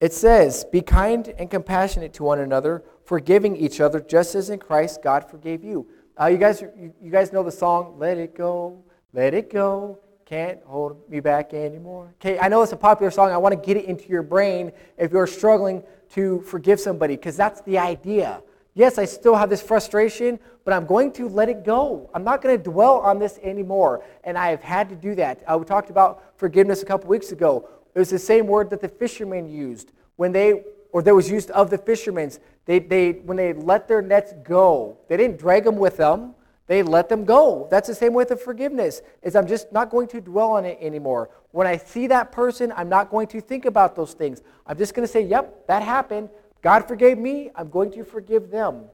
it 0.00 0.12
says, 0.12 0.64
"Be 0.64 0.80
kind 0.82 1.28
and 1.38 1.50
compassionate 1.50 2.12
to 2.14 2.22
one 2.22 2.38
another, 2.38 2.84
forgiving 3.04 3.56
each 3.56 3.80
other, 3.80 4.00
just 4.00 4.34
as 4.34 4.50
in 4.50 4.60
Christ 4.60 5.02
God 5.02 5.28
forgave 5.28 5.64
you." 5.64 5.88
Uh, 6.18 6.26
you 6.26 6.38
guys, 6.38 6.62
you, 6.62 7.10
guys 7.10 7.30
know 7.32 7.42
the 7.42 7.52
song 7.52 7.96
"Let 7.98 8.16
It 8.16 8.34
Go, 8.34 8.82
Let 9.12 9.34
It 9.34 9.50
Go." 9.50 9.98
Can't 10.24 10.58
hold 10.64 11.08
me 11.10 11.20
back 11.20 11.52
anymore. 11.52 12.14
Okay, 12.20 12.38
I 12.38 12.48
know 12.48 12.62
it's 12.62 12.72
a 12.72 12.76
popular 12.76 13.10
song. 13.10 13.30
I 13.30 13.36
want 13.36 13.52
to 13.52 13.60
get 13.66 13.76
it 13.76 13.84
into 13.84 14.08
your 14.08 14.22
brain 14.22 14.72
if 14.96 15.12
you're 15.12 15.26
struggling 15.26 15.84
to 16.10 16.40
forgive 16.40 16.80
somebody, 16.80 17.16
because 17.16 17.36
that's 17.36 17.60
the 17.60 17.78
idea. 17.78 18.42
Yes, 18.74 18.98
I 18.98 19.04
still 19.04 19.34
have 19.34 19.50
this 19.50 19.62
frustration, 19.62 20.40
but 20.64 20.74
I'm 20.74 20.84
going 20.84 21.12
to 21.12 21.28
let 21.28 21.48
it 21.48 21.64
go. 21.64 22.10
I'm 22.12 22.24
not 22.24 22.42
going 22.42 22.56
to 22.56 22.62
dwell 22.62 22.98
on 22.98 23.18
this 23.18 23.38
anymore. 23.42 24.04
And 24.24 24.36
I 24.36 24.48
have 24.48 24.62
had 24.62 24.88
to 24.88 24.96
do 24.96 25.14
that. 25.14 25.42
Uh, 25.46 25.56
we 25.58 25.64
talked 25.64 25.90
about 25.90 26.22
forgiveness 26.36 26.82
a 26.82 26.86
couple 26.86 27.08
weeks 27.08 27.30
ago. 27.30 27.68
It 27.94 27.98
was 27.98 28.10
the 28.10 28.18
same 28.18 28.46
word 28.46 28.68
that 28.70 28.80
the 28.80 28.88
fishermen 28.88 29.48
used 29.48 29.92
when 30.16 30.32
they, 30.32 30.64
or 30.96 31.02
that 31.02 31.14
was 31.14 31.30
used 31.30 31.50
of 31.50 31.68
the 31.68 31.76
fishermen. 31.76 32.32
They, 32.64 32.78
they, 32.78 33.12
when 33.12 33.36
they 33.36 33.52
let 33.52 33.86
their 33.86 34.00
nets 34.00 34.32
go, 34.42 34.96
they 35.10 35.18
didn't 35.18 35.36
drag 35.36 35.64
them 35.64 35.76
with 35.76 35.98
them. 35.98 36.34
They 36.68 36.82
let 36.82 37.10
them 37.10 37.26
go. 37.26 37.68
That's 37.70 37.86
the 37.86 37.94
same 37.94 38.14
with 38.14 38.30
the 38.30 38.36
forgiveness. 38.38 39.02
Is 39.20 39.36
I'm 39.36 39.46
just 39.46 39.70
not 39.72 39.90
going 39.90 40.08
to 40.08 40.22
dwell 40.22 40.52
on 40.52 40.64
it 40.64 40.78
anymore. 40.80 41.28
When 41.50 41.66
I 41.66 41.76
see 41.76 42.06
that 42.06 42.32
person, 42.32 42.72
I'm 42.74 42.88
not 42.88 43.10
going 43.10 43.26
to 43.26 43.42
think 43.42 43.66
about 43.66 43.94
those 43.94 44.14
things. 44.14 44.40
I'm 44.66 44.78
just 44.78 44.94
going 44.94 45.06
to 45.06 45.12
say, 45.12 45.20
"Yep, 45.20 45.66
that 45.66 45.82
happened. 45.82 46.30
God 46.62 46.88
forgave 46.88 47.18
me. 47.18 47.50
I'm 47.54 47.68
going 47.68 47.92
to 47.92 48.02
forgive 48.02 48.50
them." 48.50 48.86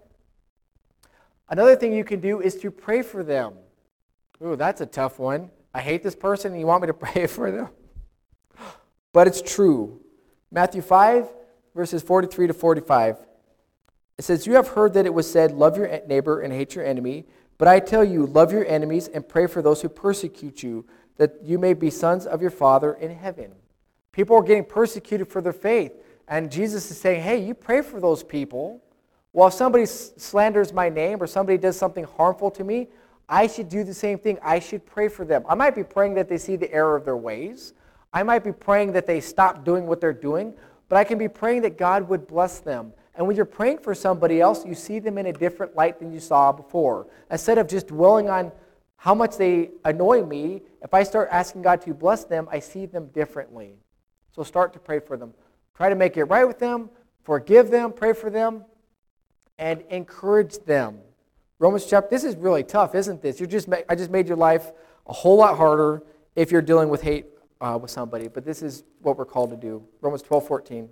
Another 1.50 1.76
thing 1.76 1.92
you 1.92 2.02
can 2.02 2.18
do 2.18 2.40
is 2.40 2.56
to 2.56 2.72
pray 2.72 3.02
for 3.02 3.22
them. 3.22 3.52
Ooh, 4.44 4.56
that's 4.56 4.80
a 4.80 4.86
tough 4.86 5.20
one. 5.20 5.52
I 5.72 5.80
hate 5.80 6.02
this 6.02 6.16
person 6.16 6.50
and 6.50 6.60
you 6.60 6.66
want 6.66 6.82
me 6.82 6.88
to 6.88 6.94
pray 7.06 7.28
for 7.28 7.52
them? 7.52 7.68
But 9.12 9.28
it's 9.28 9.40
true. 9.40 10.00
Matthew 10.50 10.82
5, 10.82 11.28
verses 11.74 12.02
43 12.02 12.48
to 12.48 12.54
45. 12.54 13.18
It 14.18 14.24
says, 14.24 14.46
You 14.46 14.54
have 14.54 14.68
heard 14.68 14.94
that 14.94 15.06
it 15.06 15.14
was 15.14 15.30
said, 15.30 15.52
Love 15.52 15.76
your 15.76 16.00
neighbor 16.06 16.40
and 16.40 16.52
hate 16.52 16.74
your 16.74 16.84
enemy. 16.84 17.26
But 17.58 17.68
I 17.68 17.80
tell 17.80 18.04
you, 18.04 18.26
love 18.26 18.52
your 18.52 18.66
enemies 18.66 19.08
and 19.08 19.28
pray 19.28 19.46
for 19.46 19.62
those 19.62 19.82
who 19.82 19.88
persecute 19.88 20.62
you, 20.62 20.84
that 21.16 21.36
you 21.44 21.58
may 21.58 21.74
be 21.74 21.90
sons 21.90 22.26
of 22.26 22.40
your 22.40 22.50
Father 22.50 22.94
in 22.94 23.14
heaven. 23.14 23.52
People 24.10 24.36
are 24.36 24.42
getting 24.42 24.64
persecuted 24.64 25.28
for 25.28 25.40
their 25.40 25.52
faith. 25.52 25.92
And 26.28 26.50
Jesus 26.50 26.90
is 26.90 26.98
saying, 26.98 27.22
Hey, 27.22 27.44
you 27.44 27.54
pray 27.54 27.82
for 27.82 28.00
those 28.00 28.22
people. 28.22 28.82
Well, 29.32 29.48
if 29.48 29.54
somebody 29.54 29.86
slanders 29.86 30.72
my 30.72 30.88
name 30.88 31.22
or 31.22 31.26
somebody 31.26 31.56
does 31.56 31.76
something 31.76 32.04
harmful 32.04 32.50
to 32.52 32.64
me, 32.64 32.88
I 33.28 33.46
should 33.46 33.68
do 33.70 33.82
the 33.82 33.94
same 33.94 34.18
thing. 34.18 34.38
I 34.42 34.58
should 34.58 34.84
pray 34.84 35.08
for 35.08 35.24
them. 35.24 35.44
I 35.48 35.54
might 35.54 35.74
be 35.74 35.84
praying 35.84 36.14
that 36.14 36.28
they 36.28 36.36
see 36.36 36.56
the 36.56 36.70
error 36.72 36.96
of 36.96 37.04
their 37.04 37.16
ways. 37.16 37.72
I 38.12 38.22
might 38.22 38.44
be 38.44 38.52
praying 38.52 38.92
that 38.92 39.06
they 39.06 39.20
stop 39.20 39.64
doing 39.64 39.86
what 39.86 40.00
they're 40.00 40.12
doing, 40.12 40.52
but 40.92 40.98
I 40.98 41.04
can 41.04 41.16
be 41.16 41.26
praying 41.26 41.62
that 41.62 41.78
God 41.78 42.06
would 42.10 42.26
bless 42.26 42.58
them. 42.58 42.92
And 43.14 43.26
when 43.26 43.34
you're 43.34 43.46
praying 43.46 43.78
for 43.78 43.94
somebody 43.94 44.42
else, 44.42 44.66
you 44.66 44.74
see 44.74 44.98
them 44.98 45.16
in 45.16 45.24
a 45.24 45.32
different 45.32 45.74
light 45.74 45.98
than 45.98 46.12
you 46.12 46.20
saw 46.20 46.52
before. 46.52 47.06
Instead 47.30 47.56
of 47.56 47.66
just 47.66 47.86
dwelling 47.86 48.28
on 48.28 48.52
how 48.98 49.14
much 49.14 49.38
they 49.38 49.70
annoy 49.86 50.22
me, 50.22 50.60
if 50.82 50.92
I 50.92 51.02
start 51.04 51.30
asking 51.32 51.62
God 51.62 51.80
to 51.80 51.94
bless 51.94 52.24
them, 52.24 52.46
I 52.52 52.58
see 52.58 52.84
them 52.84 53.06
differently. 53.06 53.78
So 54.32 54.42
start 54.42 54.74
to 54.74 54.78
pray 54.78 54.98
for 55.00 55.16
them. 55.16 55.32
Try 55.74 55.88
to 55.88 55.94
make 55.94 56.18
it 56.18 56.24
right 56.24 56.44
with 56.46 56.58
them, 56.58 56.90
forgive 57.24 57.70
them, 57.70 57.94
pray 57.94 58.12
for 58.12 58.28
them, 58.28 58.62
and 59.58 59.80
encourage 59.88 60.58
them. 60.66 60.98
Romans 61.58 61.86
chapter, 61.86 62.10
this 62.10 62.22
is 62.22 62.36
really 62.36 62.64
tough, 62.64 62.94
isn't 62.94 63.22
this? 63.22 63.40
You're 63.40 63.48
just 63.48 63.66
I 63.88 63.94
just 63.94 64.10
made 64.10 64.28
your 64.28 64.36
life 64.36 64.70
a 65.06 65.14
whole 65.14 65.38
lot 65.38 65.56
harder 65.56 66.02
if 66.36 66.52
you're 66.52 66.60
dealing 66.60 66.90
with 66.90 67.00
hate 67.00 67.31
uh, 67.62 67.78
with 67.80 67.90
somebody, 67.90 68.28
but 68.28 68.44
this 68.44 68.60
is 68.60 68.82
what 69.00 69.16
we're 69.16 69.24
called 69.24 69.50
to 69.50 69.56
do. 69.56 69.82
Romans 70.00 70.22
12, 70.22 70.46
14. 70.46 70.88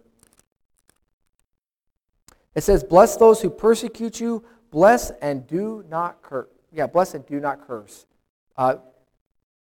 It 2.54 2.62
says, 2.62 2.85
Bless 2.85 3.16
those 3.16 3.42
who 3.42 3.50
persecute 3.50 4.20
you, 4.20 4.44
bless 4.70 5.11
and 5.20 5.46
do 5.46 5.85
not 5.90 6.22
curse. 6.22 6.48
Yeah, 6.72 6.87
bless 6.87 7.14
and 7.14 7.26
do 7.26 7.40
not 7.40 7.66
curse. 7.66 8.06
Uh, 8.56 8.76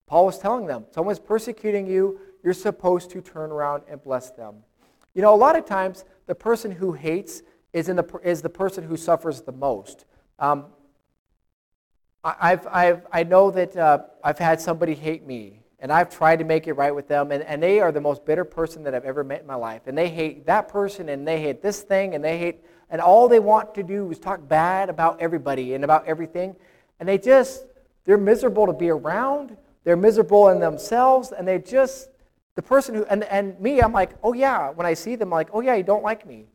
Paul 0.08 0.26
was 0.26 0.38
telling 0.40 0.66
them, 0.66 0.86
someone's 0.92 1.20
persecuting 1.20 1.88
you, 1.88 2.20
you're 2.44 2.54
supposed 2.54 3.10
to 3.12 3.22
turn 3.22 3.52
around 3.52 3.84
and 3.88 4.04
bless 4.04 4.32
them. 4.32 4.56
You 5.14 5.22
know, 5.22 5.34
a 5.34 5.38
lot 5.38 5.58
of 5.58 5.66
times 5.66 6.04
the 6.26 6.36
person 6.36 6.72
who 6.72 6.92
hates 6.94 7.44
is, 7.72 7.88
in 7.88 7.96
the, 7.96 8.20
is 8.24 8.42
the 8.42 8.50
person 8.50 8.84
who 8.84 8.98
suffers 8.98 9.42
the 9.42 9.52
most. 9.52 10.06
Um, 10.38 10.66
I've, 12.24 12.68
I've, 12.68 13.06
I 13.12 13.24
know 13.24 13.52
that 13.52 13.78
uh, 13.78 14.00
I've 14.24 14.40
had 14.40 14.60
somebody 14.60 14.94
hate 14.94 15.26
me, 15.26 15.59
and 15.82 15.92
I've 15.92 16.10
tried 16.10 16.40
to 16.40 16.46
make 16.46 16.68
it 16.68 16.74
right 16.74 16.94
with 16.94 17.08
them, 17.08 17.32
and, 17.32 17.44
and 17.44 17.64
they 17.64 17.80
are 17.80 17.92
the 17.92 18.02
most 18.02 18.26
bitter 18.26 18.44
person 18.44 18.84
that 18.84 18.94
I've 18.94 19.06
ever 19.06 19.24
met 19.24 19.42
in 19.42 19.48
my 19.48 19.56
life. 19.56 19.84
And 19.86 19.98
they 19.98 20.10
hate 20.10 20.46
that 20.46 20.68
person, 20.68 21.10
and 21.10 21.28
they 21.28 21.42
hate 21.42 21.62
this 21.62 21.82
thing, 21.82 22.16
and 22.16 22.24
they 22.24 22.38
hate, 22.38 22.64
and 22.90 23.02
all 23.02 23.28
they 23.28 23.40
want 23.40 23.74
to 23.76 23.84
do 23.84 24.12
is 24.12 24.20
talk 24.20 24.46
bad 24.48 24.90
about 24.90 25.22
everybody 25.22 25.74
and 25.74 25.84
about 25.84 26.06
everything. 26.06 26.56
And 27.00 27.08
they 27.08 27.18
just, 27.18 27.66
they're 28.06 28.18
miserable 28.18 28.66
to 28.66 28.74
be 28.74 28.90
around. 28.90 29.56
They're 29.86 29.96
miserable 29.96 30.50
in 30.50 30.60
themselves, 30.60 31.32
and 31.32 31.48
they 31.48 31.60
just, 31.60 32.10
the 32.56 32.62
person 32.62 32.96
who, 32.96 33.06
and, 33.06 33.24
and 33.24 33.58
me, 33.60 33.80
I'm 33.80 33.94
like, 33.94 34.12
oh 34.22 34.34
yeah, 34.34 34.70
when 34.72 34.86
I 34.86 34.94
see 34.94 35.16
them, 35.16 35.30
I'm 35.30 35.38
like, 35.38 35.50
oh 35.54 35.62
yeah, 35.62 35.76
you 35.76 35.84
don't 35.84 36.04
like 36.04 36.28
me. 36.28 36.48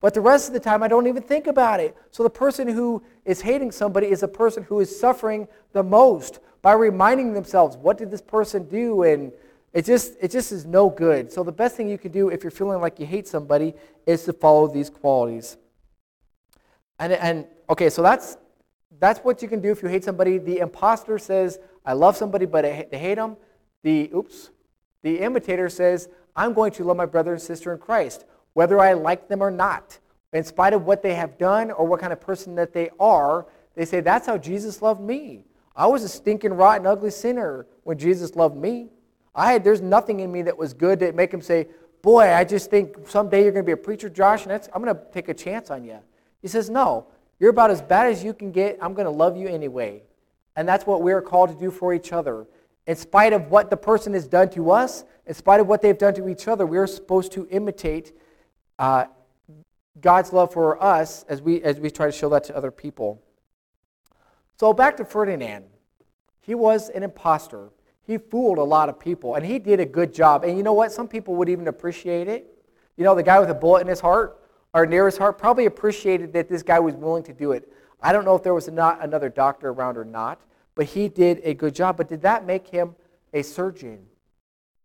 But 0.00 0.12
the 0.12 0.20
rest 0.20 0.48
of 0.48 0.52
the 0.52 0.60
time, 0.60 0.82
I 0.82 0.88
don't 0.88 1.06
even 1.06 1.22
think 1.22 1.46
about 1.46 1.80
it. 1.80 1.96
So 2.10 2.22
the 2.22 2.30
person 2.30 2.68
who 2.68 3.02
is 3.24 3.40
hating 3.40 3.72
somebody 3.72 4.08
is 4.08 4.22
a 4.22 4.28
person 4.28 4.62
who 4.64 4.80
is 4.80 5.00
suffering 5.00 5.48
the 5.72 5.82
most 5.82 6.40
by 6.64 6.72
reminding 6.72 7.34
themselves, 7.34 7.76
what 7.76 7.98
did 7.98 8.10
this 8.10 8.22
person 8.22 8.66
do? 8.66 9.02
And 9.02 9.30
it 9.74 9.84
just, 9.84 10.14
it 10.18 10.30
just 10.30 10.50
is 10.50 10.64
no 10.64 10.88
good. 10.88 11.30
So 11.30 11.44
the 11.44 11.52
best 11.52 11.76
thing 11.76 11.90
you 11.90 11.98
can 11.98 12.10
do 12.10 12.30
if 12.30 12.42
you're 12.42 12.50
feeling 12.50 12.80
like 12.80 12.98
you 12.98 13.04
hate 13.04 13.28
somebody 13.28 13.74
is 14.06 14.24
to 14.24 14.32
follow 14.32 14.66
these 14.66 14.88
qualities. 14.88 15.58
And, 16.98 17.12
and 17.12 17.46
okay, 17.68 17.90
so 17.90 18.00
that's, 18.00 18.38
that's 18.98 19.20
what 19.20 19.42
you 19.42 19.48
can 19.48 19.60
do 19.60 19.72
if 19.72 19.82
you 19.82 19.90
hate 19.90 20.04
somebody. 20.04 20.38
The 20.38 20.60
imposter 20.60 21.18
says, 21.18 21.58
I 21.84 21.92
love 21.92 22.16
somebody, 22.16 22.46
but 22.46 22.64
I 22.64 22.72
hate 22.90 23.16
them. 23.16 23.36
The, 23.82 24.10
oops, 24.14 24.48
the 25.02 25.18
imitator 25.18 25.68
says, 25.68 26.08
I'm 26.34 26.54
going 26.54 26.72
to 26.72 26.84
love 26.84 26.96
my 26.96 27.04
brother 27.04 27.34
and 27.34 27.42
sister 27.42 27.74
in 27.74 27.78
Christ 27.78 28.24
whether 28.54 28.80
I 28.80 28.94
like 28.94 29.28
them 29.28 29.42
or 29.42 29.50
not. 29.50 29.98
In 30.32 30.44
spite 30.44 30.72
of 30.72 30.86
what 30.86 31.02
they 31.02 31.14
have 31.14 31.36
done 31.38 31.70
or 31.70 31.86
what 31.86 32.00
kind 32.00 32.12
of 32.12 32.20
person 32.20 32.54
that 32.54 32.72
they 32.72 32.88
are, 32.98 33.46
they 33.74 33.84
say, 33.84 34.00
That's 34.00 34.26
how 34.26 34.38
Jesus 34.38 34.80
loved 34.80 35.00
me. 35.00 35.44
I 35.76 35.86
was 35.86 36.04
a 36.04 36.08
stinking, 36.08 36.54
rotten, 36.54 36.86
ugly 36.86 37.10
sinner 37.10 37.66
when 37.82 37.98
Jesus 37.98 38.36
loved 38.36 38.56
me. 38.56 38.88
I 39.34 39.52
had, 39.52 39.64
there's 39.64 39.80
nothing 39.80 40.20
in 40.20 40.30
me 40.30 40.42
that 40.42 40.56
was 40.56 40.72
good 40.72 41.00
to 41.00 41.12
make 41.12 41.32
him 41.32 41.40
say, 41.40 41.68
Boy, 42.02 42.34
I 42.34 42.44
just 42.44 42.70
think 42.70 43.08
someday 43.08 43.42
you're 43.42 43.52
going 43.52 43.64
to 43.64 43.66
be 43.66 43.72
a 43.72 43.76
preacher, 43.76 44.10
Josh, 44.10 44.44
and 44.44 44.52
I'm 44.52 44.84
going 44.84 44.94
to 44.94 45.00
take 45.10 45.30
a 45.30 45.34
chance 45.34 45.70
on 45.70 45.84
you. 45.84 45.98
He 46.42 46.48
says, 46.48 46.68
No, 46.68 47.06
you're 47.40 47.50
about 47.50 47.70
as 47.70 47.80
bad 47.80 48.12
as 48.12 48.22
you 48.22 48.34
can 48.34 48.52
get. 48.52 48.78
I'm 48.80 48.94
going 48.94 49.06
to 49.06 49.10
love 49.10 49.36
you 49.36 49.48
anyway. 49.48 50.02
And 50.54 50.68
that's 50.68 50.86
what 50.86 51.02
we're 51.02 51.22
called 51.22 51.50
to 51.50 51.56
do 51.58 51.70
for 51.70 51.94
each 51.94 52.12
other. 52.12 52.46
In 52.86 52.96
spite 52.96 53.32
of 53.32 53.50
what 53.50 53.70
the 53.70 53.76
person 53.76 54.12
has 54.12 54.28
done 54.28 54.50
to 54.50 54.70
us, 54.70 55.04
in 55.26 55.34
spite 55.34 55.60
of 55.60 55.66
what 55.66 55.80
they've 55.80 55.96
done 55.96 56.14
to 56.14 56.28
each 56.28 56.46
other, 56.46 56.66
we're 56.66 56.86
supposed 56.86 57.32
to 57.32 57.48
imitate 57.50 58.12
uh, 58.78 59.06
God's 60.00 60.32
love 60.32 60.52
for 60.52 60.80
us 60.82 61.24
as 61.28 61.40
we, 61.40 61.62
as 61.62 61.80
we 61.80 61.90
try 61.90 62.06
to 62.06 62.12
show 62.12 62.28
that 62.28 62.44
to 62.44 62.56
other 62.56 62.70
people. 62.70 63.22
So 64.58 64.72
back 64.72 64.96
to 64.98 65.04
Ferdinand. 65.04 65.64
He 66.40 66.54
was 66.54 66.90
an 66.90 67.02
impostor. 67.02 67.70
He 68.06 68.18
fooled 68.18 68.58
a 68.58 68.62
lot 68.62 68.88
of 68.88 69.00
people, 69.00 69.34
and 69.34 69.44
he 69.44 69.58
did 69.58 69.80
a 69.80 69.86
good 69.86 70.12
job. 70.12 70.44
And 70.44 70.56
you 70.56 70.62
know 70.62 70.74
what? 70.74 70.92
Some 70.92 71.08
people 71.08 71.34
would 71.36 71.48
even 71.48 71.68
appreciate 71.68 72.28
it. 72.28 72.54
You 72.96 73.04
know, 73.04 73.14
the 73.14 73.22
guy 73.22 73.40
with 73.40 73.50
a 73.50 73.54
bullet 73.54 73.80
in 73.80 73.88
his 73.88 74.00
heart 74.00 74.40
or 74.74 74.86
near 74.86 75.06
his 75.06 75.16
heart 75.16 75.38
probably 75.38 75.66
appreciated 75.66 76.32
that 76.34 76.48
this 76.48 76.62
guy 76.62 76.78
was 76.78 76.94
willing 76.94 77.22
to 77.24 77.32
do 77.32 77.52
it. 77.52 77.72
I 78.00 78.12
don't 78.12 78.24
know 78.24 78.36
if 78.36 78.42
there 78.42 78.54
was 78.54 78.68
not 78.68 79.02
another 79.02 79.30
doctor 79.30 79.70
around 79.70 79.96
or 79.96 80.04
not, 80.04 80.40
but 80.74 80.86
he 80.86 81.08
did 81.08 81.40
a 81.44 81.54
good 81.54 81.74
job. 81.74 81.96
But 81.96 82.08
did 82.08 82.22
that 82.22 82.44
make 82.44 82.68
him 82.68 82.94
a 83.32 83.42
surgeon? 83.42 84.06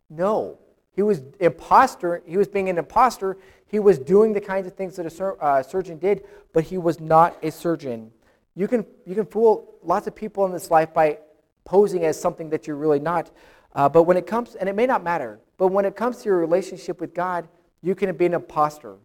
No. 0.09 0.57
He 0.95 1.01
was 1.01 1.21
imposter. 1.39 2.23
He 2.25 2.37
was 2.37 2.47
being 2.47 2.69
an 2.69 2.77
imposter. 2.77 3.37
He 3.67 3.79
was 3.79 3.99
doing 3.99 4.33
the 4.33 4.41
kinds 4.41 4.65
of 4.65 4.73
things 4.73 4.95
that 4.95 5.05
a 5.05 5.09
sur- 5.09 5.37
uh, 5.39 5.61
surgeon 5.61 5.97
did, 5.97 6.23
but 6.53 6.63
he 6.63 6.77
was 6.77 6.99
not 6.99 7.37
a 7.43 7.51
surgeon. 7.51 8.11
You 8.55 8.67
can, 8.67 8.85
you 9.05 9.15
can 9.15 9.25
fool 9.25 9.75
lots 9.83 10.07
of 10.07 10.15
people 10.15 10.45
in 10.45 10.51
this 10.51 10.69
life 10.69 10.93
by 10.93 11.19
posing 11.65 12.05
as 12.05 12.19
something 12.19 12.49
that 12.49 12.67
you're 12.67 12.75
really 12.75 12.99
not. 12.99 13.31
Uh, 13.73 13.87
but 13.87 14.03
when 14.03 14.17
it 14.17 14.25
comes, 14.25 14.55
and 14.55 14.67
it 14.67 14.75
may 14.75 14.85
not 14.85 15.03
matter, 15.03 15.39
but 15.57 15.67
when 15.67 15.85
it 15.85 15.95
comes 15.95 16.17
to 16.17 16.25
your 16.25 16.37
relationship 16.37 16.99
with 16.99 17.13
God, 17.13 17.47
you 17.81 17.95
can 17.95 18.15
be 18.15 18.25
an 18.25 18.33
imposter. 18.33 18.97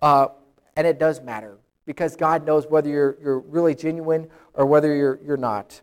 Uh, 0.00 0.28
and 0.76 0.86
it 0.86 0.98
does 0.98 1.20
matter 1.20 1.58
because 1.84 2.16
God 2.16 2.46
knows 2.46 2.66
whether 2.66 2.88
you're, 2.88 3.18
you're 3.22 3.40
really 3.40 3.74
genuine 3.74 4.28
or 4.54 4.64
whether 4.66 4.94
you're, 4.94 5.20
you're 5.24 5.36
not. 5.36 5.80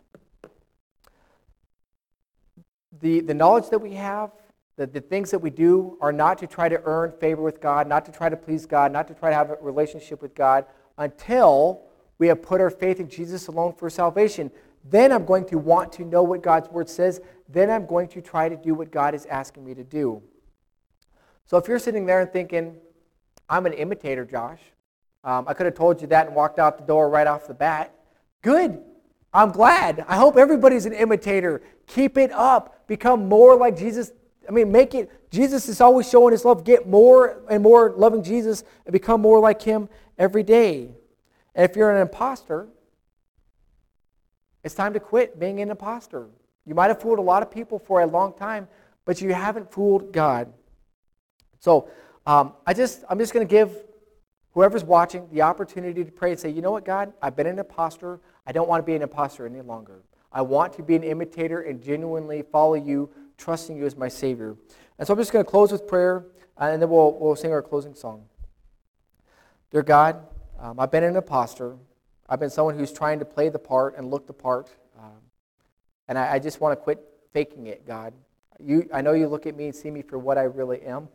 The, 3.00 3.20
the 3.20 3.34
knowledge 3.34 3.70
that 3.70 3.78
we 3.78 3.94
have 3.94 4.32
that 4.78 4.92
the 4.92 5.00
things 5.00 5.32
that 5.32 5.40
we 5.40 5.50
do 5.50 5.98
are 6.00 6.12
not 6.12 6.38
to 6.38 6.46
try 6.46 6.68
to 6.68 6.80
earn 6.84 7.12
favor 7.20 7.42
with 7.42 7.60
God, 7.60 7.88
not 7.88 8.04
to 8.06 8.12
try 8.12 8.28
to 8.28 8.36
please 8.36 8.64
God, 8.64 8.92
not 8.92 9.08
to 9.08 9.14
try 9.14 9.28
to 9.28 9.34
have 9.34 9.50
a 9.50 9.56
relationship 9.60 10.22
with 10.22 10.34
God 10.34 10.64
until 10.96 11.82
we 12.18 12.28
have 12.28 12.42
put 12.42 12.60
our 12.60 12.70
faith 12.70 13.00
in 13.00 13.08
Jesus 13.08 13.46
alone 13.46 13.72
for 13.72 13.88
salvation. 13.88 14.50
Then 14.88 15.12
I'm 15.12 15.24
going 15.24 15.44
to 15.46 15.58
want 15.58 15.92
to 15.94 16.04
know 16.04 16.22
what 16.22 16.42
God's 16.42 16.68
word 16.68 16.88
says. 16.88 17.20
Then 17.48 17.70
I'm 17.70 17.86
going 17.86 18.08
to 18.08 18.20
try 18.20 18.48
to 18.48 18.56
do 18.56 18.74
what 18.74 18.90
God 18.90 19.14
is 19.14 19.26
asking 19.26 19.64
me 19.64 19.74
to 19.74 19.84
do. 19.84 20.22
So 21.46 21.56
if 21.56 21.68
you're 21.68 21.78
sitting 21.78 22.06
there 22.06 22.20
and 22.20 22.32
thinking, 22.32 22.76
I'm 23.48 23.66
an 23.66 23.72
imitator, 23.72 24.24
Josh, 24.24 24.60
um, 25.24 25.46
I 25.48 25.54
could 25.54 25.66
have 25.66 25.74
told 25.74 26.00
you 26.00 26.08
that 26.08 26.26
and 26.26 26.36
walked 26.36 26.58
out 26.58 26.78
the 26.78 26.84
door 26.84 27.08
right 27.08 27.26
off 27.26 27.46
the 27.46 27.54
bat. 27.54 27.94
Good. 28.42 28.80
I'm 29.32 29.50
glad. 29.50 30.04
I 30.08 30.16
hope 30.16 30.36
everybody's 30.36 30.86
an 30.86 30.92
imitator. 30.92 31.62
Keep 31.86 32.18
it 32.18 32.32
up. 32.32 32.86
Become 32.86 33.28
more 33.28 33.56
like 33.56 33.76
Jesus 33.76 34.12
I 34.48 34.50
mean, 34.50 34.72
make 34.72 34.94
it, 34.94 35.30
Jesus 35.30 35.68
is 35.68 35.80
always 35.80 36.08
showing 36.08 36.32
his 36.32 36.44
love. 36.44 36.64
Get 36.64 36.88
more 36.88 37.42
and 37.50 37.62
more 37.62 37.92
loving 37.96 38.22
Jesus 38.22 38.64
and 38.86 38.92
become 38.92 39.20
more 39.20 39.40
like 39.40 39.60
him 39.60 39.88
every 40.16 40.42
day. 40.42 40.90
If 41.58 41.74
you're 41.74 41.90
an 41.90 42.00
imposter, 42.00 42.68
it's 44.62 44.76
time 44.76 44.92
to 44.92 45.00
quit 45.00 45.40
being 45.40 45.60
an 45.60 45.70
imposter. 45.70 46.28
You 46.64 46.74
might 46.76 46.86
have 46.86 47.00
fooled 47.00 47.18
a 47.18 47.22
lot 47.22 47.42
of 47.42 47.50
people 47.50 47.80
for 47.80 48.00
a 48.00 48.06
long 48.06 48.32
time, 48.32 48.68
but 49.04 49.20
you 49.20 49.34
haven't 49.34 49.72
fooled 49.72 50.12
God. 50.12 50.52
So 51.58 51.90
um, 52.26 52.52
I 52.64 52.74
just, 52.74 53.02
I'm 53.10 53.18
just 53.18 53.32
going 53.32 53.44
to 53.44 53.50
give 53.50 53.72
whoever's 54.52 54.84
watching 54.84 55.28
the 55.32 55.42
opportunity 55.42 56.04
to 56.04 56.12
pray 56.12 56.30
and 56.30 56.38
say, 56.38 56.48
you 56.48 56.62
know 56.62 56.70
what, 56.70 56.84
God, 56.84 57.12
I've 57.20 57.34
been 57.34 57.48
an 57.48 57.58
imposter. 57.58 58.20
I 58.46 58.52
don't 58.52 58.68
want 58.68 58.80
to 58.80 58.86
be 58.86 58.94
an 58.94 59.02
imposter 59.02 59.44
any 59.44 59.60
longer. 59.60 60.02
I 60.30 60.42
want 60.42 60.74
to 60.74 60.84
be 60.84 60.94
an 60.94 61.02
imitator 61.02 61.62
and 61.62 61.82
genuinely 61.82 62.42
follow 62.42 62.74
you, 62.74 63.10
trusting 63.36 63.76
you 63.76 63.84
as 63.84 63.96
my 63.96 64.08
Savior. 64.08 64.56
And 64.98 65.08
so 65.08 65.14
I'm 65.14 65.18
just 65.18 65.32
going 65.32 65.44
to 65.44 65.50
close 65.50 65.72
with 65.72 65.88
prayer, 65.88 66.26
uh, 66.60 66.66
and 66.66 66.80
then 66.80 66.88
we'll, 66.88 67.18
we'll 67.18 67.34
sing 67.34 67.50
our 67.50 67.62
closing 67.62 67.94
song. 67.94 68.26
Dear 69.72 69.82
God, 69.82 70.24
um, 70.58 70.80
I've 70.80 70.90
been 70.90 71.04
an 71.04 71.16
imposter. 71.16 71.76
I've 72.28 72.40
been 72.40 72.50
someone 72.50 72.78
who's 72.78 72.92
trying 72.92 73.18
to 73.20 73.24
play 73.24 73.48
the 73.48 73.58
part 73.58 73.96
and 73.96 74.10
look 74.10 74.26
the 74.26 74.32
part. 74.32 74.70
Um, 74.98 75.20
and 76.08 76.18
I, 76.18 76.34
I 76.34 76.38
just 76.38 76.60
want 76.60 76.78
to 76.78 76.82
quit 76.82 77.00
faking 77.32 77.66
it, 77.66 77.86
God. 77.86 78.12
You, 78.58 78.88
I 78.92 79.00
know 79.00 79.12
you 79.12 79.28
look 79.28 79.46
at 79.46 79.56
me 79.56 79.66
and 79.66 79.74
see 79.74 79.90
me 79.90 80.02
for 80.02 80.18
what 80.18 80.36
I 80.36 80.42
really 80.42 80.82
am. 80.82 81.08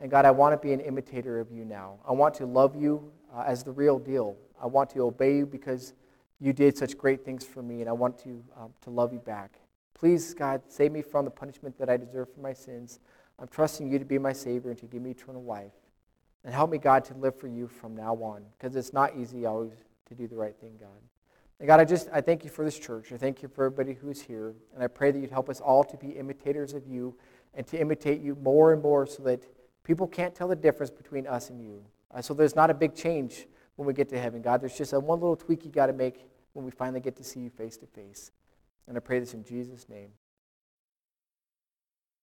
And 0.00 0.10
God, 0.10 0.24
I 0.24 0.30
want 0.30 0.52
to 0.52 0.64
be 0.64 0.72
an 0.72 0.80
imitator 0.80 1.40
of 1.40 1.50
you 1.50 1.64
now. 1.64 1.98
I 2.08 2.12
want 2.12 2.34
to 2.34 2.46
love 2.46 2.76
you 2.76 3.10
uh, 3.34 3.44
as 3.46 3.64
the 3.64 3.72
real 3.72 3.98
deal. 3.98 4.36
I 4.62 4.66
want 4.66 4.90
to 4.90 5.00
obey 5.00 5.36
you 5.36 5.46
because 5.46 5.94
you 6.40 6.52
did 6.52 6.78
such 6.78 6.96
great 6.96 7.24
things 7.24 7.44
for 7.44 7.62
me, 7.62 7.80
and 7.80 7.88
I 7.88 7.92
want 7.92 8.18
to, 8.20 8.44
um, 8.56 8.72
to 8.82 8.90
love 8.90 9.12
you 9.12 9.18
back. 9.18 9.58
Please, 9.92 10.34
God, 10.34 10.62
save 10.68 10.92
me 10.92 11.02
from 11.02 11.24
the 11.24 11.30
punishment 11.30 11.76
that 11.78 11.90
I 11.90 11.96
deserve 11.96 12.32
for 12.32 12.40
my 12.40 12.52
sins. 12.52 13.00
I'm 13.40 13.48
trusting 13.48 13.90
you 13.90 13.98
to 13.98 14.04
be 14.04 14.18
my 14.18 14.32
Savior 14.32 14.70
and 14.70 14.78
to 14.78 14.86
give 14.86 15.02
me 15.02 15.10
eternal 15.10 15.42
life. 15.42 15.72
And 16.44 16.54
help 16.54 16.70
me, 16.70 16.78
God, 16.78 17.04
to 17.06 17.14
live 17.14 17.34
for 17.38 17.48
you 17.48 17.66
from 17.66 17.96
now 17.96 18.14
on, 18.14 18.44
because 18.56 18.76
it's 18.76 18.92
not 18.92 19.16
easy 19.16 19.44
always 19.44 19.72
to 20.06 20.14
do 20.14 20.26
the 20.26 20.36
right 20.36 20.56
thing, 20.56 20.76
God. 20.80 20.88
And 21.60 21.66
God, 21.66 21.80
I 21.80 21.84
just 21.84 22.08
I 22.12 22.20
thank 22.20 22.44
you 22.44 22.50
for 22.50 22.64
this 22.64 22.78
church. 22.78 23.12
I 23.12 23.16
thank 23.16 23.42
you 23.42 23.48
for 23.48 23.64
everybody 23.64 23.94
who's 23.94 24.22
here. 24.22 24.54
And 24.74 24.82
I 24.82 24.86
pray 24.86 25.10
that 25.10 25.18
you'd 25.18 25.30
help 25.30 25.48
us 25.48 25.60
all 25.60 25.82
to 25.84 25.96
be 25.96 26.10
imitators 26.10 26.72
of 26.72 26.86
you 26.86 27.16
and 27.54 27.66
to 27.66 27.80
imitate 27.80 28.20
you 28.20 28.36
more 28.36 28.72
and 28.72 28.80
more 28.80 29.06
so 29.06 29.22
that 29.24 29.42
people 29.82 30.06
can't 30.06 30.34
tell 30.34 30.48
the 30.48 30.56
difference 30.56 30.90
between 30.90 31.26
us 31.26 31.50
and 31.50 31.60
you. 31.60 31.84
Uh, 32.14 32.22
so 32.22 32.32
there's 32.32 32.54
not 32.54 32.70
a 32.70 32.74
big 32.74 32.94
change 32.94 33.46
when 33.76 33.86
we 33.86 33.92
get 33.92 34.08
to 34.10 34.18
heaven, 34.18 34.40
God. 34.40 34.60
There's 34.60 34.76
just 34.76 34.92
a 34.92 35.00
one 35.00 35.20
little 35.20 35.36
tweak 35.36 35.64
you 35.64 35.70
got 35.70 35.86
to 35.86 35.92
make 35.92 36.28
when 36.52 36.64
we 36.64 36.70
finally 36.70 37.00
get 37.00 37.16
to 37.16 37.24
see 37.24 37.40
you 37.40 37.50
face 37.50 37.76
to 37.78 37.86
face. 37.86 38.30
And 38.86 38.96
I 38.96 39.00
pray 39.00 39.18
this 39.18 39.34
in 39.34 39.44
Jesus' 39.44 39.88
name. 39.88 40.10